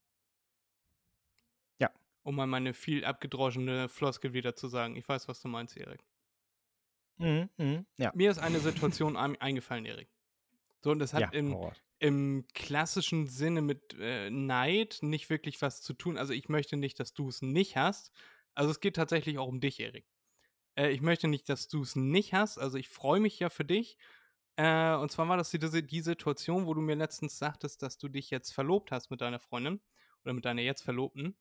Um 2.23 2.37
mal 2.37 2.47
meine 2.47 2.75
viel 2.75 3.03
abgedroschene 3.07 3.89
Floskel 3.89 4.35
wieder 4.35 4.55
zu 4.55 4.69
sagen. 4.69 4.95
Ich 4.95 5.09
weiß, 5.09 5.27
was 5.27 5.41
du 5.41 5.49
meinst, 5.49 5.75
Erik. 5.79 6.05
Mhm, 7.17 7.49
mhm, 7.57 7.87
ja. 7.97 8.13
Mir 8.15 8.31
ist 8.31 8.37
eine 8.37 8.61
Situation 8.61 9.17
ein- 9.17 9.41
eingefallen, 9.41 9.87
Erik. 9.87 10.11
So, 10.83 10.91
und 10.91 10.99
das 10.99 11.15
hat 11.15 11.23
ja, 11.23 11.29
im. 11.31 11.57
Im 12.01 12.47
klassischen 12.55 13.29
Sinne 13.29 13.63
mit 13.63 13.97
äh, 14.01 14.31
Neid 14.31 15.01
nicht 15.03 15.31
wirklich 15.31 15.63
was 15.63 15.83
zu 15.83 15.95
tun. 15.95 16.19
Also 16.19 16.33
ich 16.35 16.49
möchte 16.51 16.77
nicht, 16.79 17.01
dass 17.01 17.15
du 17.15 17.29
es 17.29 17.43
nicht 17.43 17.77
hast. 17.77 18.13
Also 18.55 18.71
es 18.73 18.81
geht 18.81 18.97
tatsächlich 18.97 19.39
auch 19.39 19.49
um 19.49 19.61
dich, 19.61 19.81
Erik. 19.81 20.07
Äh, 20.77 20.91
ich 20.91 21.01
möchte 21.01 21.29
nicht, 21.29 21.49
dass 21.49 21.69
du 21.69 21.83
es 21.83 21.97
nicht 21.97 22.33
hast. 22.35 22.59
Also 22.59 22.79
ich 22.79 22.89
freue 22.89 23.21
mich 23.21 23.39
ja 23.39 23.51
für 23.51 23.65
dich. 23.65 23.99
Äh, 24.57 24.95
und 24.97 25.11
zwar 25.13 25.29
war 25.29 25.37
das 25.37 25.51
die, 25.51 25.59
die 25.61 26.01
Situation, 26.03 26.67
wo 26.67 26.75
du 26.75 26.81
mir 26.81 26.97
letztens 26.97 27.39
sagtest, 27.39 27.83
dass 27.83 27.99
du 27.99 28.09
dich 28.09 28.31
jetzt 28.31 28.53
verlobt 28.53 28.93
hast 28.93 29.11
mit 29.11 29.21
deiner 29.21 29.41
Freundin 29.41 29.81
oder 30.25 30.35
mit 30.35 30.45
deiner 30.45 30.63
jetzt 30.63 30.83
Verlobten. 30.83 31.39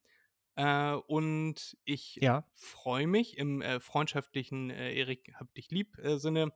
Äh, 0.55 0.93
und 0.93 1.77
ich 1.85 2.21
Ja. 2.21 2.43
freue 2.55 3.07
mich 3.07 3.37
im 3.37 3.61
äh, 3.61 3.79
freundschaftlichen 3.79 4.69
äh, 4.71 4.93
Erik 4.95 5.33
hab 5.35 5.53
dich 5.55 5.71
lieb 5.71 5.97
Sinne, 6.03 6.53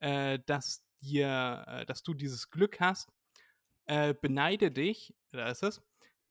dass 0.00 0.84
dir, 1.00 1.84
dass 1.86 2.02
du 2.02 2.14
dieses 2.14 2.50
Glück 2.50 2.80
hast. 2.80 3.08
Äh, 3.86 4.14
beneide 4.20 4.70
dich, 4.70 5.14
da 5.30 5.48
ist 5.48 5.62
es, 5.62 5.82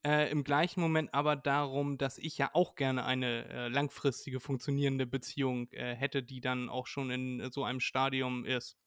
äh, 0.06 0.30
im 0.32 0.44
gleichen 0.44 0.82
Moment 0.82 1.14
aber 1.14 1.36
darum, 1.36 1.98
dass 1.98 2.18
ich 2.18 2.38
ja 2.38 2.50
auch 2.54 2.76
gerne 2.76 3.06
eine 3.06 3.46
äh, 3.50 3.68
langfristige 3.70 4.40
funktionierende 4.40 5.08
Beziehung 5.08 5.72
äh, 5.72 5.96
hätte, 5.96 6.22
die 6.24 6.42
dann 6.42 6.70
auch 6.70 6.88
schon 6.88 7.10
in 7.12 7.40
äh, 7.40 7.52
so 7.52 7.64
einem 7.64 7.80
Stadium 7.80 8.46
ist, 8.46 8.78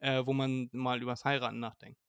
äh, 0.00 0.24
wo 0.26 0.32
man 0.34 0.68
mal 0.72 1.02
übers 1.02 1.24
Heiraten 1.24 1.60
nachdenkt. 1.60 2.00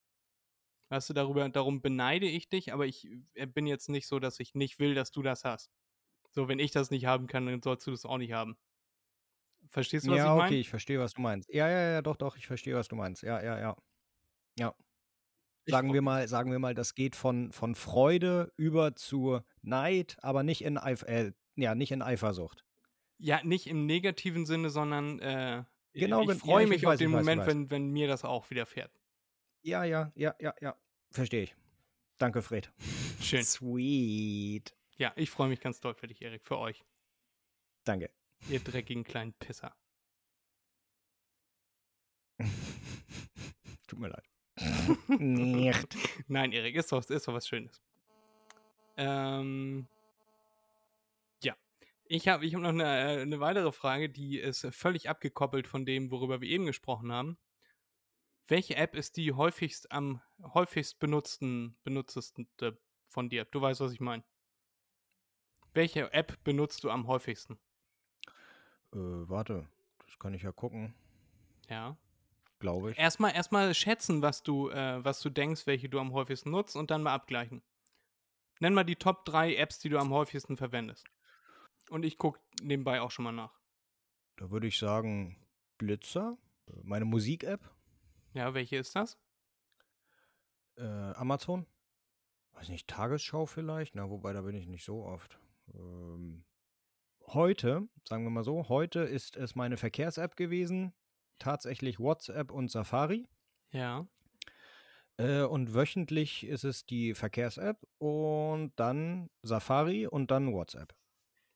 Weißt 0.90 1.10
du, 1.10 1.14
darüber, 1.14 1.48
darum 1.50 1.82
beneide 1.82 2.28
ich 2.28 2.50
dich, 2.50 2.72
aber 2.74 2.86
ich 2.86 3.08
bin 3.54 3.66
jetzt 3.68 3.90
nicht 3.90 4.08
so, 4.08 4.20
dass 4.20 4.40
ich 4.40 4.54
nicht 4.56 4.80
will, 4.80 4.94
dass 4.96 5.12
du 5.12 5.22
das 5.22 5.44
hast. 5.44 5.72
So, 6.32 6.48
wenn 6.48 6.60
ich 6.60 6.72
das 6.72 6.92
nicht 6.92 7.06
haben 7.06 7.28
kann, 7.28 7.46
dann 7.48 7.62
sollst 7.64 7.88
du 7.88 7.92
das 7.92 8.06
auch 8.06 8.18
nicht 8.18 8.34
haben. 8.34 8.58
Verstehst 9.70 10.08
du, 10.08 10.12
was 10.12 10.18
ja, 10.18 10.26
ich 10.26 10.36
okay, 10.36 10.38
meine? 10.38 10.60
ich 10.60 10.70
verstehe, 10.70 11.00
was 11.00 11.14
du 11.14 11.22
meinst. 11.22 11.50
Ja, 11.54 11.68
ja, 11.70 11.92
ja, 11.94 12.02
doch, 12.02 12.16
doch, 12.18 12.38
ich 12.38 12.48
verstehe, 12.48 12.76
was 12.76 12.88
du 12.88 12.96
meinst. 12.96 13.24
Ja, 13.24 13.42
ja, 13.44 13.60
ja. 13.60 13.76
Ja. 14.56 14.74
Sagen 15.66 15.94
wir 15.94 16.02
mal, 16.02 16.28
sagen 16.28 16.52
wir 16.52 16.60
mal, 16.60 16.74
das 16.74 16.94
geht 16.96 17.16
von, 17.16 17.52
von 17.52 17.76
Freude 17.76 18.52
über 18.58 18.96
zu 18.96 19.40
Neid, 19.62 20.18
aber 20.22 20.44
nicht 20.44 20.64
in, 20.64 20.78
Eif 20.78 21.04
äh, 21.04 21.32
ja, 21.56 21.74
nicht 21.76 21.92
in 21.92 22.02
Eifersucht. 22.02 22.66
Ja, 23.18 23.42
nicht 23.44 23.68
im 23.68 23.86
negativen 23.86 24.46
Sinne, 24.46 24.70
sondern 24.70 25.20
äh, 25.20 25.64
Genau, 25.94 26.22
ich 26.24 26.28
ja, 26.30 26.36
freue 26.36 26.64
ich- 26.64 26.70
mich 26.70 26.78
ich 26.82 26.88
auf 26.88 26.98
den 26.98 27.14
weiß, 27.14 27.20
Moment, 27.22 27.42
weiß. 27.42 27.48
wenn, 27.48 27.70
wenn 27.70 27.90
mir 27.92 28.08
das 28.08 28.26
auch 28.26 28.50
widerfährt. 28.50 28.92
Ja, 29.62 29.84
ja, 29.86 30.12
ja, 30.16 30.36
ja, 30.40 30.54
ja. 30.60 30.76
Verstehe 31.12 31.44
ich. 31.44 31.56
Danke, 32.18 32.42
Fred. 32.42 32.72
Schön. 33.22 33.44
Sweet. 33.44 34.76
Ja, 34.98 35.14
ich 35.16 35.30
freue 35.30 35.48
mich 35.50 35.62
ganz 35.62 35.80
doll 35.80 35.94
für 35.94 36.08
dich, 36.08 36.22
Erik, 36.22 36.44
für 36.44 36.58
euch, 36.58 36.84
Danke. 37.86 38.10
ihr 38.50 38.60
dreckigen 38.60 39.04
kleinen 39.04 39.34
Pisser. 39.34 39.76
Tut 43.88 44.00
mir 44.00 44.10
leid. 44.10 44.28
Nicht. 45.08 45.96
Nein, 46.28 46.52
Erik, 46.52 46.76
ist 46.76 46.92
doch, 46.92 47.08
ist 47.08 47.28
doch 47.28 47.34
was 47.34 47.48
Schönes. 47.48 47.82
Ähm, 48.98 49.88
ja. 51.42 51.56
Ich 52.06 52.28
habe 52.28 52.46
ich 52.46 52.54
hab 52.54 52.62
noch 52.62 52.70
eine, 52.70 52.84
äh, 52.84 53.22
eine 53.22 53.40
weitere 53.40 53.72
Frage, 53.72 54.10
die 54.10 54.40
ist 54.40 54.68
völlig 54.72 55.10
abgekoppelt 55.10 55.68
von 55.68 55.86
dem, 55.86 56.12
worüber 56.12 56.42
wir 56.42 56.50
eben 56.50 56.66
gesprochen 56.66 57.12
haben. 57.12 57.38
Welche 58.48 58.76
App 58.76 58.96
ist 58.96 59.18
die 59.18 59.34
häufigst 59.34 59.92
am 59.92 60.22
häufigst 60.54 61.00
benutzten, 61.00 61.78
benutzteste 61.84 62.46
von 63.08 63.30
dir? 63.30 63.46
Du 63.46 63.62
weißt, 63.62 63.80
was 63.80 63.94
ich 63.94 64.02
meine. 64.02 64.24
Welche 65.74 66.12
App 66.14 66.44
benutzt 66.44 66.84
du 66.84 66.92
am 66.92 67.08
häufigsten? 67.08 67.58
Äh, 68.94 68.98
warte, 68.98 69.68
das 70.06 70.20
kann 70.20 70.34
ich 70.34 70.44
ja 70.44 70.52
gucken, 70.52 70.94
Ja. 71.70 71.98
Glaube 72.64 72.92
ich. 72.92 72.98
Erstmal 72.98 73.36
erstmal 73.36 73.74
schätzen, 73.76 74.22
was 74.22 74.42
du, 74.42 74.70
äh, 74.70 75.04
was 75.04 75.20
du 75.22 75.30
denkst, 75.30 75.68
welche 75.68 75.90
du 75.90 76.00
am 76.00 76.14
häufigsten 76.14 76.50
nutzt 76.50 76.76
und 76.78 76.90
dann 76.92 77.04
mal 77.04 77.14
abgleichen. 77.14 77.62
Nenn 78.62 78.74
mal 78.74 78.86
die 78.86 78.96
Top 78.96 79.26
3 79.26 79.56
Apps, 79.56 79.80
die 79.80 79.90
du 79.90 80.00
am 80.00 80.12
häufigsten 80.14 80.56
verwendest. 80.56 81.06
Und 81.90 82.06
ich 82.06 82.18
gucke 82.18 82.40
nebenbei 82.62 83.02
auch 83.02 83.12
schon 83.12 83.24
mal 83.26 83.34
nach. 83.34 83.60
Da 84.38 84.50
würde 84.50 84.68
ich 84.68 84.80
sagen, 84.80 85.36
Blitzer, 85.78 86.38
meine 86.84 87.04
Musik-App, 87.06 87.70
Ja, 88.34 88.54
welche 88.54 88.78
ist 88.78 88.96
das? 88.96 89.18
äh, 90.78 90.84
Amazon, 90.84 91.68
weiß 92.54 92.70
nicht, 92.70 92.88
Tagesschau 92.88 93.46
vielleicht, 93.46 93.96
na, 93.96 94.10
wobei 94.10 94.32
da 94.34 94.42
bin 94.42 94.56
ich 94.56 94.68
nicht 94.68 94.86
so 94.86 95.04
oft. 95.04 95.38
Ähm, 95.74 96.46
heute, 97.28 97.88
sagen 98.08 98.24
wir 98.24 98.32
mal 98.32 98.44
so, 98.44 98.70
heute 98.70 99.02
ist 99.02 99.36
es 99.36 99.54
meine 99.56 99.76
Verkehrs-App 99.78 100.36
gewesen, 100.38 100.94
tatsächlich 101.40 102.00
WhatsApp 102.00 102.52
und 102.52 102.70
Safari. 102.70 103.28
Ja. 103.72 104.08
Äh, 105.18 105.42
und 105.42 105.74
wöchentlich 105.74 106.46
ist 106.46 106.64
es 106.64 106.86
die 106.86 107.14
Verkehrs-App 107.14 107.78
und 107.98 108.74
dann 108.76 109.30
Safari 109.42 110.08
und 110.08 110.32
dann 110.32 110.54
WhatsApp. 110.54 110.94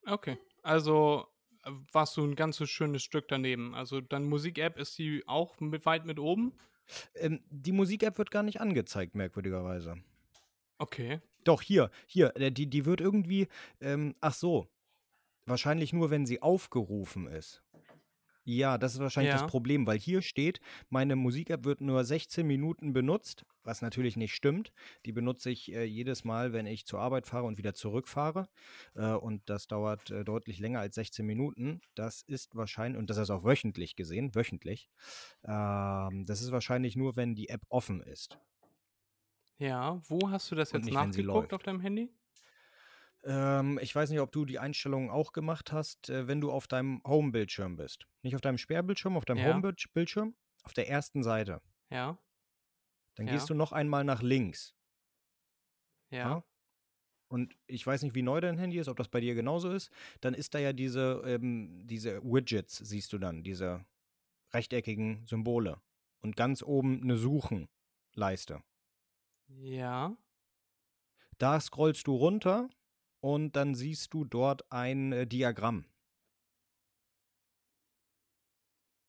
Okay. 0.05 0.37
Also 0.61 1.27
äh, 1.63 1.71
warst 1.91 2.17
du 2.17 2.23
ein 2.23 2.35
ganzes 2.35 2.69
schönes 2.69 3.03
Stück 3.03 3.27
daneben. 3.27 3.73
Also 3.73 4.01
dann 4.01 4.25
Musik-App 4.25 4.77
ist 4.77 4.97
die 4.97 5.23
auch 5.27 5.59
mit, 5.59 5.85
weit 5.85 6.05
mit 6.05 6.19
oben? 6.19 6.53
Ähm, 7.15 7.43
die 7.49 7.71
Musik-App 7.71 8.17
wird 8.17 8.31
gar 8.31 8.43
nicht 8.43 8.61
angezeigt, 8.61 9.15
merkwürdigerweise. 9.15 9.95
Okay. 10.77 11.21
Doch, 11.43 11.61
hier, 11.61 11.89
hier, 12.05 12.35
äh, 12.35 12.51
die, 12.51 12.69
die 12.69 12.85
wird 12.85 13.01
irgendwie, 13.01 13.47
ähm, 13.81 14.13
ach 14.21 14.33
so, 14.33 14.67
wahrscheinlich 15.45 15.93
nur, 15.93 16.09
wenn 16.09 16.25
sie 16.25 16.41
aufgerufen 16.41 17.27
ist. 17.27 17.63
Ja, 18.49 18.77
das 18.77 18.93
ist 18.93 19.01
wahrscheinlich 19.01 19.31
Ja. 19.31 19.41
das 19.41 19.45
Problem, 19.45 19.85
weil 19.87 19.99
hier 19.99 20.21
steht, 20.21 20.61
meine 20.89 21.17
Musik-App 21.17 21.65
wird 21.65 21.81
nur 21.81 22.05
16 22.05 22.47
Minuten 22.47 22.93
benutzt, 22.93 23.45
was 23.63 23.81
natürlich 23.81 24.15
nicht 24.15 24.33
stimmt. 24.33 24.71
Die 25.05 25.11
benutze 25.11 25.49
ich 25.49 25.69
äh, 25.73 25.83
jedes 25.83 26.23
Mal, 26.23 26.53
wenn 26.53 26.65
ich 26.65 26.85
zur 26.85 27.01
Arbeit 27.01 27.27
fahre 27.27 27.43
und 27.45 27.57
wieder 27.57 27.73
zurückfahre. 27.73 28.47
Äh, 28.95 29.11
und 29.15 29.49
das 29.49 29.67
dauert 29.67 30.11
äh, 30.11 30.23
deutlich 30.23 30.59
länger 30.59 30.79
als 30.79 30.95
16 30.95 31.25
Minuten. 31.25 31.81
Das 31.93 32.21
ist 32.21 32.55
wahrscheinlich, 32.55 32.97
und 32.97 33.09
das 33.09 33.17
ist 33.17 33.31
auch 33.31 33.43
wöchentlich 33.43 33.97
gesehen, 33.97 34.33
wöchentlich. 34.33 34.89
Ähm, 35.43 36.23
das 36.25 36.41
ist 36.41 36.51
wahrscheinlich 36.51 36.95
nur, 36.95 37.17
wenn 37.17 37.35
die 37.35 37.49
App 37.49 37.63
offen 37.69 38.01
ist. 38.01 38.39
Ja, 39.59 40.01
wo 40.07 40.29
hast 40.31 40.49
du 40.51 40.55
das 40.55 40.71
jetzt 40.71 40.85
nicht, 40.85 40.91
nachgeguckt 40.91 41.53
auf 41.53 41.61
deinem 41.63 41.79
Handy? 41.81 42.11
Ähm, 43.23 43.79
ich 43.81 43.93
weiß 43.95 44.09
nicht, 44.09 44.19
ob 44.19 44.31
du 44.31 44.45
die 44.45 44.59
Einstellungen 44.59 45.09
auch 45.09 45.33
gemacht 45.33 45.71
hast, 45.71 46.09
äh, 46.09 46.27
wenn 46.27 46.41
du 46.41 46.51
auf 46.51 46.67
deinem 46.67 47.01
Home-Bildschirm 47.05 47.75
bist. 47.77 48.07
Nicht 48.23 48.35
auf 48.35 48.41
deinem 48.41 48.57
Sperrbildschirm, 48.57 49.17
auf 49.17 49.25
deinem 49.25 49.39
Ja. 49.39 49.53
Home-Bildschirm, 49.53 50.35
auf 50.63 50.73
der 50.73 50.89
ersten 50.89 51.23
Seite. 51.23 51.61
Ja. 51.89 52.17
Dann 53.15 53.27
Ja. 53.27 53.33
gehst 53.33 53.49
du 53.49 53.53
noch 53.55 53.71
einmal 53.71 54.03
nach 54.03 54.21
links. 54.21 54.73
Ja. 56.11 56.17
Ja. 56.19 56.43
Und 57.29 57.57
ich 57.67 57.85
weiß 57.85 58.03
nicht, 58.03 58.15
wie 58.15 58.21
neu 58.21 58.39
dein 58.39 58.57
Handy 58.57 58.77
ist, 58.79 58.87
ob 58.87 58.97
das 58.97 59.09
bei 59.09 59.19
dir 59.19 59.35
genauso 59.35 59.69
ist. 59.71 59.91
Dann 60.21 60.33
ist 60.33 60.53
da 60.55 60.59
ja 60.59 60.71
diese, 60.71 61.21
ähm, 61.25 61.85
diese 61.85 62.21
Widgets, 62.23 62.77
siehst 62.77 63.11
du 63.11 63.17
dann, 63.17 63.43
diese 63.43 63.85
rechteckigen 64.53 65.25
Symbole. 65.27 65.81
Und 66.21 66.35
ganz 66.37 66.63
oben 66.63 67.01
eine 67.03 67.17
Suchenleiste. 67.17 68.63
Ja. 69.49 70.17
Da 71.37 71.59
scrollst 71.59 72.07
du 72.07 72.15
runter 72.15 72.69
und 73.19 73.55
dann 73.55 73.75
siehst 73.75 74.13
du 74.13 74.25
dort 74.25 74.71
ein 74.71 75.11
äh, 75.11 75.27
Diagramm. 75.27 75.85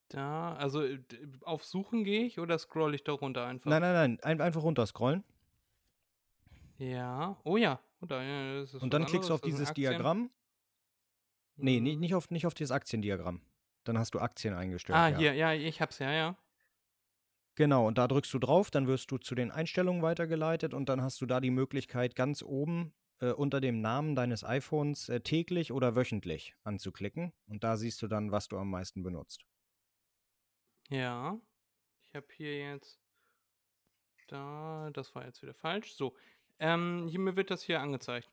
Da, 0.08 0.54
also 0.54 0.82
äh, 0.82 1.00
auf 1.42 1.64
Suchen 1.64 2.04
gehe 2.04 2.24
ich 2.24 2.38
oder 2.38 2.58
scroll 2.58 2.94
ich 2.94 3.04
da 3.04 3.12
runter 3.12 3.46
einfach? 3.46 3.70
Nein, 3.70 3.82
nein, 3.82 3.92
nein, 3.92 4.20
ein, 4.22 4.40
einfach 4.40 4.62
runterscrollen. 4.62 5.22
Ja. 6.78 7.36
Oh 7.44 7.56
ja. 7.56 7.80
Oh, 8.00 8.06
da, 8.06 8.22
ja 8.22 8.64
Und 8.80 8.94
dann 8.94 9.04
klickst 9.04 9.28
du 9.28 9.34
auf 9.34 9.40
dieses. 9.40 9.72
Diagramm. 9.74 10.30
Nee, 11.56 11.78
Mhm. 11.78 11.82
nicht, 11.84 11.98
nicht, 11.98 12.14
auf, 12.14 12.30
nicht 12.30 12.46
auf 12.46 12.54
dieses 12.54 12.70
Aktiendiagramm. 12.70 13.42
Dann 13.84 13.98
hast 13.98 14.14
du 14.14 14.20
Aktien 14.20 14.54
eingestellt. 14.54 14.96
Ah, 14.96 15.08
ja. 15.08 15.18
hier, 15.18 15.34
ja, 15.34 15.52
ich 15.52 15.80
hab's, 15.80 15.98
ja, 15.98 16.12
ja. 16.12 16.36
Genau, 17.56 17.88
und 17.88 17.98
da 17.98 18.06
drückst 18.06 18.32
du 18.32 18.38
drauf, 18.38 18.70
dann 18.70 18.86
wirst 18.86 19.10
du 19.10 19.18
zu 19.18 19.34
den 19.34 19.50
Einstellungen 19.50 20.00
weitergeleitet 20.00 20.72
und 20.72 20.88
dann 20.88 21.02
hast 21.02 21.20
du 21.20 21.26
da 21.26 21.40
die 21.40 21.50
Möglichkeit, 21.50 22.14
ganz 22.14 22.42
oben 22.42 22.92
äh, 23.20 23.32
unter 23.32 23.60
dem 23.60 23.80
Namen 23.80 24.14
deines 24.14 24.44
iPhones 24.44 25.08
äh, 25.08 25.20
täglich 25.20 25.72
oder 25.72 25.96
wöchentlich 25.96 26.54
anzuklicken. 26.64 27.32
Und 27.46 27.64
da 27.64 27.76
siehst 27.76 28.00
du 28.02 28.08
dann, 28.08 28.32
was 28.32 28.48
du 28.48 28.58
am 28.58 28.70
meisten 28.70 29.02
benutzt. 29.02 29.44
Ja. 30.88 31.38
Ich 32.06 32.14
habe 32.14 32.26
hier 32.36 32.58
jetzt. 32.58 32.98
Da, 34.28 34.90
das 34.92 35.14
war 35.14 35.24
jetzt 35.24 35.42
wieder 35.42 35.54
falsch. 35.54 35.94
So. 35.94 36.14
Ähm, 36.58 37.06
hier, 37.08 37.20
mir 37.20 37.36
wird 37.36 37.50
das 37.50 37.62
hier 37.62 37.80
angezeigt. 37.80 38.30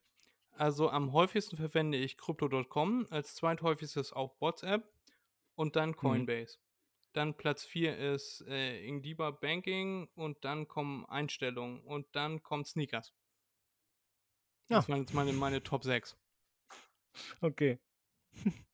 Also 0.51 0.89
am 0.89 1.11
häufigsten 1.11 1.57
verwende 1.57 1.97
ich 1.97 2.17
Crypto.com, 2.17 3.07
als 3.09 3.35
zweithäufigstes 3.35 4.13
auch 4.13 4.39
WhatsApp 4.39 4.89
und 5.55 5.75
dann 5.75 5.95
Coinbase. 5.95 6.57
Dann 7.11 7.35
Platz 7.35 7.63
4 7.63 7.97
ist 7.97 8.41
äh, 8.47 8.85
Ingdiba 8.85 9.31
Banking 9.31 10.09
und 10.15 10.43
dann 10.43 10.67
kommen 10.67 11.05
Einstellungen 11.05 11.81
und 11.81 12.07
dann 12.13 12.41
kommt 12.43 12.67
Sneakers. 12.67 13.13
Ja. 14.69 14.77
Das 14.77 14.89
waren 14.89 14.99
jetzt 15.01 15.13
meine, 15.13 15.31
meine 15.33 15.61
Top 15.63 15.83
6. 15.83 16.17
Okay. 17.41 17.79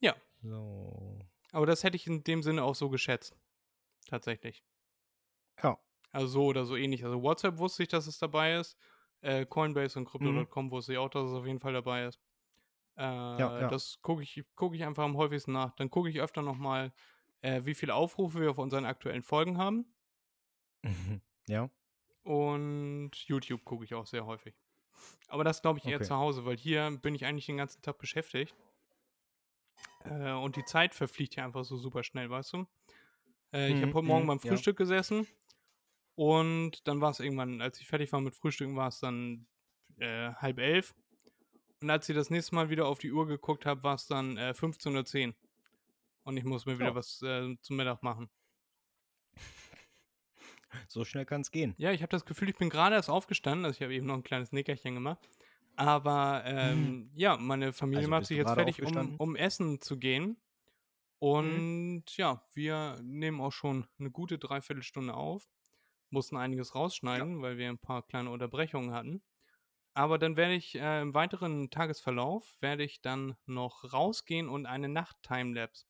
Ja. 0.00 0.16
So. 0.42 1.18
Aber 1.52 1.66
das 1.66 1.84
hätte 1.84 1.96
ich 1.96 2.06
in 2.06 2.24
dem 2.24 2.42
Sinne 2.42 2.62
auch 2.64 2.74
so 2.74 2.88
geschätzt. 2.88 3.36
Tatsächlich. 4.08 4.64
Ja. 5.62 5.78
Also 6.12 6.26
so 6.28 6.44
oder 6.46 6.64
so 6.64 6.76
ähnlich. 6.76 7.04
Also 7.04 7.22
WhatsApp 7.22 7.58
wusste 7.58 7.82
ich, 7.82 7.88
dass 7.90 8.06
es 8.06 8.18
dabei 8.18 8.54
ist. 8.56 8.76
Äh, 9.20 9.44
Coinbase 9.46 9.98
und 9.98 10.04
Mhm. 10.06 10.08
Crypto.com 10.46 10.70
wusste 10.70 10.92
ich 10.92 10.98
auch, 10.98 11.10
dass 11.10 11.28
es 11.28 11.34
auf 11.36 11.46
jeden 11.46 11.60
Fall 11.60 11.74
dabei 11.74 12.06
ist. 12.06 12.18
Äh, 12.96 13.02
ja. 13.02 13.68
Das 13.68 14.00
gucke 14.02 14.22
ich, 14.22 14.42
guck 14.56 14.74
ich 14.74 14.84
einfach 14.84 15.04
am 15.04 15.16
häufigsten 15.16 15.52
nach. 15.52 15.74
Dann 15.76 15.90
gucke 15.90 16.08
ich 16.08 16.20
öfter 16.20 16.42
nochmal, 16.42 16.92
äh, 17.42 17.64
wie 17.64 17.74
viele 17.74 17.94
Aufrufe 17.94 18.40
wir 18.40 18.50
auf 18.50 18.58
unseren 18.58 18.84
aktuellen 18.86 19.22
Folgen 19.22 19.58
haben. 19.58 19.92
Mhm. 20.82 21.20
Ja. 21.48 21.68
Und 22.22 23.12
YouTube 23.26 23.64
gucke 23.64 23.84
ich 23.84 23.94
auch 23.94 24.06
sehr 24.06 24.26
häufig. 24.26 24.54
Aber 25.28 25.44
das 25.44 25.62
glaube 25.62 25.78
ich 25.78 25.86
eher 25.86 25.98
Okay. 25.98 26.02
zu 26.02 26.16
Hause, 26.16 26.44
weil 26.44 26.56
hier 26.58 26.90
bin 27.02 27.14
ich 27.14 27.24
eigentlich 27.26 27.46
den 27.46 27.58
ganzen 27.58 27.82
Tag 27.82 27.98
beschäftigt. 27.98 28.56
Äh, 30.04 30.32
und 30.32 30.56
die 30.56 30.64
Zeit 30.64 30.94
verfliegt 30.94 31.34
hier 31.34 31.44
einfach 31.44 31.64
so 31.64 31.76
super 31.76 32.02
schnell, 32.02 32.30
weißt 32.30 32.52
du? 32.54 32.66
Äh, 33.54 33.70
ich 33.72 33.82
habe 33.82 33.92
Mhm, 33.92 33.94
heute 33.94 34.06
Morgen 34.06 34.26
mhm, 34.26 34.28
beim 34.28 34.40
ja. 34.42 34.62
Frühstück 34.62 34.76
gesessen 34.78 35.26
und 36.16 36.86
dann 36.88 37.00
war 37.00 37.10
es 37.10 37.20
irgendwann, 37.20 37.62
als 37.62 37.80
ich 37.80 37.88
fertig 37.88 38.12
war 38.12 38.20
mit 38.20 38.34
Frühstücken, 38.36 38.76
war 38.76 38.88
es 38.88 39.00
dann 39.00 39.48
äh, 39.98 40.32
halb 40.34 40.58
elf. 40.58 40.94
Und 41.82 41.90
als 41.90 42.08
ich 42.08 42.16
das 42.16 42.30
nächste 42.30 42.54
Mal 42.56 42.70
wieder 42.70 42.86
auf 42.86 42.98
die 43.00 43.12
Uhr 43.12 43.26
geguckt 43.26 43.66
habe, 43.66 43.82
war 43.84 43.94
es 43.96 44.06
dann 44.06 44.36
äh, 44.38 44.54
15.10 44.54 45.28
Uhr. 45.30 45.34
Und 46.24 46.36
ich 46.36 46.44
muss 46.44 46.66
mir 46.66 46.78
wieder 46.78 46.94
Ja. 46.94 46.96
was 46.96 47.22
äh, 47.22 47.56
zum 47.62 47.76
Mittag 47.76 48.02
machen. 48.02 48.30
So 50.88 51.04
schnell 51.04 51.24
kann 51.24 51.40
es 51.40 51.50
gehen. 51.50 51.74
Ja, 51.78 51.92
ich 51.92 52.02
habe 52.02 52.10
das 52.10 52.24
Gefühl, 52.24 52.48
ich 52.48 52.56
bin 52.56 52.70
gerade 52.70 52.94
erst 52.94 53.10
aufgestanden. 53.10 53.64
Also 53.64 53.76
ich 53.76 53.82
habe 53.82 53.94
eben 53.94 54.06
noch 54.06 54.14
ein 54.14 54.22
kleines 54.22 54.52
Nickerchen 54.52 54.94
gemacht. 54.94 55.28
Aber 55.76 56.42
ähm, 56.44 57.10
ja, 57.14 57.36
meine 57.36 57.72
Familie 57.72 58.00
Also 58.00 58.10
macht 58.10 58.26
sich 58.26 58.36
jetzt 58.36 58.52
fertig, 58.52 58.82
um, 58.82 59.16
um 59.16 59.36
essen 59.36 59.80
zu 59.80 59.98
gehen. 59.98 60.36
Und 61.18 62.04
ja, 62.16 62.42
wir 62.54 62.98
nehmen 63.02 63.40
auch 63.40 63.52
schon 63.52 63.86
eine 63.98 64.10
gute 64.10 64.38
Dreiviertelstunde 64.38 65.14
auf. 65.14 65.48
Mussten 66.10 66.36
einiges 66.36 66.74
rausschneiden, 66.74 67.40
weil 67.40 67.56
wir 67.56 67.68
ein 67.68 67.78
paar 67.78 68.02
kleine 68.02 68.30
Unterbrechungen 68.30 68.92
hatten. 68.92 69.22
Aber 69.94 70.18
dann 70.18 70.36
werde 70.36 70.54
ich 70.54 70.76
äh, 70.76 71.00
im 71.00 71.14
weiteren 71.14 71.70
Tagesverlauf 71.70 72.56
werde 72.60 72.84
ich 72.84 73.00
dann 73.00 73.36
noch 73.46 73.92
rausgehen 73.92 74.48
und 74.48 74.66
eine 74.66 74.88
Nacht-Timelapse, 74.88 75.84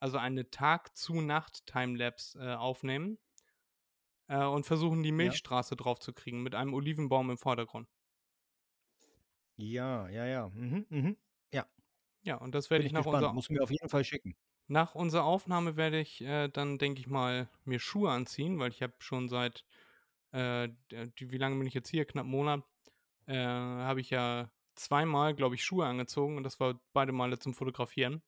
also 0.00 0.18
eine 0.18 0.50
Tag-zu-Nacht-Timelapse 0.50 2.38
äh, 2.40 2.54
aufnehmen 2.54 3.18
äh, 4.28 4.44
und 4.44 4.66
versuchen, 4.66 5.02
die 5.02 5.12
Milchstraße 5.12 5.76
drauf 5.76 6.00
zu 6.00 6.12
kriegen 6.14 6.42
mit 6.42 6.54
einem 6.54 6.74
Olivenbaum 6.74 7.30
im 7.30 7.38
Vordergrund. 7.38 7.88
Ja, 9.56 10.08
ja, 10.08 10.24
ja. 10.26 10.48
Mhm, 10.48 10.86
mhm. 10.90 11.16
Ja, 12.22 12.36
und 12.36 12.54
das 12.54 12.70
werde 12.70 12.84
ich 12.84 12.86
ich 12.86 12.92
nach 12.92 13.06
unserer, 13.06 13.34
Muss 13.34 13.50
mir 13.50 13.62
auf 13.62 13.70
jeden 13.70 13.88
Fall 13.88 14.04
schicken. 14.04 14.36
nach 14.66 14.94
unserer 14.94 15.24
Aufnahme 15.24 15.76
werde 15.76 16.00
ich 16.00 16.20
äh, 16.20 16.48
dann, 16.48 16.78
denke 16.78 17.00
ich 17.00 17.06
mal, 17.06 17.48
mir 17.64 17.78
Schuhe 17.80 18.10
anziehen, 18.10 18.58
weil 18.58 18.70
ich 18.70 18.82
habe 18.82 18.94
schon 18.98 19.28
seit, 19.28 19.64
äh, 20.32 20.68
wie 20.90 21.38
lange 21.38 21.56
bin 21.58 21.66
ich 21.66 21.74
jetzt 21.74 21.88
hier? 21.90 22.04
Knapp 22.06 22.24
einen 22.24 22.30
Monat, 22.32 22.64
äh, 23.26 23.36
habe 23.38 24.00
ich 24.00 24.10
ja 24.10 24.50
zweimal, 24.76 25.34
glaube 25.34 25.54
ich, 25.56 25.64
Schuhe 25.64 25.86
angezogen 25.86 26.36
und 26.36 26.44
das 26.44 26.60
war 26.60 26.80
beide 26.92 27.12
Male 27.12 27.38
zum 27.38 27.54
Fotografieren. 27.54 28.22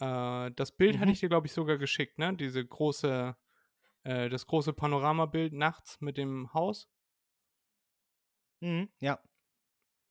Äh, 0.00 0.50
das 0.52 0.72
Bild 0.76 0.98
hatte 0.98 1.10
Mhm. 1.10 1.12
ich 1.12 1.20
dir, 1.20 1.28
glaube 1.28 1.46
ich, 1.46 1.52
sogar 1.52 1.78
geschickt, 1.78 2.18
ne? 2.18 2.34
Diese 2.36 2.64
große, 2.64 3.36
äh, 4.04 4.28
das 4.28 4.46
große 4.46 4.72
Panoramabild 4.72 5.52
nachts 5.52 6.00
mit 6.00 6.16
dem 6.16 6.52
Haus. 6.54 6.88
Mhm. 8.60 8.88
Ja, 9.00 9.20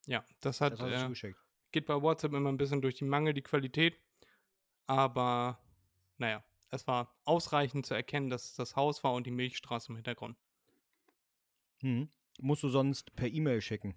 Ja, 0.05 0.23
das 0.39 0.61
hat, 0.61 0.79
das 0.79 1.23
äh, 1.23 1.33
geht 1.71 1.85
bei 1.85 2.01
WhatsApp 2.01 2.33
immer 2.33 2.49
ein 2.49 2.57
bisschen 2.57 2.81
durch 2.81 2.95
die 2.95 3.05
Mangel 3.05 3.33
die 3.33 3.41
Qualität. 3.41 3.99
Aber 4.85 5.59
naja, 6.17 6.43
es 6.69 6.87
war 6.87 7.15
ausreichend 7.25 7.85
zu 7.85 7.93
erkennen, 7.93 8.29
dass 8.29 8.45
es 8.45 8.55
das 8.55 8.75
Haus 8.75 9.03
war 9.03 9.13
und 9.13 9.27
die 9.27 9.31
Milchstraße 9.31 9.89
im 9.89 9.95
Hintergrund. 9.95 10.37
Mhm. 11.81 12.09
Musst 12.39 12.63
du 12.63 12.69
sonst 12.69 13.15
per 13.15 13.27
E-Mail 13.27 13.61
schicken. 13.61 13.95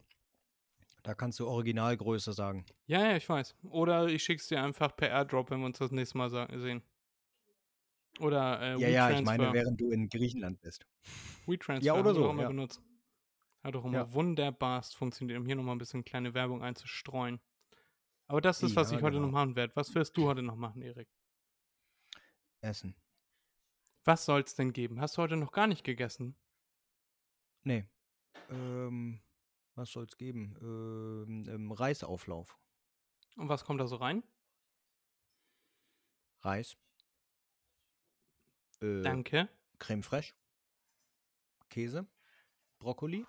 Da 1.03 1.15
kannst 1.15 1.39
du 1.41 1.47
Originalgröße 1.47 2.33
sagen. 2.33 2.67
Ja, 2.87 3.03
ja, 3.07 3.17
ich 3.17 3.29
weiß. 3.29 3.55
Oder 3.63 4.09
ich 4.09 4.23
schick's 4.23 4.49
dir 4.49 4.63
einfach 4.63 4.95
per 4.97 5.09
Airdrop, 5.09 5.51
wenn 5.51 5.61
wir 5.61 5.67
uns 5.67 5.79
das 5.79 5.93
nächste 5.93 6.19
Mal 6.19 6.31
sehen. 6.31 6.83
Oder 8.19 8.61
äh, 8.61 8.81
Ja, 8.81 8.89
ja, 8.89 9.11
ich 9.11 9.25
meine, 9.25 9.53
während 9.53 9.81
du 9.81 9.91
in 9.91 10.09
Griechenland 10.09 10.61
bist. 10.61 10.87
WeTransfer 11.47 11.87
Ja, 11.87 11.95
oder 11.95 12.15
so, 12.15 12.27
auch 12.27 12.31
immer 12.31 12.43
ja. 12.43 12.49
benutzt. 12.49 12.83
Hat 13.63 13.77
auch 13.77 13.85
immer 13.85 13.99
Ja. 13.99 14.13
wunderbarst 14.13 14.97
funktioniert, 14.97 15.39
um 15.39 15.47
hier 15.47 15.57
nochmal 15.57 15.75
ein 15.75 15.79
bisschen 15.79 16.05
kleine 16.05 16.35
Werbung 16.35 16.63
einzustreuen. 16.63 17.41
Aber 18.27 18.41
das 18.41 18.63
ist, 18.63 18.77
was 18.77 18.91
Ja, 18.91 18.99
ich 18.99 19.03
heute 19.03 19.17
genau. 19.17 19.27
noch 19.27 19.33
machen 19.33 19.57
werde. 19.57 19.75
Was 19.77 19.95
wirst 19.95 20.17
du 20.17 20.27
heute 20.27 20.43
noch 20.43 20.57
machen, 20.57 20.83
Erik? 20.83 21.09
Essen. 22.61 22.95
Was 24.05 24.25
soll's 24.25 24.55
denn 24.55 24.73
geben? 24.73 25.01
Hast 25.01 25.17
du 25.17 25.23
heute 25.23 25.37
noch 25.37 25.53
gar 25.53 25.67
nicht 25.67 25.85
gegessen? 25.85 26.37
Nee. 27.65 27.87
Ähm, 28.49 29.21
was 29.75 29.91
soll's 29.91 30.17
geben? 30.17 30.57
Ähm, 30.63 31.49
ähm, 31.49 31.73
Reisauflauf. 31.73 32.59
Und 33.37 33.49
was 33.49 33.65
kommt 33.65 33.81
da 33.81 33.87
so 33.87 33.97
rein? 33.97 34.23
Reis. 36.41 36.77
Äh, 38.81 39.03
Danke. 39.03 39.49
Creme 39.79 40.03
fraiche. 40.03 40.35
Käse. 41.69 42.07
Brokkoli. 42.79 43.25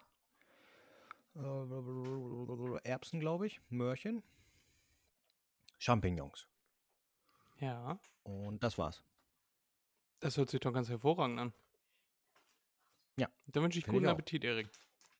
Äh, 1.36 2.80
Erbsen, 2.84 3.20
glaube 3.20 3.48
ich. 3.48 3.62
Möhrchen. 3.70 4.24
Champignons. 5.80 6.48
Ja. 7.60 8.00
Und 8.24 8.64
das 8.64 8.78
war's. 8.78 9.04
Das 10.20 10.38
hört 10.38 10.50
sich 10.50 10.60
doch 10.60 10.74
ganz 10.74 10.90
hervorragend 10.90 11.40
an. 11.40 11.54
Ja, 13.18 13.28
Dann 13.48 13.64
wünsche 13.64 13.80
ich 13.80 13.86
ich 13.86 13.92
guten 13.92 14.08
auch. 14.08 14.12
Appetit, 14.12 14.44
Erik. 14.44 14.70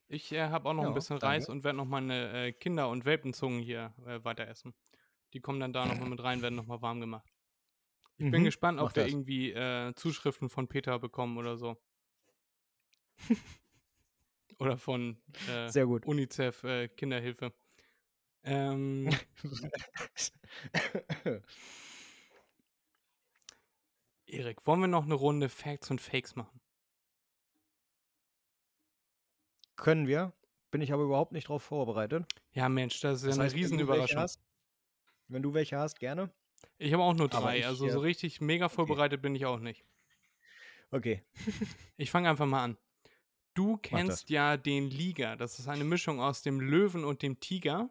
Ich 0.08 0.32
äh, 0.32 0.50
habe 0.50 0.70
auch 0.70 0.74
noch 0.74 0.84
ein 0.84 0.90
Ja, 0.90 0.94
bisschen 0.94 1.18
Reis 1.18 1.46
danke. 1.46 1.52
und 1.52 1.64
werde 1.64 1.78
noch 1.78 1.86
meine 1.86 2.48
äh, 2.48 2.52
Kinder- 2.52 2.90
und 2.90 3.06
Welpenzungen 3.06 3.62
hier 3.62 3.94
äh, 4.06 4.24
weiter 4.24 4.48
essen. 4.48 4.74
Die 5.34 5.40
kommen 5.40 5.60
dann 5.60 5.74
da 5.74 5.86
nochmal 5.86 6.10
mit 6.10 6.22
rein, 6.24 6.42
werden 6.42 6.56
nochmal 6.56 6.82
warm 6.82 7.00
gemacht. 7.00 7.32
Ich 8.22 8.30
bin 8.30 8.40
Mhm, 8.40 8.44
gespannt, 8.44 8.80
ob 8.80 8.82
mach 8.82 8.96
wir 8.96 9.04
das. 9.04 9.06
irgendwie 9.06 9.52
äh, 9.52 9.94
Zuschriften 9.96 10.50
von 10.50 10.68
Peter 10.68 11.00
bekommen 11.00 11.38
oder 11.38 11.58
so. 11.58 11.78
oder 14.60 14.78
von 14.78 15.22
äh, 15.46 15.72
Sehr 15.72 15.88
gut. 15.88 16.06
UNICEF 16.06 16.64
äh, 16.64 16.88
Kinderhilfe. 16.90 17.54
Ähm, 18.44 19.10
Erik, 24.26 24.66
wollen 24.66 24.82
wir 24.82 24.88
noch 24.88 25.06
eine 25.06 25.14
Runde 25.14 25.48
Facts 25.48 25.92
und 25.92 26.02
Fakes 26.02 26.36
machen? 26.36 26.60
Können 29.76 30.08
wir. 30.08 30.34
Bin 30.72 30.80
ich 30.80 30.94
aber 30.94 31.04
überhaupt 31.04 31.34
nicht 31.34 31.50
drauf 31.50 31.64
vorbereitet. 31.64 32.26
Ja, 32.54 32.70
Mensch, 32.70 33.02
das 33.02 33.22
ist 33.22 33.28
ja 33.28 33.30
Das 33.30 33.34
eine 33.34 33.40
heißt, 33.40 33.56
welche 33.62 33.66
Riesenüberraschung. 33.70 34.28
Wenn 35.28 35.42
du 35.42 35.56
welche 35.56 35.78
hast, 35.80 36.00
gerne. 36.00 36.32
Ich 36.82 36.94
habe 36.94 37.04
auch 37.04 37.14
nur 37.14 37.30
drei, 37.30 37.60
ich, 37.60 37.66
also 37.68 37.88
so 37.90 38.00
richtig 38.00 38.42
mega 38.42 38.68
vorbereitet 38.68 39.22
bin 39.22 39.36
ich 39.36 39.46
auch 39.46 39.60
nicht. 39.60 39.86
Okay. 40.90 41.24
Ich 41.98 42.10
fange 42.10 42.28
einfach 42.30 42.48
mal 42.48 42.64
an. 42.64 42.78
Du 43.54 43.78
kennst 43.78 44.32
ja 44.32 44.58
den 44.58 44.90
Liga. 44.90 45.36
Das 45.36 45.60
ist 45.60 45.68
eine 45.68 45.84
Mischung 45.84 46.20
aus 46.20 46.42
dem 46.42 46.60
Löwen 46.60 47.04
und 47.06 47.22
dem 47.22 47.40
Tiger. 47.40 47.90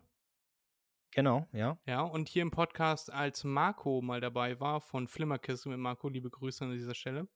Genau, 1.13 1.47
ja. 1.53 1.79
Ja, 1.87 2.03
und 2.03 2.29
hier 2.29 2.43
im 2.43 2.51
Podcast, 2.51 3.13
als 3.13 3.45
Marco 3.45 4.01
mal 4.01 4.21
dabei 4.21 4.59
war 4.59 4.81
von 4.81 5.07
Flimmerkissen 5.07 5.71
mit 5.71 5.79
Marco, 5.79 6.09
liebe 6.09 6.29
Grüße 6.31 6.65
an 6.65 6.73
dieser 6.73 6.95
Stelle, 6.95 7.29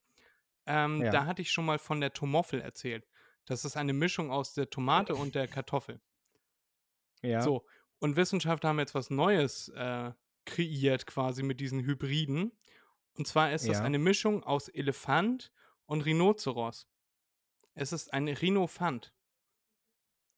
ähm, 0.67 1.03
Ja. 1.03 1.13
da 1.13 1.27
hatte 1.27 1.43
ich 1.43 1.53
schon 1.53 1.67
mal 1.67 1.79
von 1.79 2.01
der 2.01 2.13
Tomoffel 2.13 2.61
erzählt. 2.61 3.07
Das 3.47 3.65
ist 3.65 3.77
eine 3.77 3.93
Mischung 3.93 4.33
aus 4.33 4.55
der 4.55 4.71
Tomate 4.71 5.15
und 5.15 5.35
der 5.37 5.47
Kartoffel. 5.47 6.01
Ja. 7.23 7.41
So, 7.43 7.65
und 8.01 8.17
Wissenschaftler 8.17 8.71
haben 8.71 8.79
jetzt 8.81 8.95
was 8.95 9.11
Neues 9.11 9.69
äh, 9.69 10.13
kreiert 10.47 11.07
quasi 11.07 11.43
mit 11.43 11.61
diesen 11.61 11.81
Hybriden. 11.85 12.53
Und 13.17 13.27
zwar 13.27 13.53
ist 13.53 13.67
das 13.69 13.79
Ja. 13.79 13.85
eine 13.85 13.99
Mischung 13.99 14.43
aus 14.43 14.69
Elefant 14.69 15.53
und 15.87 16.03
Rhinoceros. 16.03 16.89
Es 17.75 17.93
ist 17.93 18.13
ein 18.13 18.29
Rhinophant. 18.29 19.15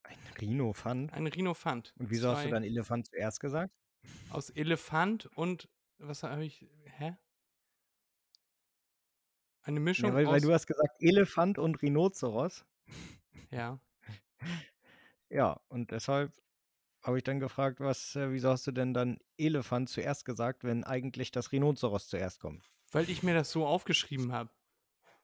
Ein 0.03 0.19
Rhinophant. 0.41 1.13
Ein 1.13 1.27
Rhinophant. 1.27 1.95
Und 1.99 2.11
wieso 2.11 2.31
hast 2.31 2.39
du 2.45 2.49
Zwei- 2.49 2.51
dann 2.55 2.65
Elefant 2.65 3.07
zuerst 3.09 3.41
gesagt? 3.41 3.75
Aus 4.31 4.51
Elefant 4.51 5.27
und 5.37 5.69
was 5.99 6.23
habe 6.23 6.45
ich? 6.45 6.65
Hä? 6.85 7.17
Eine 9.63 9.81
Mischung 9.81 10.11
Ja, 10.11 10.15
weil, 10.15 10.27
aus. 10.27 10.33
weil 10.35 10.41
du 10.43 10.53
hast 10.53 10.67
gesagt 10.67 10.95
Elefant 11.01 11.59
und 11.59 11.83
Rhinoceros. 11.83 12.65
ja. 13.51 13.79
Ja, 15.29 15.61
und 15.69 15.91
deshalb 15.91 16.33
habe 17.07 17.19
ich 17.19 17.25
dann 17.25 17.39
gefragt, 17.39 17.79
was, 17.81 18.17
äh, 18.17 18.33
wieso 18.33 18.51
hast 18.51 18.67
du 18.67 18.73
denn 18.73 18.93
dann 18.93 19.19
Elefant 19.39 19.89
zuerst 19.89 20.25
gesagt, 20.25 20.65
wenn 20.65 20.83
eigentlich 20.85 21.31
das 21.31 21.53
Rhinoceros 21.53 22.09
zuerst 22.09 22.41
kommt? 22.41 22.69
Weil 22.91 23.09
ich 23.09 23.23
mir 23.23 23.33
das 23.35 23.51
so 23.53 23.65
aufgeschrieben 23.67 24.33
habe. 24.33 24.51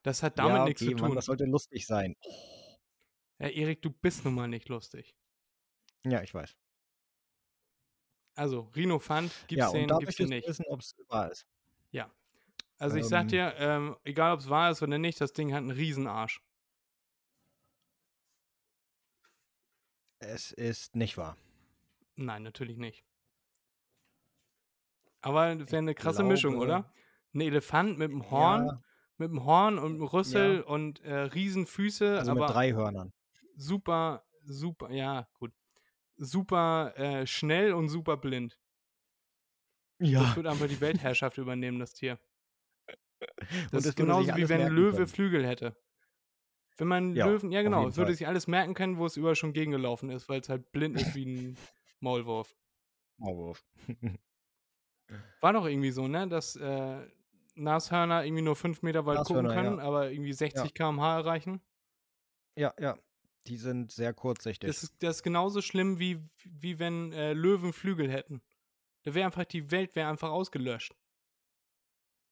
Das 0.02 0.22
hat 0.22 0.38
damit 0.38 0.56
ja, 0.58 0.64
nichts 0.64 0.80
zu 0.80 0.86
okay, 0.86 0.94
Mann, 1.00 1.10
tun. 1.10 1.16
das 1.16 1.26
sollte 1.26 1.44
lustig 1.44 1.86
sein. 1.86 2.14
ja, 3.38 3.48
Erik, 3.48 3.82
du 3.82 3.90
bist 3.90 4.24
nun 4.24 4.34
mal 4.34 4.46
nicht 4.48 4.68
lustig. 4.68 5.16
Ja, 6.04 6.22
ich 6.22 6.32
weiß. 6.34 6.56
Also, 8.34 8.70
Rhinofant, 8.74 9.32
gibt's 9.48 9.60
Ja, 9.60 9.68
und 9.68 9.74
den, 9.74 9.88
da 9.88 9.98
gibt's 9.98 10.16
den 10.16 10.26
ich 10.26 10.30
nicht. 10.30 10.48
wissen, 10.48 10.64
ob 10.68 10.80
es 10.80 10.96
wahr 11.08 11.30
ist. 11.30 11.46
Ja. 11.90 12.10
Also 12.78 12.96
ich 12.96 13.04
sag 13.06 13.22
Ähm. 13.22 13.28
dir, 13.28 13.54
ähm, 13.58 13.96
egal 14.04 14.32
ob 14.34 14.40
es 14.40 14.48
wahr 14.48 14.70
ist 14.70 14.82
oder 14.82 14.98
nicht, 14.98 15.20
das 15.20 15.32
Ding 15.32 15.52
hat 15.52 15.58
einen 15.58 15.70
Riesenarsch. 15.70 16.42
Es 20.20 20.52
ist 20.52 20.96
nicht 20.96 21.16
wahr. 21.16 21.36
Nein, 22.16 22.42
natürlich 22.42 22.76
nicht. 22.76 23.04
Aber 25.20 25.54
das 25.54 25.70
wäre 25.70 25.78
eine 25.78 25.94
krasse 25.94 26.22
Mischung, 26.24 26.54
glaube- 26.54 26.66
oder? 26.66 26.92
Ein 27.34 27.40
Elefant 27.40 27.98
mit 27.98 28.10
einem 28.10 28.30
Horn, 28.30 28.66
Ja, 28.66 28.82
mit 29.16 29.30
einem 29.30 29.44
Horn 29.44 29.78
und 29.78 29.92
einem 29.94 30.02
Rüssel 30.02 30.62
und 30.62 31.00
äh, 31.00 31.14
Riesenfüße, 31.14 32.18
also 32.18 32.32
aber 32.32 32.46
mit 32.46 32.54
drei 32.54 32.72
Hörnern. 32.72 33.12
super, 33.56 34.24
super, 34.44 34.90
ja, 34.90 35.28
gut. 35.38 35.52
Super 36.16 36.92
äh, 36.96 37.26
schnell 37.26 37.72
und 37.72 37.88
super 37.88 38.16
blind. 38.16 38.58
Das 39.98 40.08
Ja. 40.10 40.36
wird 40.36 40.46
einfach 40.46 40.66
die 40.68 40.80
Weltherrschaft 40.80 41.38
übernehmen, 41.38 41.78
das 41.78 41.94
Tier. 41.94 42.18
Das 43.18 43.28
es 43.72 43.72
ist 43.72 43.84
würde 43.98 44.02
genauso 44.02 44.36
wie 44.36 44.48
wenn 44.48 44.60
ein 44.60 44.72
Löwe 44.72 44.96
können. 44.96 45.06
Flügel 45.06 45.46
hätte. 45.46 45.76
Wenn 46.76 46.88
man 46.88 47.14
Ja, 47.14 47.26
Löwen, 47.26 47.52
ja 47.52 47.62
genau, 47.62 47.94
würde 47.96 48.14
sich 48.14 48.26
alles 48.26 48.46
merken 48.46 48.74
können, 48.74 48.98
wo 48.98 49.06
es 49.06 49.16
überall 49.16 49.36
schon 49.36 49.52
gegengelaufen 49.52 50.10
ist, 50.10 50.28
weil 50.28 50.40
es 50.40 50.48
halt 50.48 50.72
blind 50.72 51.00
ist 51.00 51.14
wie 51.14 51.24
ein 51.26 51.56
Maulwurf. 52.02 52.54
Maulwurf. 53.16 53.64
War 55.40 55.52
doch 55.52 55.66
irgendwie 55.66 55.90
so, 55.90 56.08
ne? 56.08 56.28
Dass 56.28 56.56
äh, 56.56 57.06
Nashörner 57.54 58.24
irgendwie 58.24 58.42
nur 58.42 58.56
5 58.56 58.82
Meter 58.82 59.06
weit 59.06 59.24
gucken 59.24 59.46
können, 59.48 59.78
ja. 59.78 59.84
aber 59.84 60.10
irgendwie 60.10 60.32
60 60.32 60.74
km/h 60.74 61.18
erreichen. 61.18 61.60
Ja, 62.56 62.74
ja. 62.78 62.98
Die 63.46 63.56
sind 63.56 63.90
sehr 63.90 64.14
kurzsichtig. 64.14 64.68
Das 64.68 64.82
ist, 64.82 65.02
das 65.02 65.16
ist 65.16 65.22
genauso 65.22 65.62
schlimm, 65.62 65.98
wie, 65.98 66.20
wie 66.44 66.78
wenn 66.78 67.12
äh, 67.12 67.32
Löwen 67.32 67.72
Flügel 67.72 68.10
hätten. 68.10 68.40
Da 69.02 69.14
wäre 69.14 69.26
einfach, 69.26 69.44
die 69.44 69.70
Welt 69.70 69.96
wäre 69.96 70.08
einfach 70.08 70.30
ausgelöscht. 70.30 70.94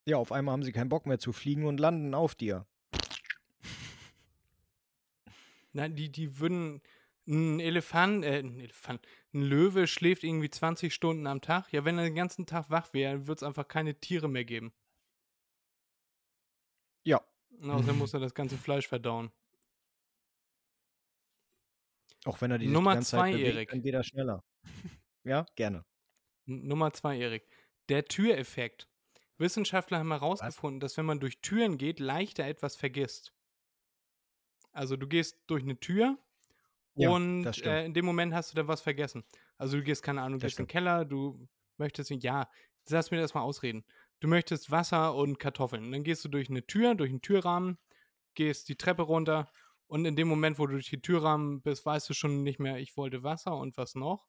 ja, 0.05 0.17
auf 0.17 0.31
einmal 0.31 0.53
haben 0.53 0.63
sie 0.63 0.71
keinen 0.71 0.89
Bock 0.89 1.05
mehr 1.05 1.19
zu 1.19 1.33
fliegen 1.33 1.65
und 1.65 1.79
landen 1.79 2.13
auf 2.13 2.33
dir. 2.35 2.65
Nein, 5.73 5.95
die, 5.95 6.09
die 6.11 6.39
würden. 6.39 6.81
Ein 7.31 7.59
Elefant, 7.61 8.25
äh, 8.25 8.39
ein 8.39 8.59
Elefant, 8.59 9.07
ein 9.33 9.41
Löwe 9.43 9.87
schläft 9.87 10.23
irgendwie 10.25 10.49
20 10.49 10.93
Stunden 10.93 11.25
am 11.27 11.39
Tag. 11.41 11.71
Ja, 11.71 11.85
wenn 11.85 11.97
er 11.97 12.03
den 12.03 12.15
ganzen 12.15 12.45
Tag 12.45 12.69
wach 12.69 12.93
wäre, 12.93 13.25
würde 13.27 13.39
es 13.39 13.43
einfach 13.43 13.67
keine 13.67 13.95
Tiere 13.99 14.27
mehr 14.27 14.43
geben. 14.43 14.73
Ja. 17.05 17.25
Außerdem 17.61 17.97
muss 17.97 18.13
er 18.13 18.19
das 18.19 18.33
ganze 18.33 18.57
Fleisch 18.57 18.87
verdauen. 18.87 19.31
Auch 22.25 22.39
wenn 22.41 22.51
er 22.51 22.57
die 22.59 22.67
Nummer 22.67 22.91
die 22.91 22.95
ganze 22.97 23.11
Zeit 23.11 23.19
zwei, 23.19 23.31
bewegt, 23.31 23.47
Erik. 23.55 23.69
dann 23.69 23.81
geht 23.81 23.93
er 23.93 24.03
schneller. 24.03 24.43
ja, 25.23 25.45
gerne. 25.55 25.85
N- 26.47 26.67
Nummer 26.67 26.91
zwei, 26.93 27.17
Erik. 27.17 27.47
Der 27.89 28.05
Türeffekt. 28.05 28.87
Wissenschaftler 29.37 29.99
haben 29.99 30.11
herausgefunden, 30.11 30.79
dass 30.79 30.97
wenn 30.97 31.05
man 31.05 31.19
durch 31.19 31.41
Türen 31.41 31.77
geht, 31.79 31.99
leichter 31.99 32.45
etwas 32.45 32.75
vergisst. 32.75 33.33
Also 34.71 34.97
du 34.97 35.07
gehst 35.07 35.39
durch 35.47 35.63
eine 35.63 35.79
Tür 35.79 36.19
Ja, 36.95 37.17
und 37.41 37.51
stimmt. 37.51 37.61
äh, 37.63 37.85
in 37.85 37.93
dem 37.93 38.05
Moment 38.05 38.33
hast 38.33 38.51
du 38.51 38.55
dann 38.55 38.67
was 38.67 38.81
vergessen. 38.81 39.23
Also 39.57 39.77
du 39.77 39.83
gehst, 39.83 40.03
keine 40.03 40.21
Ahnung, 40.21 40.39
du 40.39 40.41
Das 40.41 40.51
gehst 40.51 40.59
in 40.59 40.65
den 40.65 40.67
stimmt. 40.67 40.71
Keller, 40.71 41.05
du 41.05 41.47
möchtest, 41.77 42.11
ja, 42.11 42.49
lass 42.89 43.11
mir 43.11 43.19
das 43.21 43.33
mal 43.33 43.41
ausreden. 43.41 43.85
Du 44.19 44.27
möchtest 44.27 44.71
Wasser 44.71 45.15
und 45.15 45.39
Kartoffeln. 45.39 45.91
Dann 45.91 46.03
gehst 46.03 46.23
du 46.25 46.29
durch 46.29 46.49
eine 46.49 46.65
Tür, 46.67 46.95
durch 46.95 47.09
einen 47.09 47.21
Türrahmen, 47.21 47.77
gehst 48.35 48.69
die 48.69 48.77
Treppe 48.77 49.03
runter 49.03 49.51
und 49.87 50.05
in 50.05 50.15
dem 50.15 50.27
Moment, 50.27 50.59
wo 50.59 50.67
du 50.67 50.73
durch 50.73 50.89
die 50.89 51.01
Türrahmen 51.01 51.61
bist, 51.61 51.85
weißt 51.85 52.09
du 52.09 52.13
schon 52.13 52.43
nicht 52.43 52.59
mehr, 52.59 52.77
ich 52.79 52.97
wollte 52.97 53.23
Wasser 53.23 53.57
und 53.57 53.77
was 53.77 53.95
noch. 53.95 54.27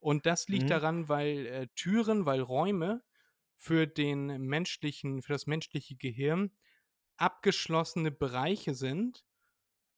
Und 0.00 0.26
das 0.26 0.48
liegt 0.48 0.70
Mhm. 0.70 0.70
daran, 0.70 1.08
weil 1.08 1.46
äh, 1.46 1.68
Türen, 1.76 2.26
weil 2.26 2.40
Räume 2.40 3.04
für 3.56 3.86
den 3.86 4.26
menschlichen, 4.42 5.22
für 5.22 5.32
das 5.32 5.46
menschliche 5.46 5.96
Gehirn 5.96 6.52
abgeschlossene 7.18 8.10
Bereiche 8.12 8.74
sind 8.74 9.24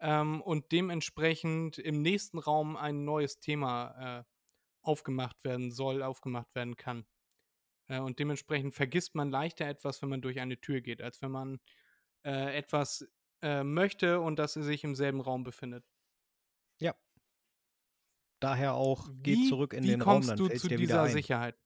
ähm, 0.01 0.41
und 0.41 0.73
dementsprechend 0.73 1.79
im 1.79 2.03
nächsten 2.03 2.39
Raum 2.39 2.77
ein 2.77 3.05
neues 3.05 3.41
Thema 3.41 4.21
äh, 4.21 4.25
aufgemacht 4.83 5.45
werden 5.45 5.71
soll, 5.71 6.03
aufgemacht 6.03 6.55
werden 6.55 6.77
kann. 6.77 7.07
Äh, 7.89 8.01
und 8.01 8.19
dementsprechend 8.19 8.75
vergisst 8.75 9.15
man 9.15 9.31
leichter 9.31 9.67
etwas, 9.67 10.03
wenn 10.03 10.09
man 10.09 10.23
durch 10.23 10.41
eine 10.41 10.61
Tür 10.61 10.81
geht, 10.81 11.03
als 11.03 11.23
wenn 11.23 11.31
man 11.31 11.61
äh, 12.25 12.57
etwas 12.57 13.09
äh, 13.43 13.65
möchte 13.65 14.21
und 14.21 14.39
das 14.39 14.55
sich 14.55 14.85
im 14.85 14.95
selben 14.95 15.21
Raum 15.21 15.45
befindet. 15.45 15.85
Daher 18.41 18.75
auch, 18.75 19.09
geh 19.23 19.37
Wie, 19.37 19.49
zurück 19.49 19.73
in 19.73 19.85
wie 19.85 19.89
den 19.89 20.03
Raum, 20.03 20.17
kommst 20.17 20.29
dann 20.29 20.37
du 20.37 20.47
fällt's 20.47 20.63
zu 20.63 20.69
dir 20.69 20.79
wieder 20.79 20.87
dieser 20.87 21.03
ein. 21.05 21.13
Sicherheit? 21.13 21.57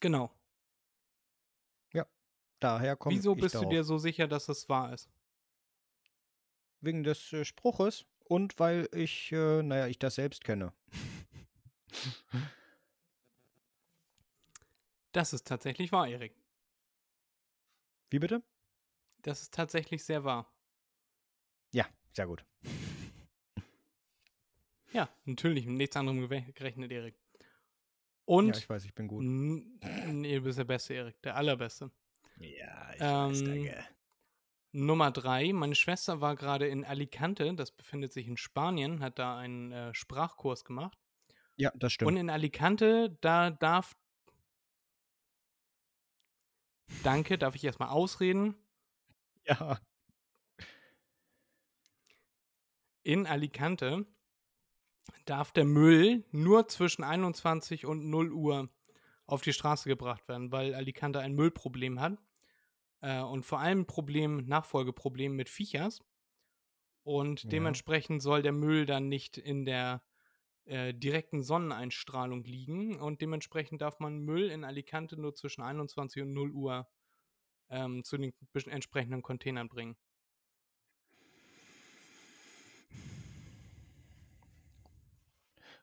Genau. 0.00 0.30
Daher 2.60 2.94
komme 2.94 3.16
Wieso 3.16 3.34
bist 3.34 3.56
du 3.56 3.64
dir 3.64 3.82
so 3.82 3.98
sicher, 3.98 4.28
dass 4.28 4.48
es 4.48 4.68
wahr 4.68 4.92
ist? 4.92 5.10
Wegen 6.82 7.04
des 7.04 7.32
äh, 7.32 7.44
Spruches 7.44 8.04
und 8.24 8.58
weil 8.58 8.88
ich, 8.92 9.32
äh, 9.32 9.62
naja, 9.62 9.86
ich 9.86 9.98
das 9.98 10.16
selbst 10.16 10.44
kenne. 10.44 10.72
Das 15.12 15.32
ist 15.32 15.46
tatsächlich 15.46 15.92
wahr, 15.92 16.08
Erik. 16.08 16.34
Wie 18.10 18.18
bitte? 18.18 18.42
Das 19.22 19.42
ist 19.42 19.54
tatsächlich 19.54 20.02
sehr 20.04 20.24
wahr. 20.24 20.52
Ja, 21.72 21.86
sehr 22.12 22.26
gut. 22.26 22.44
Ja, 24.94 25.08
natürlich, 25.24 25.64
mit 25.64 25.78
nichts 25.78 25.96
anderem 25.96 26.28
gerechnet, 26.28 26.92
Erik. 26.92 27.14
Und 28.26 28.48
ja, 28.48 28.56
ich 28.58 28.68
weiß, 28.68 28.84
ich 28.84 28.94
bin 28.94 29.08
gut. 29.08 29.24
Nee, 29.24 30.34
du 30.36 30.42
bist 30.42 30.58
der 30.58 30.64
Beste, 30.64 30.92
Erik. 30.92 31.20
Der 31.22 31.34
Allerbeste. 31.34 31.90
Ja, 32.36 32.92
ich 32.92 33.00
Ähm, 33.00 33.74
Nummer 34.72 35.10
drei. 35.10 35.52
Meine 35.52 35.74
Schwester 35.74 36.20
war 36.20 36.34
gerade 36.34 36.66
in 36.66 36.84
Alicante, 36.84 37.54
das 37.54 37.70
befindet 37.70 38.12
sich 38.12 38.26
in 38.26 38.36
Spanien, 38.36 39.00
hat 39.00 39.18
da 39.18 39.38
einen 39.38 39.70
äh, 39.70 39.94
Sprachkurs 39.94 40.64
gemacht. 40.64 40.98
Ja, 41.56 41.70
das 41.74 41.92
stimmt. 41.92 42.08
Und 42.08 42.16
in 42.16 42.30
Alicante, 42.30 43.16
da 43.20 43.50
darf. 43.50 43.94
Danke, 47.02 47.38
darf 47.38 47.54
ich 47.54 47.64
erstmal 47.64 47.90
ausreden? 47.90 48.56
ja. 49.44 49.78
In 53.04 53.26
Alicante 53.26 54.06
darf 55.24 55.52
der 55.52 55.64
Müll 55.64 56.24
nur 56.30 56.68
zwischen 56.68 57.02
21 57.02 57.84
und 57.84 58.08
0 58.08 58.32
Uhr 58.32 58.70
auf 59.26 59.42
die 59.42 59.52
Straße 59.52 59.88
gebracht 59.88 60.28
werden, 60.28 60.52
weil 60.52 60.74
Alicante 60.74 61.18
ein 61.18 61.32
Müllproblem 61.32 62.00
hat. 62.00 62.18
Äh, 63.02 63.20
und 63.20 63.44
vor 63.44 63.60
allem 63.60 63.86
Problem, 63.86 64.46
Nachfolgeproblem 64.46 65.36
mit 65.36 65.50
Viechers. 65.50 66.02
Und 67.04 67.50
Ja. 67.50 67.52
dementsprechend 67.52 68.22
soll 68.22 68.42
der 68.42 68.52
Müll 68.52 68.86
dann 68.86 69.08
nicht 69.08 69.36
in 69.38 69.64
der 69.64 70.02
äh, 70.64 70.94
direkten 70.94 71.42
Sonneneinstrahlung 71.42 72.44
liegen. 72.44 73.00
Und 73.00 73.20
dementsprechend 73.20 73.82
darf 73.82 74.00
man 74.00 74.18
Müll 74.20 74.50
in 74.50 74.64
Alicante 74.64 75.20
nur 75.20 75.34
zwischen 75.34 75.62
21 75.62 76.22
und 76.22 76.32
0 76.32 76.52
Uhr 76.52 76.88
ähm, 77.70 78.04
zu 78.04 78.18
den 78.18 78.34
entsprechenden 78.66 79.22
Containern 79.22 79.68
bringen. 79.68 79.96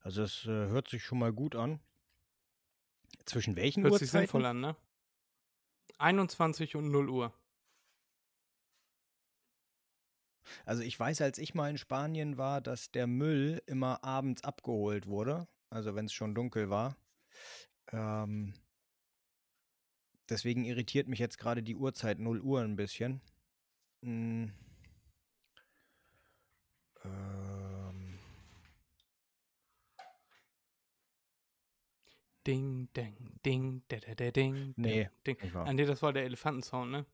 Also 0.02 0.24
es 0.24 0.44
äh, 0.46 0.50
hört 0.50 0.90
sich 0.90 1.04
schon 1.06 1.20
mal 1.20 1.32
gut 1.32 1.56
an. 1.56 1.80
Zwischen 3.26 3.56
welchen 3.56 3.84
Hört 3.84 3.96
sich 3.98 4.10
Uhrzeiten? 4.10 4.12
sinnvoll 4.12 4.46
an, 4.46 4.62
ne? 4.62 4.76
21 6.00 6.76
und 6.76 6.90
0 6.92 7.10
Uhr. 7.10 7.34
Also 10.66 10.82
ich 10.82 11.00
weiß, 11.00 11.22
als 11.22 11.38
ich 11.38 11.54
mal 11.54 11.70
in 11.70 11.78
Spanien 11.78 12.38
war, 12.38 12.62
dass 12.62 12.92
der 12.92 13.08
Müll 13.08 13.62
immer 13.66 14.04
abends 14.04 14.44
abgeholt 14.44 15.08
wurde. 15.08 15.48
Also 15.70 15.96
wenn 15.96 16.06
es 16.06 16.14
schon 16.14 16.34
dunkel 16.34 16.70
war. 16.70 16.98
Ähm, 17.92 18.54
deswegen 20.30 20.66
irritiert 20.66 21.08
mich 21.08 21.20
jetzt 21.20 21.38
gerade 21.38 21.64
die 21.64 21.76
Uhrzeit 21.76 22.20
0 22.20 22.42
Uhr 22.42 22.62
ein 22.62 22.76
bisschen. 22.76 23.22
Hm. 24.04 24.54
Ding, 32.48 32.90
ding, 32.94 33.40
ding, 33.46 33.84
da, 33.90 33.98
da, 33.98 34.16
da, 34.16 34.32
ding, 34.32 34.74
Nee, 34.78 35.10
ding, 35.28 35.38
nicht 35.42 35.54
wahr. 35.54 35.68
Ah, 35.68 35.74
nee, 35.74 35.86
das 35.86 36.02
war 36.02 36.14
der 36.14 36.24
Elefantensound, 36.24 36.92
ne? 36.92 37.06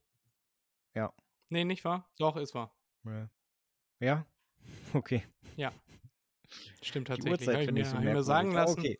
Ja. 0.94 1.12
Nee, 1.48 1.64
nicht 1.64 1.84
wahr? 1.84 2.08
Doch, 2.18 2.36
ist 2.36 2.54
wahr. 2.54 2.74
Ja? 3.04 3.30
Ja? 4.00 4.26
Okay. 4.94 5.22
Stimmt 6.82 7.08
Die 7.08 7.12
tatsächlich. 7.12 7.40
Uhrzeit 7.40 7.54
Hab 7.56 7.62
ich 7.62 7.72
mir, 7.72 7.80
ich 7.80 7.88
so 7.88 7.98
mir 7.98 8.22
sagen 8.22 8.50
Aber 8.50 8.60
lassen. 8.60 8.80
Okay. 8.80 8.98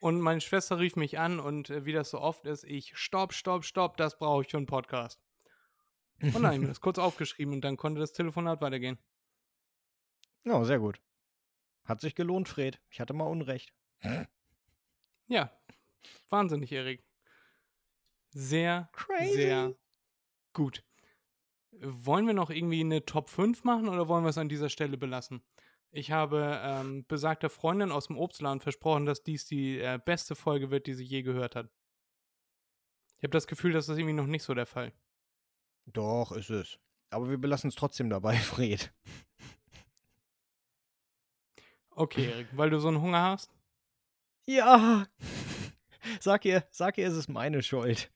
Und 0.00 0.20
meine 0.20 0.40
Schwester 0.40 0.78
rief 0.78 0.96
mich 0.96 1.18
an 1.18 1.40
und 1.40 1.70
äh, 1.70 1.84
wie 1.84 1.92
das 1.92 2.10
so 2.10 2.20
oft 2.20 2.46
ist, 2.46 2.64
ich, 2.64 2.96
stopp, 2.96 3.32
stopp, 3.32 3.64
stopp, 3.64 3.96
das 3.96 4.16
brauche 4.16 4.42
ich 4.42 4.48
für 4.48 4.56
einen 4.56 4.66
Podcast. 4.66 5.20
Und 6.20 6.34
dann 6.34 6.46
habe 6.46 6.54
ich 6.54 6.60
mir 6.60 6.68
das 6.68 6.80
kurz 6.80 6.98
aufgeschrieben 6.98 7.54
und 7.54 7.62
dann 7.62 7.76
konnte 7.76 8.00
das 8.00 8.12
Telefonat 8.12 8.60
weitergehen. 8.60 8.98
Ja, 10.44 10.64
sehr 10.64 10.78
gut. 10.78 11.00
Hat 11.84 12.00
sich 12.00 12.14
gelohnt, 12.14 12.48
Fred. 12.48 12.80
Ich 12.90 13.00
hatte 13.00 13.12
mal 13.12 13.24
Unrecht. 13.24 13.72
Ja, 15.28 15.52
wahnsinnig, 16.30 16.72
Erik. 16.72 17.04
Sehr, 18.30 18.88
Crazy. 18.92 19.32
sehr 19.32 19.74
gut. 20.52 20.82
Wollen 21.80 22.26
wir 22.26 22.34
noch 22.34 22.50
irgendwie 22.50 22.80
eine 22.80 23.04
Top 23.04 23.30
5 23.30 23.64
machen 23.64 23.88
oder 23.88 24.08
wollen 24.08 24.24
wir 24.24 24.30
es 24.30 24.38
an 24.38 24.48
dieser 24.48 24.68
Stelle 24.68 24.96
belassen? 24.96 25.42
Ich 25.90 26.10
habe 26.10 26.60
ähm, 26.62 27.06
besagter 27.06 27.48
Freundin 27.48 27.92
aus 27.92 28.08
dem 28.08 28.18
Obstladen 28.18 28.60
versprochen, 28.60 29.06
dass 29.06 29.22
dies 29.22 29.46
die 29.46 29.78
äh, 29.78 29.98
beste 30.02 30.34
Folge 30.34 30.70
wird, 30.70 30.86
die 30.86 30.94
sie 30.94 31.04
je 31.04 31.22
gehört 31.22 31.56
hat. 31.56 31.70
Ich 33.16 33.22
habe 33.22 33.30
das 33.30 33.46
Gefühl, 33.46 33.72
das 33.72 33.88
ist 33.88 33.98
irgendwie 33.98 34.14
noch 34.14 34.26
nicht 34.26 34.42
so 34.42 34.54
der 34.54 34.66
Fall. 34.66 34.92
Doch, 35.86 36.32
ist 36.32 36.50
es. 36.50 36.78
Aber 37.10 37.30
wir 37.30 37.38
belassen 37.38 37.68
es 37.68 37.74
trotzdem 37.74 38.10
dabei, 38.10 38.34
Fred. 38.36 38.92
Okay, 41.90 42.26
Erik, 42.26 42.48
weil 42.52 42.70
du 42.70 42.78
so 42.78 42.88
einen 42.88 43.00
Hunger 43.00 43.22
hast? 43.22 43.57
Ja. 44.48 45.06
Sag 46.20 46.46
ihr, 46.46 46.66
sag 46.70 46.96
ihr, 46.96 47.06
es 47.06 47.14
ist 47.14 47.28
meine 47.28 47.62
Schuld. 47.62 48.10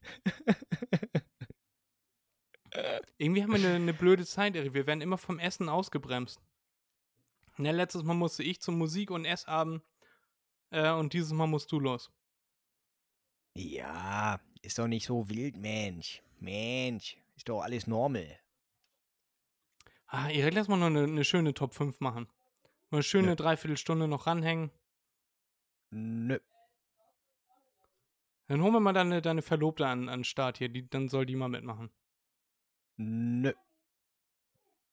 Irgendwie 3.18 3.42
haben 3.42 3.50
wir 3.52 3.58
eine, 3.58 3.74
eine 3.74 3.92
blöde 3.92 4.24
Zeit, 4.24 4.56
Erik. 4.56 4.72
Wir 4.72 4.86
werden 4.86 5.02
immer 5.02 5.18
vom 5.18 5.38
Essen 5.38 5.68
ausgebremst. 5.68 6.40
Ne, 7.58 7.70
letztes 7.72 8.02
Mal 8.02 8.14
musste 8.14 8.42
ich 8.42 8.62
zum 8.62 8.78
Musik- 8.78 9.10
und 9.10 9.26
Essabend 9.26 9.82
äh, 10.70 10.90
und 10.90 11.12
dieses 11.12 11.32
Mal 11.34 11.46
musst 11.46 11.70
du 11.70 11.78
los. 11.78 12.10
Ja, 13.54 14.40
ist 14.62 14.78
doch 14.78 14.86
nicht 14.88 15.04
so 15.04 15.28
wild, 15.28 15.58
Mensch. 15.58 16.22
Mensch, 16.40 17.18
ist 17.36 17.50
doch 17.50 17.60
alles 17.60 17.86
normal. 17.86 18.40
Ah, 20.06 20.30
Erik, 20.30 20.54
lass 20.54 20.68
mal 20.68 20.78
noch 20.78 20.86
eine, 20.86 21.04
eine 21.04 21.24
schöne 21.24 21.52
Top 21.52 21.74
5 21.74 22.00
machen. 22.00 22.26
Mal 22.88 22.96
eine 22.98 23.02
schöne 23.02 23.28
Ja. 23.28 23.34
Dreiviertelstunde 23.34 24.08
noch 24.08 24.26
ranhängen. 24.26 24.70
Nö. 25.92 26.38
Dann 28.46 28.62
holen 28.62 28.72
wir 28.72 28.80
mal 28.80 28.94
deine, 28.94 29.20
deine 29.20 29.42
Verlobte 29.42 29.86
an, 29.86 30.08
an 30.08 30.20
den 30.20 30.24
Start 30.24 30.58
hier. 30.58 30.68
Die, 30.70 30.88
dann 30.88 31.08
soll 31.08 31.26
die 31.26 31.36
mal 31.36 31.48
mitmachen. 31.48 31.90
Nö. 32.96 33.52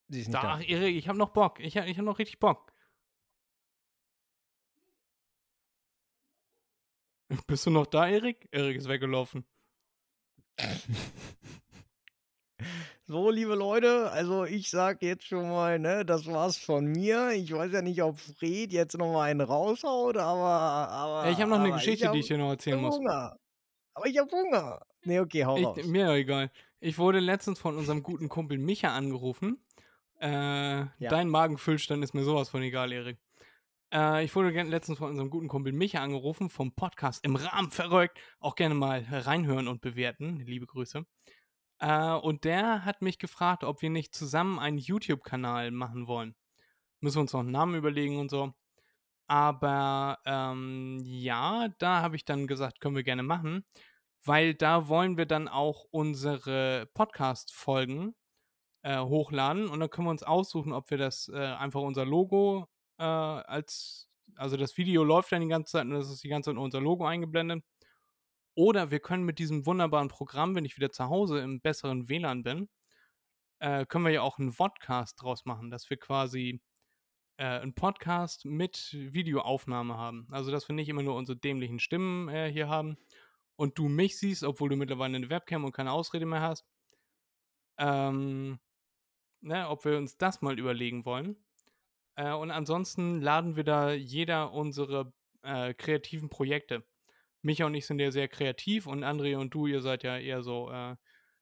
Sie 0.10 0.22
ist 0.22 0.28
nicht 0.28 0.36
Da, 0.36 0.56
ach, 0.56 0.62
Erik, 0.68 0.96
ich 0.96 1.08
hab 1.08 1.16
noch 1.16 1.30
Bock. 1.30 1.60
Ich 1.60 1.78
hab, 1.78 1.88
ich 1.88 1.98
hab 1.98 2.06
noch 2.06 2.20
richtig 2.20 2.40
Bock. 2.40 2.74
Bist 7.48 7.66
du 7.66 7.70
noch 7.70 7.86
da, 7.86 8.08
Erik? 8.08 8.50
Erik 8.52 8.78
ist 8.78 8.90
weggelaufen. 8.90 9.46
So, 13.06 13.32
liebe 13.32 13.56
Leute, 13.56 14.12
also 14.12 14.46
ich 14.46 14.70
sag 14.70 15.02
jetzt 15.02 15.26
schon 15.26 15.50
mal, 15.50 15.80
ne, 15.80 16.06
das 16.06 16.28
war's 16.28 16.58
von 16.58 16.86
mir. 16.86 17.32
Ich 17.32 17.52
weiß 17.52 17.72
ja 17.72 17.82
nicht, 17.82 18.04
ob 18.04 18.20
Fred 18.20 18.72
jetzt 18.72 18.98
noch 18.98 19.12
mal 19.12 19.24
einen 19.24 19.42
raushaut, 19.42 20.18
aber. 20.18 20.90
aber 20.90 21.30
ich 21.30 21.40
habe 21.40 21.50
noch 21.50 21.60
eine 21.60 21.72
Geschichte, 21.72 22.06
hab, 22.06 22.14
die 22.14 22.20
ich 22.20 22.28
dir 22.28 22.38
noch 22.38 22.50
erzählen 22.50 22.80
muss. 22.80 22.96
Hunger. 22.96 23.38
Aber 23.96 24.06
ich 24.06 24.18
hab 24.18 24.32
Hunger. 24.32 24.80
Nee, 25.04 25.20
okay, 25.20 25.46
hau 25.46 25.56
raus. 25.56 25.78
Ich, 25.78 25.88
mir 25.88 26.06
doch 26.06 26.14
egal. 26.14 26.52
Ich 26.80 26.98
wurde 26.98 27.20
letztens 27.20 27.60
von 27.60 27.78
unserem 27.78 28.04
guten 28.04 28.30
Kumpel 28.30 28.58
Micha 28.58 28.90
angerufen. 28.90 29.64
Äh, 30.20 30.86
Dein 31.00 31.30
Magenfüllstand 31.30 32.04
ist 32.04 32.14
mir 32.14 32.24
sowas 32.24 32.50
von 32.50 32.62
egal, 32.62 32.92
Erik. 32.92 33.18
Äh, 33.94 34.24
ich 34.24 34.36
wurde 34.36 34.52
letztens 34.64 35.00
von 35.00 35.10
unserem 35.10 35.30
guten 35.30 35.48
Kumpel 35.48 35.74
Micha 35.74 36.02
angerufen 36.02 36.50
vom 36.50 36.74
Podcast 36.74 37.26
im 37.26 37.36
Rahmen 37.36 37.72
verrückt. 37.72 38.20
Auch 38.40 38.56
gerne 38.56 38.76
mal 38.76 39.06
reinhören 39.10 39.68
und 39.68 39.82
bewerten. 39.82 40.44
Liebe 40.46 40.68
Grüße. 40.68 41.06
Äh, 41.80 42.14
und 42.14 42.44
der 42.46 42.86
hat 42.86 43.02
mich 43.02 43.20
gefragt, 43.20 43.64
ob 43.64 43.82
wir 43.82 43.90
nicht 43.90 44.16
zusammen 44.16 44.60
einen 44.60 44.78
YouTube-Kanal 44.78 45.72
machen 45.72 46.08
wollen. 46.08 46.36
Müssen 47.02 47.18
wir 47.18 47.22
uns 47.22 47.34
noch 47.34 47.42
einen 47.42 47.52
Namen 47.52 47.76
überlegen 47.76 48.20
und 48.20 48.30
so. 48.30 48.54
Aber 49.28 50.20
ähm, 50.26 51.00
ja, 51.04 51.70
da 51.80 52.02
habe 52.02 52.16
ich 52.16 52.26
dann 52.26 52.48
gesagt, 52.48 52.82
können 52.82 52.96
wir 52.96 53.04
gerne 53.04 53.24
machen 53.24 53.66
weil 54.24 54.54
da 54.54 54.88
wollen 54.88 55.18
wir 55.18 55.26
dann 55.26 55.48
auch 55.48 55.86
unsere 55.92 56.90
Podcast-Folgen 56.94 58.16
äh, 58.84 59.00
hochladen 59.00 59.70
und 59.70 59.80
dann 59.80 59.90
können 59.90 60.08
wir 60.08 60.12
uns 60.12 60.24
aussuchen, 60.24 60.74
ob 60.74 60.90
wir 60.90 60.98
das 60.98 61.30
äh, 61.30 61.38
einfach 61.38 61.82
unser 61.82 62.06
Logo 62.06 62.68
äh, 62.98 63.04
als, 63.04 64.10
also 64.36 64.58
das 64.58 64.78
Video 64.78 65.04
läuft 65.04 65.32
dann 65.32 65.42
die 65.42 65.48
ganze 65.48 65.74
Zeit 65.74 65.86
und 65.86 65.92
das 65.92 66.10
ist 66.10 66.24
die 66.24 66.30
ganze 66.30 66.52
Zeit 66.52 66.58
unser 66.58 66.82
Logo 66.82 67.06
eingeblendet. 67.06 67.64
Oder 68.60 68.92
wir 68.92 69.00
können 69.00 69.24
mit 69.24 69.40
diesem 69.40 69.66
wunderbaren 69.66 70.10
Programm, 70.10 70.54
wenn 70.54 70.66
ich 70.66 70.76
wieder 70.76 70.92
zu 70.92 71.06
Hause 71.06 71.40
im 71.40 71.62
besseren 71.62 72.10
WLAN 72.10 72.44
bin, 72.44 72.68
äh, 73.60 73.86
können 73.86 74.04
wir 74.04 74.12
ja 74.12 74.22
auch 74.22 74.38
einen 74.38 74.52
Vodcast 74.52 75.22
draus 75.22 75.46
machen, 75.46 75.72
dass 75.72 75.90
wir 75.90 75.96
quasi 75.96 76.60
äh, 77.38 77.46
einen 77.46 77.74
Podcast 77.74 78.44
mit 78.44 78.90
Videoaufnahme 78.92 79.96
haben. 79.96 80.28
Also, 80.32 80.52
dass 80.52 80.68
wir 80.68 80.76
nicht 80.76 80.90
immer 80.90 81.04
nur 81.04 81.16
unsere 81.16 81.38
dämlichen 81.38 81.80
Stimmen 81.80 82.28
äh, 82.28 82.52
hier 82.52 82.68
haben 82.68 82.98
und 83.56 83.78
du 83.78 83.88
mich 83.88 84.20
siehst, 84.20 84.44
obwohl 84.44 84.68
du 84.68 84.76
mittlerweile 84.76 85.16
eine 85.16 85.30
Webcam 85.30 85.64
und 85.64 85.72
keine 85.72 85.94
Ausrede 85.94 86.26
mehr 86.26 86.42
hast. 86.42 86.66
Ähm, 87.78 88.60
ne, 89.40 89.70
ob 89.70 89.86
wir 89.86 89.98
uns 89.98 90.18
das 90.18 90.42
mal 90.42 90.60
überlegen 90.60 91.06
wollen. 91.06 91.38
Äh, 92.16 92.34
und 92.34 92.52
ansonsten 92.52 93.22
laden 93.22 93.56
wir 93.56 93.64
da 93.64 93.94
jeder 93.94 94.52
unsere 94.52 95.14
äh, 95.44 95.74
kreativen 95.74 96.28
Projekte. 96.28 96.84
Micha 97.42 97.66
und 97.66 97.74
ich 97.76 97.86
sind 97.88 98.00
ja 98.00 98.12
sehr 98.12 98.28
kreativ 98.28 98.88
und 98.88 99.04
André 99.04 99.38
und 99.38 99.54
du, 99.54 99.68
ihr 99.68 99.82
seid 99.82 100.04
ja 100.04 100.18
eher 100.18 100.44
so 100.44 100.70
äh, 100.72 100.96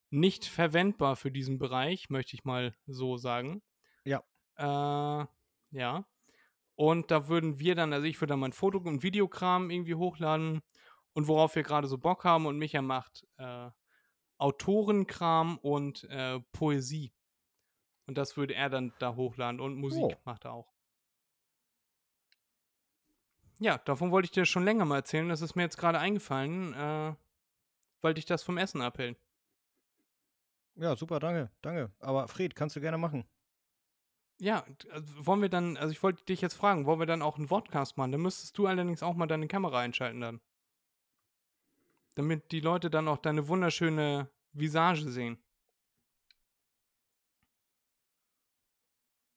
nicht 0.10 0.46
verwendbar 0.46 1.16
für 1.16 1.32
diesen 1.32 1.58
Bereich, 1.60 2.10
möchte 2.10 2.36
ich 2.36 2.46
mal 2.46 2.76
so 2.86 3.18
sagen. 3.18 3.62
Ja. 4.06 4.24
Äh, 4.56 5.26
ja. 5.72 6.06
Und 6.76 7.10
da 7.12 7.28
würden 7.28 7.60
wir 7.60 7.74
dann, 7.76 7.92
also 7.94 8.06
ich 8.06 8.22
würde 8.22 8.34
dann 8.34 8.40
mein 8.40 8.54
Foto- 8.54 8.78
und 8.78 9.02
Videokram 9.04 9.72
irgendwie 9.72 9.96
hochladen 9.96 10.62
und 11.14 11.28
worauf 11.28 11.56
wir 11.56 11.64
gerade 11.64 11.88
so 11.88 11.98
Bock 11.98 12.24
haben 12.24 12.46
und 12.46 12.58
Micha 12.60 12.82
macht 12.82 13.26
äh, 13.38 13.70
Autorenkram 14.38 15.58
und 15.58 16.04
äh, 16.06 16.40
Poesie. 16.52 17.12
Und 18.06 18.18
das 18.18 18.38
würde 18.38 18.54
er 18.54 18.70
dann 18.70 18.94
da 19.00 19.16
hochladen 19.16 19.60
und 19.60 19.76
Musik 19.76 20.04
Oh. 20.04 20.14
macht 20.24 20.46
er 20.46 20.54
auch. 20.54 20.72
Ja, 23.60 23.78
davon 23.80 24.12
wollte 24.12 24.26
ich 24.26 24.32
dir 24.32 24.46
schon 24.46 24.64
länger 24.64 24.86
mal 24.86 24.98
erzählen. 24.98 25.30
Das 25.30 25.42
ist 25.42 25.56
mir 25.56 25.64
jetzt 25.64 25.78
gerade 25.78 26.00
eingefallen, 26.00 26.74
äh, 26.74 27.16
weil 28.02 28.14
dich 28.14 28.26
das 28.26 28.44
vom 28.44 28.58
Essen 28.58 28.82
abhält. 28.82 29.18
Ja, 30.76 30.96
super, 30.96 31.20
danke, 31.20 31.50
danke. 31.62 31.92
Aber 32.00 32.28
Fred, 32.28 32.56
kannst 32.56 32.76
du 32.76 32.82
gerne 32.82 33.00
machen. 33.00 33.26
Ja, 34.40 34.64
also 34.92 35.26
wollen 35.26 35.42
wir 35.42 35.50
dann, 35.50 35.78
also 35.78 35.92
ich 35.92 36.04
wollte 36.04 36.24
dich 36.26 36.42
jetzt 36.42 36.54
fragen, 36.54 36.86
wollen 36.86 37.00
wir 37.00 37.08
dann 37.08 37.24
auch 37.24 37.38
einen 37.38 37.48
Podcast 37.48 37.98
machen? 37.98 38.12
Dann 38.12 38.22
müsstest 38.22 38.56
du 38.58 38.68
allerdings 38.68 39.02
auch 39.02 39.16
mal 39.16 39.26
deine 39.26 39.48
Kamera 39.48 39.80
einschalten 39.80 40.22
dann. 40.22 40.42
Damit 42.14 42.52
die 42.52 42.60
Leute 42.60 42.92
dann 42.92 43.08
auch 43.08 43.18
deine 43.18 43.48
wunderschöne 43.48 44.30
Visage 44.54 45.10
sehen. 45.10 45.40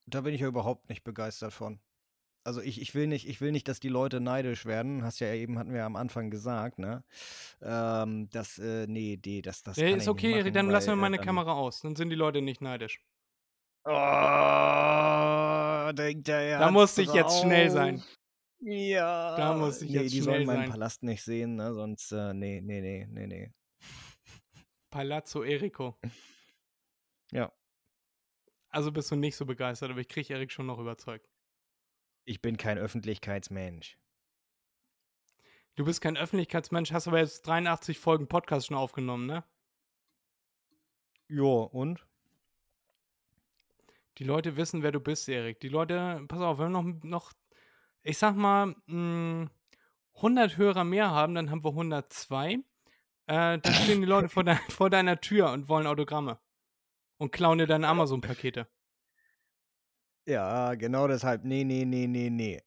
Da 0.05 0.21
bin 0.23 0.35
ich 0.35 0.41
ja 0.43 0.49
überhaupt 0.49 0.89
nicht 0.91 1.05
begeistert 1.05 1.55
von. 1.55 1.81
Also 2.43 2.63
ich, 2.63 2.81
ich 2.81 2.95
will 2.95 3.07
nicht, 3.07 3.29
ich 3.29 3.41
will 3.43 3.53
nicht, 3.53 3.69
dass 3.69 3.81
die 3.81 3.89
Leute 3.91 4.19
neidisch 4.21 4.65
werden. 4.65 5.05
Hast 5.05 5.21
ja 5.21 5.33
eben, 5.35 5.59
hatten 5.59 5.73
wir 5.73 5.81
ja 5.81 5.87
am 5.87 5.97
Anfang 5.97 6.31
gesagt, 6.31 6.79
ne? 6.79 7.05
Ähm, 7.61 8.31
das, 8.31 8.59
äh, 8.59 8.87
nee, 8.87 9.21
nee, 9.25 9.43
das, 9.43 9.63
das 9.63 9.77
Ja, 9.77 9.91
kann 9.91 9.99
ist 9.99 10.09
okay, 10.09 10.39
machen, 10.41 10.53
dann 10.55 10.71
lassen 10.71 10.87
wir 10.89 10.93
weil, 10.93 10.99
äh, 10.99 11.01
meine 11.03 11.17
dann- 11.19 11.27
Kamera 11.27 11.53
aus. 11.53 11.81
Dann 11.83 11.97
sind 11.97 12.09
die 12.09 12.17
Leute 12.17 12.41
nicht 12.41 12.61
neidisch. 12.63 13.05
Oh, 13.85 13.91
denkt 15.93 16.29
er 16.29 16.59
Da 16.59 16.71
musste 16.71 17.03
ich 17.03 17.13
jetzt 17.13 17.41
schnell 17.41 17.71
sein. 17.71 18.03
Ja. 18.61 19.37
Da 19.37 19.55
muss 19.55 19.81
ich 19.83 19.91
nee, 19.91 20.01
jetzt 20.03 20.13
die 20.13 20.21
schnell 20.23 20.35
sollen 20.37 20.47
meinen 20.47 20.61
sein. 20.63 20.71
Palast 20.71 21.03
nicht 21.03 21.23
sehen, 21.23 21.57
ne? 21.57 21.73
Sonst, 21.73 22.13
äh, 22.13 22.35
nee, 22.35 22.61
nee, 22.61 22.81
nee, 22.81 23.07
nee, 23.11 23.27
nee. 23.27 23.53
Palazzo 24.91 25.43
Eriko. 25.43 25.99
Ja. 27.33 27.51
Also 28.71 28.93
bist 28.93 29.11
du 29.11 29.17
nicht 29.17 29.37
so 29.37 29.47
begeistert, 29.47 29.91
aber 29.91 30.01
ich 30.01 30.09
kriege 30.09 30.35
Erik 30.35 30.53
schon 30.53 30.67
noch 30.67 30.79
überzeugt. 30.79 31.30
Ich 32.25 32.41
bin 32.43 32.57
kein 32.57 32.79
Öffentlichkeitsmensch. 32.79 33.99
Du 35.77 35.85
bist 35.85 36.01
kein 36.01 36.17
Öffentlichkeitsmensch, 36.17 36.93
hast 36.93 37.09
aber 37.09 37.19
jetzt 37.19 37.47
83 37.47 37.99
Folgen 37.99 38.29
Podcast 38.29 38.67
schon 38.67 38.77
aufgenommen, 38.77 39.27
ne? 39.27 39.45
Jo, 41.29 41.63
und? 41.63 42.07
Die 44.19 44.25
Leute 44.25 44.57
wissen, 44.57 44.83
wer 44.83 44.93
du 44.93 45.01
bist, 45.01 45.29
Erik. 45.29 45.61
Die 45.61 45.69
Leute, 45.69 46.23
pass 46.29 46.41
auf, 46.41 46.59
wenn 46.59 46.73
wir 46.73 46.83
noch, 46.83 47.03
noch 47.03 47.33
ich 48.03 48.19
sag 48.19 48.37
mal, 48.37 48.75
mh, 48.87 49.49
100 50.17 50.57
Hörer 50.59 50.85
mehr 50.85 51.11
haben, 51.11 51.35
dann 51.35 51.51
haben 51.51 51.65
wir 51.65 51.71
102. 51.71 52.53
Äh, 52.53 52.59
dann 53.27 53.75
stehen 53.75 54.01
die 54.01 54.07
Leute 54.07 54.29
vor, 54.29 54.45
de 54.45 54.57
vor 54.69 54.91
deiner 54.91 55.21
Tür 55.21 55.53
und 55.53 55.69
wollen 55.69 55.87
Autogramme. 55.87 56.39
Und 57.17 57.33
klauen 57.33 57.59
dir 57.59 57.67
deine 57.67 57.89
Amazon-Pakete. 57.89 58.67
Ja, 60.27 60.75
genau 60.75 61.09
deshalb. 61.09 61.45
Nee, 61.45 61.65
nee, 61.65 61.85
nee, 61.85 62.07
nee, 62.07 62.31
nee. 62.31 62.61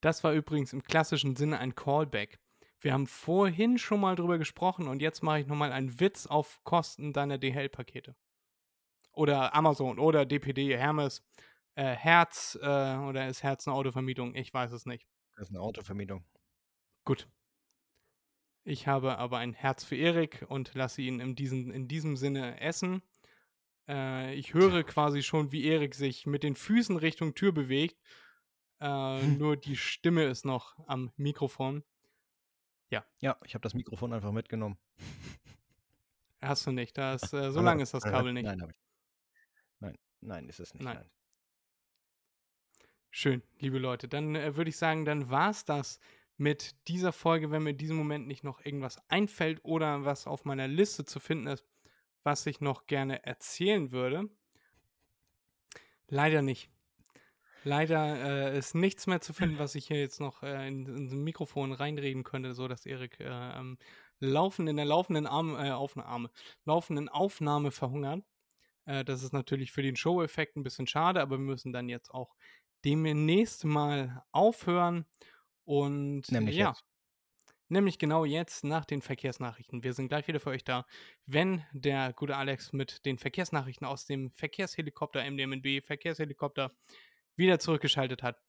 Das 0.00 0.22
war 0.24 0.32
übrigens 0.32 0.72
im 0.72 0.82
klassischen 0.82 1.36
Sinne 1.36 1.58
ein 1.58 1.74
Callback. 1.74 2.38
Wir 2.80 2.92
haben 2.92 3.06
vorhin 3.06 3.78
schon 3.78 4.00
mal 4.00 4.14
drüber 4.16 4.38
gesprochen 4.38 4.88
und 4.88 5.00
jetzt 5.02 5.22
mache 5.22 5.40
ich 5.40 5.46
nochmal 5.46 5.72
einen 5.72 5.98
Witz 6.00 6.26
auf 6.26 6.60
Kosten 6.64 7.12
deiner 7.12 7.38
DHL-Pakete. 7.38 8.14
Oder 9.12 9.54
Amazon 9.54 9.98
oder 9.98 10.26
DPD, 10.26 10.76
Hermes. 10.76 11.22
äh, 11.76 11.84
Herz 11.96 12.58
äh, 12.62 12.96
oder 12.96 13.28
ist 13.28 13.42
Herz 13.42 13.66
eine 13.66 13.76
Autovermietung? 13.76 14.34
Ich 14.34 14.52
weiß 14.54 14.72
es 14.72 14.86
nicht. 14.86 15.06
Das 15.36 15.48
ist 15.48 15.50
eine 15.54 15.60
Autovermietung. 15.62 16.24
Gut. 17.04 17.28
Ich 18.64 18.86
habe 18.86 19.16
aber 19.18 19.38
ein 19.38 19.54
Herz 19.54 19.84
für 19.84 19.96
Erik 19.96 20.44
und 20.48 20.74
lasse 20.74 21.00
ihn 21.00 21.20
in, 21.20 21.36
diesen, 21.36 21.70
in 21.70 21.88
diesem 21.88 22.16
Sinne 22.16 22.60
essen. 22.60 23.00
Äh, 23.88 24.34
ich 24.34 24.54
höre 24.54 24.82
quasi 24.84 25.22
schon, 25.22 25.52
wie 25.52 25.64
Erik 25.64 25.94
sich 25.94 26.26
mit 26.26 26.42
den 26.42 26.54
Füßen 26.54 26.96
Richtung 26.96 27.34
Tür 27.34 27.52
bewegt. 27.52 28.00
Äh, 28.80 29.22
nur 29.38 29.56
die 29.56 29.76
Stimme 29.76 30.24
ist 30.24 30.44
noch 30.44 30.76
am 30.86 31.12
Mikrofon. 31.16 31.84
Ja. 32.90 33.04
Ja, 33.20 33.36
ich 33.44 33.54
habe 33.54 33.62
das 33.62 33.74
Mikrofon 33.74 34.12
einfach 34.12 34.32
mitgenommen. 34.32 34.78
Hast 36.40 36.66
du 36.66 36.72
nicht. 36.72 36.96
Das, 36.96 37.32
äh, 37.32 37.50
so 37.50 37.60
lang 37.60 37.80
ist 37.80 37.94
das 37.94 38.04
Kabel 38.04 38.32
nicht. 38.32 38.44
Nein. 38.44 38.72
Nein, 39.80 39.98
nein, 40.20 40.48
ist 40.48 40.60
es 40.60 40.74
nicht. 40.74 40.84
Nein. 40.84 40.96
Nein. 40.96 41.10
Schön, 43.10 43.42
liebe 43.58 43.78
Leute. 43.78 44.08
Dann 44.08 44.36
äh, 44.36 44.56
würde 44.56 44.68
ich 44.68 44.76
sagen, 44.76 45.04
dann 45.04 45.30
war 45.30 45.50
es 45.50 45.64
das 45.64 46.00
mit 46.36 46.76
dieser 46.88 47.12
Folge, 47.12 47.50
wenn 47.50 47.62
mir 47.62 47.70
in 47.70 47.78
diesem 47.78 47.96
Moment 47.96 48.26
nicht 48.26 48.44
noch 48.44 48.64
irgendwas 48.64 48.98
einfällt 49.08 49.64
oder 49.64 50.04
was 50.04 50.26
auf 50.26 50.44
meiner 50.44 50.68
Liste 50.68 51.04
zu 51.06 51.18
finden 51.18 51.46
ist, 51.46 51.64
was 52.26 52.44
ich 52.46 52.60
noch 52.60 52.86
gerne 52.86 53.24
erzählen 53.24 53.92
würde. 53.92 54.28
Leider 56.08 56.42
nicht. 56.42 56.68
Leider 57.62 58.52
äh, 58.52 58.58
ist 58.58 58.74
nichts 58.74 59.06
mehr 59.06 59.20
zu 59.20 59.32
finden, 59.32 59.58
was 59.58 59.74
ich 59.74 59.86
hier 59.86 59.98
jetzt 59.98 60.20
noch 60.20 60.42
äh, 60.42 60.68
in, 60.68 60.86
in 60.86 61.24
Mikrofon 61.24 61.72
reinreden 61.72 62.22
könnte, 62.22 62.54
so 62.54 62.68
dass 62.68 62.86
Erik 62.86 63.18
äh, 63.20 63.24
ähm, 63.26 63.78
laufen 64.20 64.68
in 64.68 64.76
der 64.76 64.84
laufenden 64.84 65.26
Arm, 65.26 65.56
äh, 65.56 65.70
Aufnahme, 65.70 66.30
laufenden 66.64 67.08
Aufnahme 67.08 67.70
verhungert. 67.70 68.22
Äh, 68.84 69.04
das 69.04 69.22
ist 69.22 69.32
natürlich 69.32 69.72
für 69.72 69.82
den 69.82 69.96
Show-Effekt 69.96 70.56
ein 70.56 70.62
bisschen 70.62 70.86
schade, 70.86 71.20
aber 71.20 71.38
wir 71.38 71.44
müssen 71.44 71.72
dann 71.72 71.88
jetzt 71.88 72.12
auch 72.12 72.36
demnächst 72.84 73.64
mal 73.64 74.24
aufhören. 74.32 75.06
Und 75.64 76.30
Nämlich 76.30 76.56
ja, 76.56 76.68
jetzt. 76.68 76.84
Nämlich 77.68 77.98
genau 77.98 78.24
jetzt 78.24 78.64
nach 78.64 78.84
den 78.84 79.02
Verkehrsnachrichten. 79.02 79.82
Wir 79.82 79.92
sind 79.92 80.08
gleich 80.08 80.26
wieder 80.28 80.40
für 80.40 80.50
euch 80.50 80.64
da, 80.64 80.86
wenn 81.26 81.64
der 81.72 82.12
gute 82.12 82.36
Alex 82.36 82.72
mit 82.72 83.04
den 83.04 83.18
Verkehrsnachrichten 83.18 83.86
aus 83.86 84.06
dem 84.06 84.30
Verkehrshelikopter 84.32 85.28
MDMNB 85.28 85.84
Verkehrshelikopter 85.84 86.72
wieder 87.36 87.58
zurückgeschaltet 87.58 88.22
hat. 88.22 88.40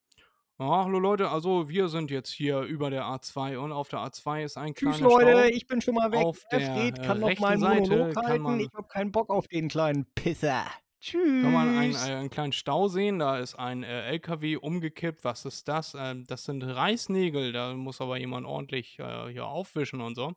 Ja, 0.59 0.85
hallo 0.85 0.97
Leute, 0.97 1.29
also 1.29 1.69
wir 1.69 1.87
sind 1.87 2.09
jetzt 2.09 2.31
hier 2.31 2.61
über 2.61 2.89
der 2.89 3.03
A2 3.03 3.57
und 3.57 3.71
auf 3.71 3.89
der 3.89 3.99
A2 3.99 4.43
ist 4.43 4.57
ein 4.57 4.73
Tschüss, 4.73 4.97
kleiner 4.97 5.09
Leute, 5.13 5.31
Stau. 5.31 5.55
ich 5.55 5.67
bin 5.67 5.81
schon 5.81 5.93
mal 5.93 6.11
weg. 6.11 6.25
Auf 6.25 6.43
Der 6.51 6.61
Fred 6.61 7.03
kann 7.03 7.19
noch 7.19 7.37
meinen 7.37 7.61
Monolog 7.61 8.15
halten. 8.15 8.59
Ich 8.61 8.73
habe 8.73 8.87
keinen 8.87 9.11
Bock 9.11 9.29
auf 9.29 9.47
den 9.47 9.67
kleinen 9.67 10.07
Pisser. 10.15 10.65
Tschüss. 10.99 11.43
Kann 11.43 11.53
man 11.53 11.77
einen, 11.77 11.95
einen 11.95 12.29
kleinen 12.29 12.53
Stau 12.53 12.87
sehen, 12.87 13.19
da 13.19 13.37
ist 13.37 13.55
ein 13.55 13.83
äh, 13.83 14.07
LKW 14.09 14.57
umgekippt. 14.57 15.23
Was 15.23 15.45
ist 15.45 15.67
das? 15.67 15.95
Ähm, 15.97 16.25
das 16.25 16.45
sind 16.45 16.63
Reißnägel, 16.63 17.51
da 17.51 17.73
muss 17.75 18.01
aber 18.01 18.17
jemand 18.17 18.47
ordentlich 18.47 18.97
äh, 18.99 19.31
hier 19.31 19.45
aufwischen 19.45 20.01
und 20.01 20.15
so. 20.15 20.33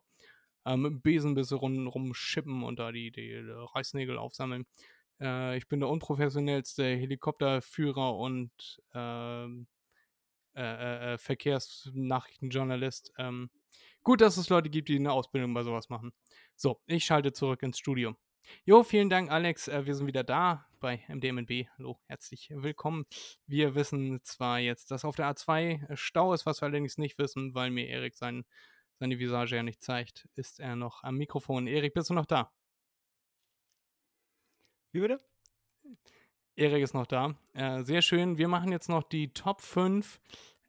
Ähm, 0.65 0.83
mit 0.83 0.91
dem 0.91 1.01
Besen 1.01 1.31
ein 1.31 1.35
bisschen 1.35 1.57
rum, 1.57 1.87
rumschippen 1.87 2.63
und 2.63 2.77
da 2.79 2.91
die, 2.91 3.11
die, 3.11 3.31
äh, 3.31 3.51
Reißnägel 3.75 4.17
aufsammeln. 4.17 4.65
Äh, 5.19 5.57
ich 5.57 5.67
bin 5.67 5.79
der 5.79 5.89
unprofessionellste 5.89 6.83
Helikopterführer 6.83 8.15
und 8.15 8.51
ähm, 8.93 9.67
äh, 10.53 10.61
äh, 10.61 11.13
äh, 11.13 11.17
Verkehrsnachrichtenjournalist. 11.17 13.13
Ähm, 13.17 13.49
gut, 14.03 14.19
dass 14.21 14.35
es 14.37 14.49
Leute 14.49 14.69
gibt, 14.69 14.89
die 14.89 14.97
eine 14.97 15.13
Ausbildung 15.13 15.53
bei 15.53 15.63
sowas 15.63 15.87
machen. 15.89 16.11
So, 16.55 16.81
ich 16.87 17.05
schalte 17.05 17.31
zurück 17.31 17.63
ins 17.63 17.79
Studio. 17.79 18.15
Jo, 18.65 18.83
vielen 18.83 19.09
Dank, 19.09 19.31
Alex. 19.31 19.67
Äh, 19.67 19.85
wir 19.85 19.95
sind 19.95 20.07
wieder 20.07 20.23
da 20.23 20.65
bei 20.79 21.03
MDMNB. 21.07 21.67
Hallo, 21.77 21.99
herzlich 22.07 22.49
willkommen. 22.53 23.05
Wir 23.47 23.75
wissen 23.75 24.23
zwar 24.23 24.59
jetzt, 24.59 24.91
dass 24.91 25.05
auf 25.05 25.15
der 25.15 25.33
A2 25.33 25.95
Stau 25.95 26.33
ist, 26.33 26.45
was 26.45 26.61
wir 26.61 26.67
allerdings 26.67 26.97
nicht 26.97 27.17
wissen, 27.17 27.53
weil 27.53 27.69
mir 27.71 27.87
Erik 27.87 28.15
sein, 28.15 28.45
seine 28.99 29.19
Visage 29.19 29.55
ja 29.55 29.63
nicht 29.63 29.81
zeigt, 29.81 30.27
ist 30.35 30.59
er 30.59 30.75
noch 30.75 31.03
am 31.03 31.17
Mikrofon. 31.17 31.67
Erik, 31.67 31.93
bist 31.93 32.09
du 32.09 32.13
noch 32.13 32.25
da? 32.25 32.51
Wie 34.91 35.01
bitte? 35.01 35.19
Erik 36.55 36.83
ist 36.83 36.93
noch 36.93 37.07
da. 37.07 37.35
Äh, 37.53 37.83
sehr 37.83 38.01
schön. 38.01 38.37
Wir 38.37 38.47
machen 38.47 38.71
jetzt 38.71 38.89
noch 38.89 39.03
die 39.03 39.33
Top 39.33 39.61
5 39.61 40.19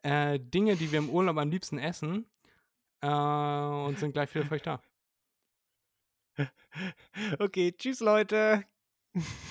äh, 0.03 0.39
Dinge, 0.39 0.77
die 0.77 0.93
wir 0.93 0.99
im 0.99 1.11
Urlaub 1.11 1.39
am 1.39 1.51
liebsten 1.51 1.79
essen. 1.79 2.27
Äh, 3.01 3.09
und 3.09 3.99
sind 3.99 4.13
gleich 4.13 4.35
wieder 4.35 4.47
für 4.47 4.55
euch 4.55 4.63
da. 4.63 4.81
Okay, 7.39 7.73
tschüss, 7.73 8.01
Leute. 8.01 8.65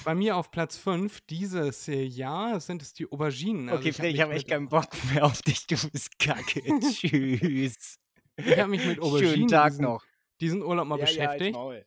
Bei 0.03 0.15
mir 0.15 0.35
auf 0.37 0.49
Platz 0.49 0.75
5 0.77 1.21
dieses 1.21 1.85
Jahr 1.87 2.59
sind 2.59 2.81
es 2.81 2.93
die 2.93 3.11
Auberginen. 3.11 3.69
Also 3.69 3.81
okay, 3.81 3.93
Fred, 3.93 4.15
ich 4.15 4.21
habe 4.21 4.33
echt 4.33 4.47
keinen 4.49 4.69
Bock 4.69 4.89
mehr 5.13 5.23
auf 5.25 5.41
dich. 5.43 5.67
Du 5.67 5.75
bist 5.91 6.17
kacke. 6.17 6.61
tschüss. 6.79 7.99
Ich 8.37 8.57
habe 8.57 8.69
mich 8.69 8.83
mit 8.85 8.99
Auberginen 8.99 9.33
Schönen 9.33 9.47
Tag 9.49 9.69
diesen, 9.71 9.83
noch. 9.83 10.03
diesen 10.39 10.63
Urlaub 10.63 10.87
mal 10.87 10.97
Ja, 10.99 11.05
ja, 11.05 11.05
beschäftigt. 11.05 11.53
Maul. 11.53 11.85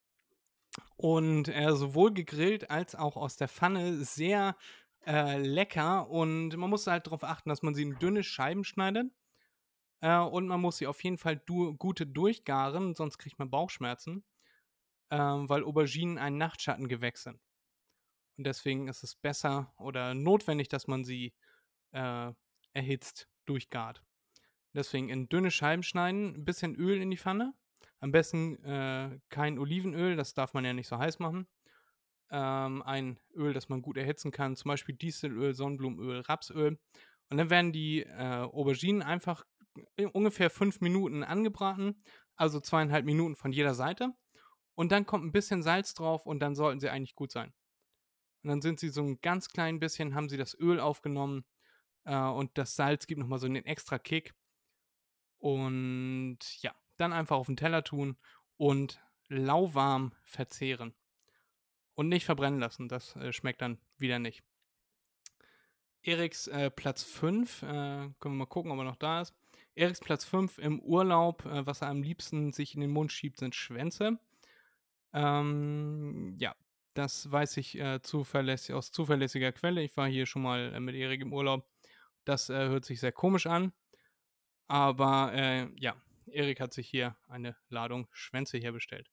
und 0.97 1.49
äh, 1.49 1.75
sowohl 1.75 2.13
gegrillt 2.15 2.71
als 2.71 2.95
auch 2.95 3.17
aus 3.17 3.37
der 3.37 3.49
Pfanne 3.49 3.97
sehr 4.05 4.57
äh, 5.05 5.39
lecker. 5.39 6.09
Und 6.09 6.57
man 6.57 6.71
muss 6.71 6.87
halt 6.87 7.07
darauf 7.09 7.25
achten, 7.25 7.49
dass 7.49 7.63
man 7.63 7.75
sie 7.75 7.83
in 7.83 7.99
dünne 7.99 8.23
Scheiben 8.23 8.63
schneidet. 8.63 9.11
Äh, 10.01 10.19
und 10.19 10.47
man 10.47 10.61
muss 10.61 10.77
sie 10.79 10.87
auf 10.87 11.03
jeden 11.03 11.19
Fall 11.19 11.43
du 11.45 11.75
gute 11.75 12.07
durchgaren, 12.07 12.95
sonst 12.95 13.19
kriegt 13.19 13.39
man 13.41 13.51
Bauchschmerzen. 13.51 14.23
Ähm, 15.11 15.49
weil 15.49 15.65
Auberginen 15.65 16.19
ein 16.19 16.39
Nachtschattengewächs 16.39 17.25
sind. 17.25 17.41
Und 18.37 18.47
deswegen 18.47 18.89
ist 18.89 19.03
es 19.05 19.15
besser 19.15 19.73
oder 19.79 20.15
notwendig, 20.15 20.69
dass 20.69 20.87
man 20.87 21.05
sie 21.05 21.35
äh, 21.93 22.33
erhitzt 22.73 23.29
durchgart. 23.47 24.03
Deswegen 24.75 25.09
in 25.09 25.29
dünne 25.29 25.51
Scheiben 25.51 25.83
schneiden, 25.83 26.35
ein 26.35 26.45
bisschen 26.45 26.75
Öl 26.75 27.01
in 27.01 27.11
die 27.11 27.17
Pfanne. 27.17 27.55
Am 28.01 28.11
besten 28.11 28.63
äh, 28.65 29.19
kein 29.29 29.59
Olivenöl, 29.59 30.17
das 30.17 30.35
darf 30.35 30.53
man 30.53 30.65
ja 30.65 30.73
nicht 30.73 30.89
so 30.89 30.99
heiß 30.99 31.21
machen. 31.21 31.47
Ähm, 32.31 32.83
ein 32.83 33.21
Öl, 33.35 33.53
das 33.53 33.69
man 33.69 33.83
gut 33.83 33.97
erhitzen 33.97 34.33
kann, 34.33 34.57
zum 34.57 34.71
Beispiel 34.71 34.97
Dieselöl, 34.97 35.55
Sonnenblumenöl, 35.55 36.21
Rapsöl. 36.21 36.79
Und 37.31 37.37
dann 37.37 37.51
werden 37.51 37.73
die 37.73 38.03
äh, 38.03 38.43
Auberginen 38.43 39.03
einfach 39.03 39.45
in 39.97 40.09
ungefähr 40.09 40.51
fünf 40.51 40.81
Minuten 40.81 41.23
angebraten, 41.23 42.03
also 42.37 42.61
zweieinhalb 42.61 43.05
Minuten 43.05 43.37
von 43.37 43.53
jeder 43.53 43.75
Seite. 43.75 44.13
Und 44.75 44.93
dann 44.93 45.07
kommt 45.07 45.25
ein 45.25 45.33
bisschen 45.33 45.63
Salz 45.63 45.95
drauf 45.95 46.27
und 46.27 46.41
dann 46.41 46.55
sollten 46.55 46.81
sie 46.81 46.91
eigentlich 46.91 47.15
gut 47.15 47.31
sein. 47.31 47.53
Und 48.43 48.51
dann 48.51 48.63
sind 48.63 48.81
sie 48.81 48.89
so 48.89 49.03
ein 49.03 49.21
ganz 49.21 49.49
klein 49.49 49.81
bisschen, 49.81 50.15
haben 50.15 50.29
sie 50.29 50.37
das 50.37 50.59
Öl 50.59 50.81
aufgenommen 50.81 51.45
äh, 52.05 52.17
und 52.17 52.59
das 52.59 52.77
Salz 52.77 53.07
gibt 53.07 53.21
nochmal 53.21 53.39
so 53.39 53.47
einen 53.47 53.65
extra 53.65 53.99
Kick. 53.99 54.35
Und 55.39 56.39
ja, 56.63 56.75
dann 56.97 57.13
einfach 57.13 57.37
auf 57.37 57.47
den 57.47 57.57
Teller 57.57 57.85
tun 57.85 58.17
und 58.57 59.01
lauwarm 59.29 60.13
verzehren. 60.23 60.95
Und 61.95 62.09
nicht 62.09 62.25
verbrennen 62.25 62.61
lassen, 62.61 62.89
das 62.89 63.15
äh, 63.17 63.33
schmeckt 63.33 63.63
dann 63.63 63.79
wieder 63.99 64.19
nicht. 64.19 64.43
Eriks 66.03 66.49
äh, 66.49 66.71
Platz 66.71 67.03
5, 67.03 67.63
äh, 67.63 67.67
können 67.67 68.15
wir 68.21 68.31
mal 68.31 68.47
gucken, 68.47 68.71
ob 68.73 68.79
er 68.79 68.85
noch 68.85 68.97
da 68.97 69.23
ist. 69.23 69.35
Eriks 69.75 70.01
Platz 70.01 70.25
5 70.25 70.59
im 70.59 70.81
Urlaub, 70.81 71.47
äh, 71.47 71.67
was 71.67 71.81
er 71.81 71.89
am 71.89 72.03
liebsten 72.03 72.53
sich 72.53 72.75
in 72.75 72.81
den 72.81 72.91
Mund 72.91 73.13
schiebt, 73.13 73.39
sind 73.39 73.55
Schwänze. 73.55 74.19
Ähm, 75.15 76.37
ja, 76.39 76.55
das 76.95 77.31
weiß 77.31 77.57
ich 77.57 77.79
äh, 77.79 78.03
zuverlässig, 78.03 78.75
aus 78.75 78.91
zuverlässiger 78.91 79.53
Quelle. 79.53 79.83
Ich 79.83 79.97
war 79.97 80.09
hier 80.09 80.27
schon 80.27 80.43
mal 80.43 80.75
äh, 80.75 80.81
mit 80.81 80.95
Erik 80.97 81.23
im 81.23 81.33
Urlaub. 81.33 81.67
Das 82.25 82.51
äh, 82.51 82.69
hört 82.69 82.85
sich 82.85 83.01
sehr 83.01 83.13
komisch 83.13 83.47
an. 83.47 83.73
Aber 84.67 85.33
äh, 85.35 85.69
ja, 85.79 85.95
Erik 86.27 86.61
hat 86.61 86.73
sich 86.73 86.89
hier 86.89 87.17
eine 87.29 87.57
Ladung 87.69 88.09
Schwänze 88.13 88.59
herbestellt. 88.59 89.09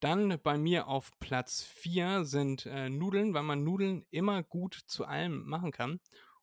Dann 0.00 0.40
bei 0.42 0.56
mir 0.56 0.86
auf 0.86 1.10
Platz 1.18 1.62
4 1.62 2.24
sind 2.24 2.66
äh, 2.66 2.88
Nudeln, 2.88 3.34
weil 3.34 3.42
man 3.42 3.64
Nudeln 3.64 4.06
immer 4.10 4.42
gut 4.42 4.74
zu 4.86 5.04
allem 5.04 5.44
machen 5.44 5.72
kann. 5.72 6.00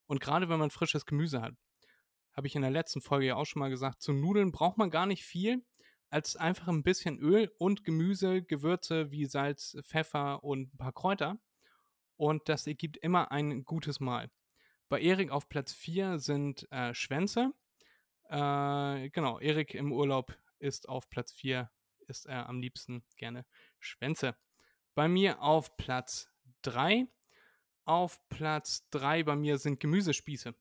Und 0.08 0.20
gerade 0.20 0.50
wenn 0.50 0.60
man 0.60 0.70
frisches 0.70 1.06
Gemüse 1.06 1.42
hat. 1.42 1.56
Habe 2.34 2.48
ich 2.48 2.56
in 2.56 2.64
der 2.64 2.72
letzten 2.72 3.02
Folge 3.02 3.28
ja 3.28 3.36
auch 3.36 3.46
schon 3.46 3.62
mal 3.62 3.70
gesagt, 3.70 4.02
zu 4.02 4.12
Nudeln 4.12 4.52
braucht 4.52 4.78
man 4.78 4.90
gar 4.90 5.06
nicht 5.06 5.24
viel, 5.24 5.64
als 6.10 6.36
einfach 6.36 6.68
ein 6.68 6.84
bisschen 6.84 7.20
Öl 7.20 7.52
und 7.58 7.84
Gemüse, 7.84 8.42
Gewürze 8.42 9.12
wie 9.12 9.26
Salz, 9.26 9.78
Pfeffer 9.84 10.44
und 10.44 10.74
ein 10.74 10.78
paar 10.78 10.94
Kräuter. 10.94 11.40
Und 12.18 12.48
das 12.48 12.68
ergibt 12.68 12.98
immer 12.98 13.32
ein 13.32 13.66
gutes 13.66 14.00
Mahl. 14.00 14.30
Bei 14.88 15.02
Erik 15.02 15.32
auf 15.32 15.50
Platz 15.50 15.74
4 15.74 16.20
sind 16.20 16.72
äh, 16.72 16.94
Schwänze. 16.94 17.52
Äh, 18.30 19.10
genau, 19.10 19.40
Erik 19.40 19.74
im 19.74 19.92
Urlaub 19.92 20.38
ist 20.60 20.88
auf 20.88 21.10
Platz 21.10 21.32
4, 21.34 21.70
ist 22.08 22.26
er 22.26 22.48
am 22.48 22.62
liebsten 22.62 23.04
gerne 23.18 23.46
Schwänze. 23.80 24.36
Bei 24.94 25.08
mir 25.08 25.42
auf 25.42 25.76
Platz 25.76 26.30
3. 26.62 27.08
Auf 27.84 28.20
Platz 28.30 28.88
3 28.92 29.24
bei 29.24 29.36
mir 29.36 29.58
sind 29.58 29.80
Gemüsespieße. 29.80 30.56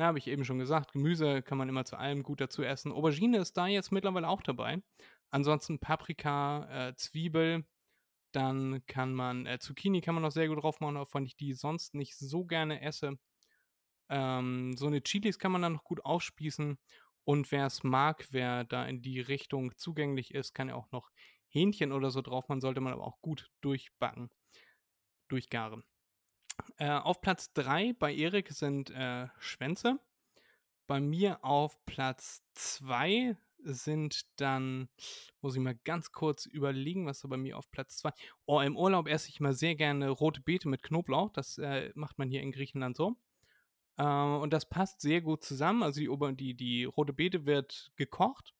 Na, 0.00 0.06
habe 0.06 0.18
ich 0.18 0.28
eben 0.28 0.46
schon 0.46 0.58
gesagt, 0.58 0.92
Gemüse 0.92 1.42
kann 1.42 1.58
man 1.58 1.68
immer 1.68 1.84
zu 1.84 1.98
allem 1.98 2.22
gut 2.22 2.40
dazu 2.40 2.62
essen. 2.62 2.90
Aubergine 2.90 3.36
ist 3.36 3.58
da 3.58 3.66
jetzt 3.66 3.92
mittlerweile 3.92 4.28
auch 4.28 4.40
dabei. 4.40 4.82
Ansonsten 5.30 5.78
Paprika, 5.78 6.88
äh, 6.88 6.94
Zwiebel, 6.96 7.66
Dann 8.32 8.84
kann 8.86 9.14
man, 9.14 9.46
äh, 9.46 9.58
Zucchini 9.60 10.02
kann 10.02 10.14
man 10.14 10.22
noch 10.22 10.32
sehr 10.32 10.48
gut 10.48 10.62
drauf 10.62 10.80
machen, 10.80 10.96
auch 10.98 11.14
wenn 11.14 11.26
ich 11.26 11.36
die 11.36 11.54
sonst 11.54 11.94
nicht 11.94 12.16
so 12.18 12.44
gerne 12.46 12.82
esse. 12.82 13.18
Ähm, 14.10 14.76
so 14.78 14.86
eine 14.88 15.02
Chilis 15.02 15.38
kann 15.38 15.52
man 15.52 15.62
dann 15.62 15.74
noch 15.74 15.84
gut 15.84 16.04
aufspießen. 16.04 16.78
Und 17.24 17.52
wer 17.52 17.66
es 17.66 17.84
mag, 17.84 18.26
wer 18.32 18.64
da 18.64 18.86
in 18.86 19.02
die 19.02 19.20
Richtung 19.20 19.76
zugänglich 19.78 20.34
ist, 20.34 20.54
kann 20.54 20.68
ja 20.70 20.76
auch 20.76 20.90
noch 20.92 21.10
Hähnchen 21.48 21.92
oder 21.92 22.10
so 22.10 22.22
drauf 22.22 22.48
machen, 22.48 22.60
sollte 22.62 22.80
man 22.82 22.92
aber 22.94 23.06
auch 23.06 23.20
gut 23.22 23.50
durchbacken, 23.62 24.30
durchgaren. 25.28 25.84
Äh, 26.78 26.90
auf 26.90 27.20
Platz 27.20 27.52
3 27.52 27.94
bei 27.94 28.14
Erik 28.14 28.50
sind 28.50 28.90
äh, 28.90 29.28
Schwänze. 29.38 29.98
Bei 30.86 31.00
mir 31.00 31.44
auf 31.44 31.84
Platz 31.86 32.42
2 32.54 33.36
sind 33.62 34.22
dann, 34.40 34.88
muss 35.40 35.54
ich 35.54 35.60
mal 35.60 35.78
ganz 35.84 36.12
kurz 36.12 36.46
überlegen, 36.46 37.06
was 37.06 37.20
da 37.20 37.28
bei 37.28 37.36
mir 37.36 37.58
auf 37.58 37.70
Platz 37.70 37.98
2. 37.98 38.10
Oh, 38.46 38.60
im 38.60 38.76
Urlaub 38.76 39.06
esse 39.06 39.28
ich 39.28 39.40
mal 39.40 39.52
sehr 39.52 39.74
gerne 39.74 40.08
rote 40.08 40.40
Beete 40.40 40.68
mit 40.68 40.82
Knoblauch. 40.82 41.30
Das 41.30 41.58
äh, 41.58 41.92
macht 41.94 42.18
man 42.18 42.28
hier 42.28 42.42
in 42.42 42.52
Griechenland 42.52 42.96
so. 42.96 43.16
Äh, 43.96 44.04
und 44.04 44.52
das 44.52 44.68
passt 44.68 45.00
sehr 45.00 45.20
gut 45.20 45.44
zusammen. 45.44 45.82
Also 45.82 46.00
die, 46.00 46.36
die, 46.36 46.54
die 46.54 46.84
rote 46.84 47.12
Beete 47.12 47.46
wird 47.46 47.92
gekocht 47.96 48.54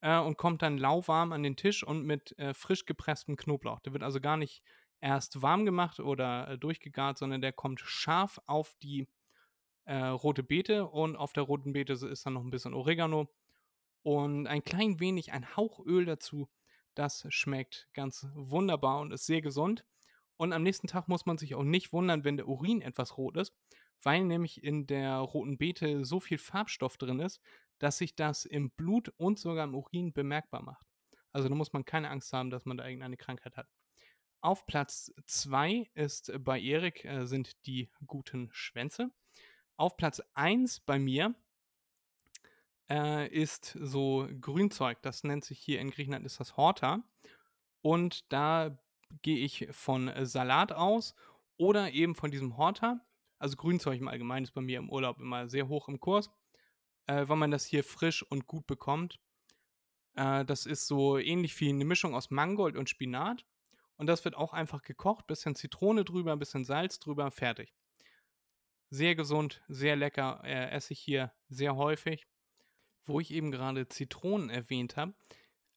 äh, 0.00 0.18
und 0.18 0.36
kommt 0.36 0.62
dann 0.62 0.78
lauwarm 0.78 1.32
an 1.32 1.42
den 1.42 1.56
Tisch 1.56 1.84
und 1.84 2.04
mit 2.04 2.38
äh, 2.38 2.54
frisch 2.54 2.84
gepresstem 2.86 3.36
Knoblauch. 3.36 3.80
Der 3.80 3.92
wird 3.92 4.02
also 4.02 4.20
gar 4.20 4.36
nicht 4.36 4.62
erst 5.04 5.42
warm 5.42 5.66
gemacht 5.66 6.00
oder 6.00 6.48
äh, 6.48 6.58
durchgegart, 6.58 7.18
sondern 7.18 7.42
der 7.42 7.52
kommt 7.52 7.80
scharf 7.80 8.40
auf 8.46 8.74
die 8.82 9.06
äh, 9.84 9.96
rote 9.96 10.42
Beete 10.42 10.86
und 10.86 11.14
auf 11.14 11.34
der 11.34 11.42
roten 11.42 11.74
Beete 11.74 11.92
ist 11.92 12.24
dann 12.24 12.32
noch 12.32 12.42
ein 12.42 12.50
bisschen 12.50 12.72
Oregano 12.72 13.28
und 14.02 14.46
ein 14.46 14.64
klein 14.64 15.00
wenig 15.00 15.32
ein 15.32 15.56
Hauch 15.56 15.84
Öl 15.84 16.06
dazu. 16.06 16.48
Das 16.94 17.26
schmeckt 17.28 17.88
ganz 17.92 18.26
wunderbar 18.34 19.00
und 19.00 19.12
ist 19.12 19.26
sehr 19.26 19.42
gesund. 19.42 19.84
Und 20.36 20.54
am 20.54 20.62
nächsten 20.62 20.86
Tag 20.86 21.06
muss 21.06 21.26
man 21.26 21.36
sich 21.36 21.54
auch 21.54 21.64
nicht 21.64 21.92
wundern, 21.92 22.24
wenn 22.24 22.38
der 22.38 22.48
Urin 22.48 22.80
etwas 22.80 23.18
rot 23.18 23.36
ist, 23.36 23.54
weil 24.02 24.24
nämlich 24.24 24.64
in 24.64 24.86
der 24.86 25.18
roten 25.18 25.58
Beete 25.58 26.04
so 26.06 26.18
viel 26.18 26.38
Farbstoff 26.38 26.96
drin 26.96 27.20
ist, 27.20 27.42
dass 27.78 27.98
sich 27.98 28.16
das 28.16 28.46
im 28.46 28.70
Blut 28.70 29.10
und 29.18 29.38
sogar 29.38 29.64
im 29.64 29.74
Urin 29.74 30.14
bemerkbar 30.14 30.62
macht. 30.62 30.86
Also 31.30 31.48
da 31.50 31.54
muss 31.54 31.74
man 31.74 31.84
keine 31.84 32.08
Angst 32.08 32.32
haben, 32.32 32.48
dass 32.48 32.64
man 32.64 32.78
da 32.78 32.86
irgendeine 32.86 33.18
Krankheit 33.18 33.56
hat. 33.56 33.68
Auf 34.44 34.66
Platz 34.66 35.10
2 35.24 35.88
ist 35.94 36.30
bei 36.44 36.60
Erik 36.60 37.06
äh, 37.06 37.24
sind 37.24 37.64
die 37.64 37.88
guten 38.06 38.50
Schwänze. 38.52 39.10
Auf 39.78 39.96
Platz 39.96 40.20
1 40.34 40.80
bei 40.80 40.98
mir 40.98 41.34
äh, 42.90 43.26
ist 43.28 43.74
so 43.80 44.28
Grünzeug. 44.42 45.00
Das 45.00 45.24
nennt 45.24 45.46
sich 45.46 45.58
hier 45.58 45.80
in 45.80 45.90
Griechenland 45.90 46.26
ist 46.26 46.40
das 46.40 46.58
Horta. 46.58 47.02
Und 47.80 48.30
da 48.30 48.78
gehe 49.22 49.38
ich 49.38 49.66
von 49.70 50.12
Salat 50.26 50.72
aus 50.72 51.14
oder 51.56 51.92
eben 51.92 52.14
von 52.14 52.30
diesem 52.30 52.58
Horta. 52.58 53.00
Also 53.38 53.56
Grünzeug 53.56 53.98
im 53.98 54.08
Allgemeinen 54.08 54.44
ist 54.44 54.52
bei 54.52 54.60
mir 54.60 54.76
im 54.76 54.90
Urlaub 54.90 55.20
immer 55.20 55.48
sehr 55.48 55.68
hoch 55.68 55.88
im 55.88 56.00
Kurs, 56.00 56.30
äh, 57.06 57.26
weil 57.26 57.38
man 57.38 57.50
das 57.50 57.64
hier 57.64 57.82
frisch 57.82 58.22
und 58.22 58.46
gut 58.46 58.66
bekommt. 58.66 59.18
Äh, 60.16 60.44
das 60.44 60.66
ist 60.66 60.86
so 60.86 61.16
ähnlich 61.16 61.58
wie 61.60 61.70
eine 61.70 61.86
Mischung 61.86 62.14
aus 62.14 62.30
Mangold 62.30 62.76
und 62.76 62.90
Spinat. 62.90 63.46
Und 63.96 64.06
das 64.06 64.24
wird 64.24 64.34
auch 64.34 64.52
einfach 64.52 64.82
gekocht, 64.82 65.26
bisschen 65.26 65.54
Zitrone 65.54 66.04
drüber, 66.04 66.36
bisschen 66.36 66.64
Salz 66.64 66.98
drüber, 66.98 67.30
fertig. 67.30 67.74
Sehr 68.90 69.14
gesund, 69.14 69.62
sehr 69.68 69.96
lecker, 69.96 70.40
äh, 70.44 70.70
esse 70.70 70.92
ich 70.92 71.00
hier 71.00 71.32
sehr 71.48 71.76
häufig. 71.76 72.26
Wo 73.06 73.20
ich 73.20 73.30
eben 73.30 73.50
gerade 73.50 73.86
Zitronen 73.88 74.48
erwähnt 74.48 74.96
habe, 74.96 75.14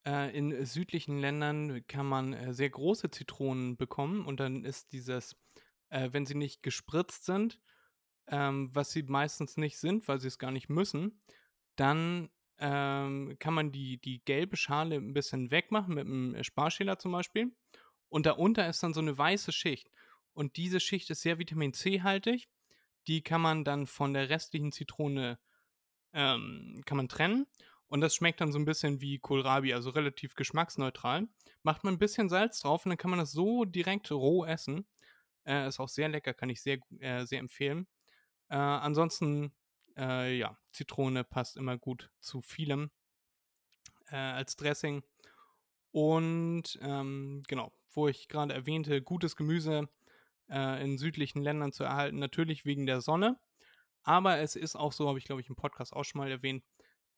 äh, 0.06 0.36
in 0.38 0.66
südlichen 0.66 1.20
Ländern 1.20 1.86
kann 1.88 2.06
man 2.06 2.32
äh, 2.32 2.54
sehr 2.54 2.70
große 2.70 3.12
Zitronen 3.12 3.76
bekommen 3.76 4.26
und 4.26 4.40
dann 4.40 4.64
ist 4.64 4.94
dieses, 4.94 5.36
äh, 5.90 6.10
wenn 6.14 6.26
sie 6.26 6.36
nicht 6.36 6.64
gespritzt 6.64 7.26
sind, 7.26 7.60
ähm, 8.28 8.70
was 8.74 8.92
sie 8.92 9.04
meistens 9.04 9.58
nicht 9.58 9.78
sind, 9.78 10.08
weil 10.08 10.22
sie 10.22 10.30
es 10.30 10.40
gar 10.40 10.52
nicht 10.52 10.70
müssen, 10.70 11.22
dann 11.76 12.30
ähm, 12.60 13.36
kann 13.40 13.54
man 13.54 13.72
die, 13.72 14.00
die 14.00 14.24
gelbe 14.24 14.56
Schale 14.56 14.96
ein 14.96 15.14
bisschen 15.14 15.52
wegmachen 15.52 15.94
mit 15.94 16.08
einem 16.08 16.44
Sparschäler 16.44 16.98
zum 16.98 17.12
Beispiel. 17.12 17.52
Und 18.10 18.26
darunter 18.26 18.68
ist 18.68 18.84
dann 18.84 18.94
so 18.94 19.02
eine 19.02 19.18
weiße 19.18 19.52
Schicht. 19.52 19.90
Und 20.34 20.58
diese 20.58 20.80
Schicht 20.80 21.10
ist 21.10 21.22
sehr 21.22 21.40
Vitamin 21.40 21.74
C-haltig. 21.74 22.48
Die 23.08 23.22
kann 23.22 23.42
man 23.42 23.64
dann 23.64 23.88
von 23.88 24.14
der 24.14 24.30
restlichen 24.30 24.72
Zitrone 24.72 25.40
ähm, 26.14 26.82
kann 26.86 26.98
man 26.98 27.10
trennen. 27.10 27.48
Und 27.88 28.02
das 28.02 28.16
schmeckt 28.16 28.42
dann 28.42 28.52
so 28.52 28.60
ein 28.60 28.66
bisschen 28.66 29.02
wie 29.02 29.18
Kohlrabi, 29.18 29.74
also 29.74 29.92
relativ 29.92 30.36
geschmacksneutral. 30.36 31.28
Macht 31.64 31.84
man 31.84 31.94
ein 31.94 32.00
bisschen 32.00 32.28
Salz 32.28 32.60
drauf 32.60 32.86
und 32.86 32.90
dann 32.90 32.98
kann 32.98 33.12
man 33.12 33.20
das 33.20 33.32
so 33.32 33.64
direkt 33.66 34.12
roh 34.12 34.44
essen. 34.46 34.86
Äh, 35.46 35.68
ist 35.68 35.80
auch 35.80 35.88
sehr 35.88 36.10
lecker, 36.10 36.34
kann 36.34 36.50
ich 36.50 36.62
sehr, 36.62 36.80
äh, 37.00 37.26
sehr 37.26 37.40
empfehlen. 37.40 37.88
Äh, 38.50 38.56
ansonsten, 38.56 39.54
äh, 39.96 40.38
ja, 40.38 40.58
Zitrone 40.74 41.24
passt 41.24 41.56
immer 41.56 41.78
gut 41.78 42.12
zu 42.20 42.42
vielem 42.42 42.92
äh, 44.10 44.16
als 44.16 44.58
Dressing. 44.58 45.04
Und 45.92 46.78
ähm, 46.82 47.44
genau, 47.48 47.72
wo 47.98 48.08
ich 48.08 48.28
gerade 48.30 48.54
erwähnte, 48.54 49.02
gutes 49.02 49.36
Gemüse 49.36 49.90
äh, 50.50 50.84
in 50.84 50.98
südlichen 50.98 51.42
Ländern 51.42 51.74
zu 51.74 51.84
erhalten, 51.84 52.20
natürlich 52.20 52.64
wegen 52.64 52.86
der 52.86 53.02
Sonne. 53.02 53.38
Aber 54.04 54.38
es 54.38 54.56
ist 54.56 54.76
auch 54.78 54.94
so, 54.94 55.10
habe 55.10 55.18
ich 55.18 55.26
glaube 55.26 55.42
ich 55.42 55.50
im 55.50 55.56
Podcast 55.56 55.94
auch 55.94 56.06
schon 56.06 56.20
mal 56.20 56.32
erwähnt, 56.32 56.64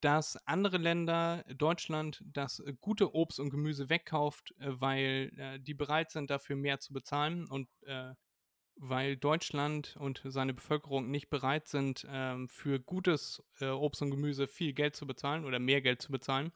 dass 0.01 0.37
andere 0.47 0.77
Länder, 0.77 1.43
Deutschland, 1.53 2.23
das 2.25 2.59
äh, 2.59 2.73
gute 2.79 3.13
Obst 3.13 3.39
und 3.39 3.49
Gemüse 3.49 3.89
wegkauft, 3.89 4.55
äh, 4.59 4.69
weil 4.69 5.31
äh, 5.37 5.59
die 5.59 5.73
bereit 5.73 6.11
sind, 6.11 6.29
dafür 6.29 6.55
mehr 6.55 6.79
zu 6.79 6.93
bezahlen 6.93 7.45
und 7.47 7.67
äh, 7.85 8.13
weil 8.81 9.17
Deutschland 9.17 9.97
und 9.99 10.21
seine 10.23 10.53
Bevölkerung 10.53 11.11
nicht 11.11 11.29
bereit 11.29 11.67
sind, 11.67 12.05
äh, 12.05 12.47
für 12.47 12.79
gutes 12.79 13.43
äh, 13.59 13.67
Obst 13.67 14.01
und 14.01 14.11
Gemüse 14.11 14.47
viel 14.47 14.71
Geld 14.71 14.95
zu 14.95 15.05
bezahlen 15.05 15.43
oder 15.43 15.59
mehr 15.59 15.81
Geld 15.81 16.01
zu 16.01 16.11
bezahlen, 16.11 16.51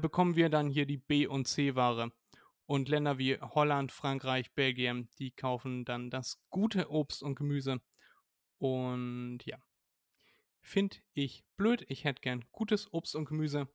bekommen 0.00 0.34
wir 0.34 0.48
dann 0.48 0.70
hier 0.70 0.86
die 0.86 0.96
B- 0.96 1.28
und 1.28 1.46
C-Ware. 1.46 2.10
Und 2.68 2.90
Länder 2.90 3.16
wie 3.16 3.38
Holland, 3.40 3.92
Frankreich, 3.92 4.52
Belgien, 4.52 5.08
die 5.18 5.30
kaufen 5.30 5.86
dann 5.86 6.10
das 6.10 6.38
gute 6.50 6.90
Obst 6.90 7.22
und 7.22 7.34
Gemüse 7.34 7.80
und 8.58 9.38
ja, 9.46 9.56
finde 10.60 10.98
ich 11.14 11.44
blöd. 11.56 11.86
Ich 11.88 12.04
hätte 12.04 12.20
gern 12.20 12.44
gutes 12.52 12.92
Obst 12.92 13.14
und 13.14 13.24
Gemüse. 13.24 13.68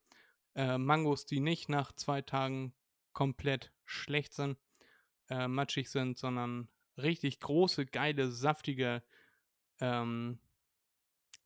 Äh, 0.54 0.78
Mangos, 0.78 1.26
die 1.26 1.40
nicht 1.40 1.70
nach 1.70 1.92
zwei 1.94 2.22
Tagen 2.22 2.76
komplett 3.14 3.72
schlecht 3.84 4.34
sind, 4.34 4.60
äh, 5.28 5.48
matschig 5.48 5.90
sind, 5.90 6.20
sondern 6.20 6.68
richtig 6.96 7.40
große, 7.40 7.88
geile, 7.88 8.30
saftige 8.32 9.02
ähm, 9.80 10.38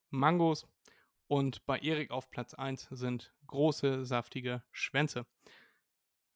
Mangos. 0.10 0.68
Und 1.28 1.66
bei 1.66 1.80
Erik 1.80 2.12
auf 2.12 2.30
Platz 2.30 2.54
1 2.54 2.88
sind 2.92 3.34
große, 3.46 4.06
saftige 4.06 4.64
Schwänze. 4.72 5.26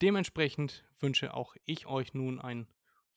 Dementsprechend 0.01 0.83
wünsche 0.99 1.35
auch 1.35 1.55
ich 1.65 1.85
euch 1.85 2.15
nun 2.15 2.41
einen 2.41 2.67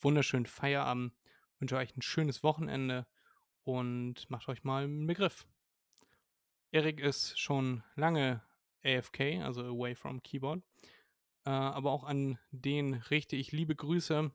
wunderschönen 0.01 0.45
Feierabend, 0.45 1.15
wünsche 1.59 1.77
euch 1.77 1.97
ein 1.97 2.03
schönes 2.03 2.43
Wochenende 2.43 3.07
und 3.63 4.29
macht 4.29 4.49
euch 4.49 4.65
mal 4.65 4.85
einen 4.85 5.07
Begriff. 5.07 5.47
Erik 6.73 7.01
ist 7.01 7.41
schon 7.41 7.83
lange 7.95 8.43
AFK, 8.85 9.41
also 9.43 9.63
away 9.63 9.95
from 9.95 10.23
keyboard. 10.23 10.63
Äh, 11.47 11.51
aber 11.51 11.91
auch 11.91 12.05
an 12.05 12.39
den 12.51 12.95
richte 12.95 13.37
ich 13.37 13.53
liebe 13.53 13.75
Grüße. 13.75 14.31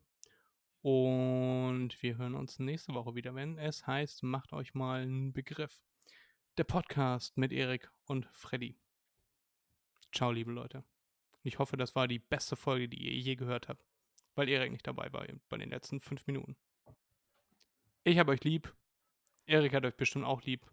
Und 0.81 2.01
wir 2.01 2.17
hören 2.17 2.33
uns 2.33 2.57
nächste 2.57 2.93
Woche 2.93 3.13
wieder, 3.13 3.35
wenn 3.35 3.59
es 3.59 3.85
heißt, 3.85 4.23
macht 4.23 4.53
euch 4.53 4.73
mal 4.73 5.01
einen 5.01 5.33
Begriff. 5.33 5.83
Der 6.57 6.63
Podcast 6.63 7.37
mit 7.37 7.51
Erik 7.51 7.91
und 8.05 8.27
Freddy. 8.31 8.75
Ciao, 10.11 10.31
liebe 10.31 10.51
Leute. 10.51 10.83
Ich 11.43 11.59
hoffe, 11.59 11.77
das 11.77 11.95
war 11.95 12.07
die 12.07 12.19
beste 12.19 12.55
Folge, 12.55 12.89
die 12.89 12.97
ihr 12.97 13.13
je 13.13 13.35
gehört 13.35 13.69
habt, 13.69 13.83
weil 14.35 14.49
Erik 14.49 14.71
nicht 14.71 14.85
dabei 14.85 15.11
war 15.13 15.25
bei 15.47 15.57
den 15.57 15.69
letzten 15.69 15.99
fünf 15.99 16.27
Minuten. 16.27 16.55
Ich 18.03 18.17
habe 18.17 18.31
euch 18.31 18.43
lieb. 18.43 18.73
Erik 19.45 19.73
hat 19.73 19.85
euch 19.85 19.95
bestimmt 19.95 20.25
auch 20.25 20.41
lieb. 20.43 20.65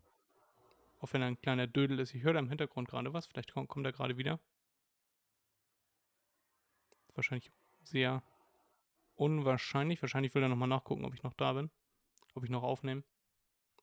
Auch 1.00 1.12
wenn 1.12 1.22
er 1.22 1.28
ein 1.28 1.40
kleiner 1.40 1.66
Dödel 1.66 1.98
ist. 1.98 2.14
Ich 2.14 2.22
höre 2.22 2.32
da 2.32 2.38
im 2.38 2.48
Hintergrund 2.48 2.88
gerade 2.88 3.12
was. 3.12 3.26
Vielleicht 3.26 3.52
kommt, 3.52 3.68
kommt 3.68 3.86
er 3.86 3.92
gerade 3.92 4.16
wieder. 4.16 4.40
Wahrscheinlich 7.14 7.50
sehr 7.82 8.22
unwahrscheinlich. 9.14 10.02
Wahrscheinlich 10.02 10.34
will 10.34 10.42
er 10.42 10.48
nochmal 10.48 10.68
nachgucken, 10.68 11.04
ob 11.04 11.14
ich 11.14 11.22
noch 11.22 11.34
da 11.34 11.52
bin. 11.52 11.70
Ob 12.34 12.44
ich 12.44 12.50
noch 12.50 12.62
aufnehme. 12.62 13.04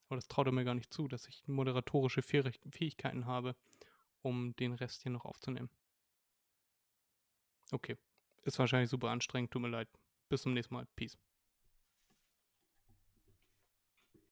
Aber 0.08 0.18
das 0.18 0.28
traut 0.28 0.48
er 0.48 0.52
mir 0.52 0.66
gar 0.66 0.76
nicht 0.76 0.94
zu, 0.94 1.08
dass 1.08 1.28
ich 1.28 1.48
moderatorische 1.48 2.22
Fähigkeiten 2.22 3.26
habe, 3.26 3.56
um 4.22 4.56
den 4.58 4.74
Rest 4.74 5.04
hier 5.04 5.12
noch 5.12 5.26
aufzunehmen. 5.26 5.70
Okay. 7.74 7.98
Ist 8.44 8.60
wahrscheinlich 8.60 8.90
super 8.90 9.10
anstrengend. 9.10 9.52
Tut 9.52 9.62
mir 9.62 9.70
leid. 9.70 9.90
Bis 10.30 10.44
zum 10.44 10.54
nächsten 10.54 10.76
Mal. 10.76 10.86
Peace. 10.96 11.18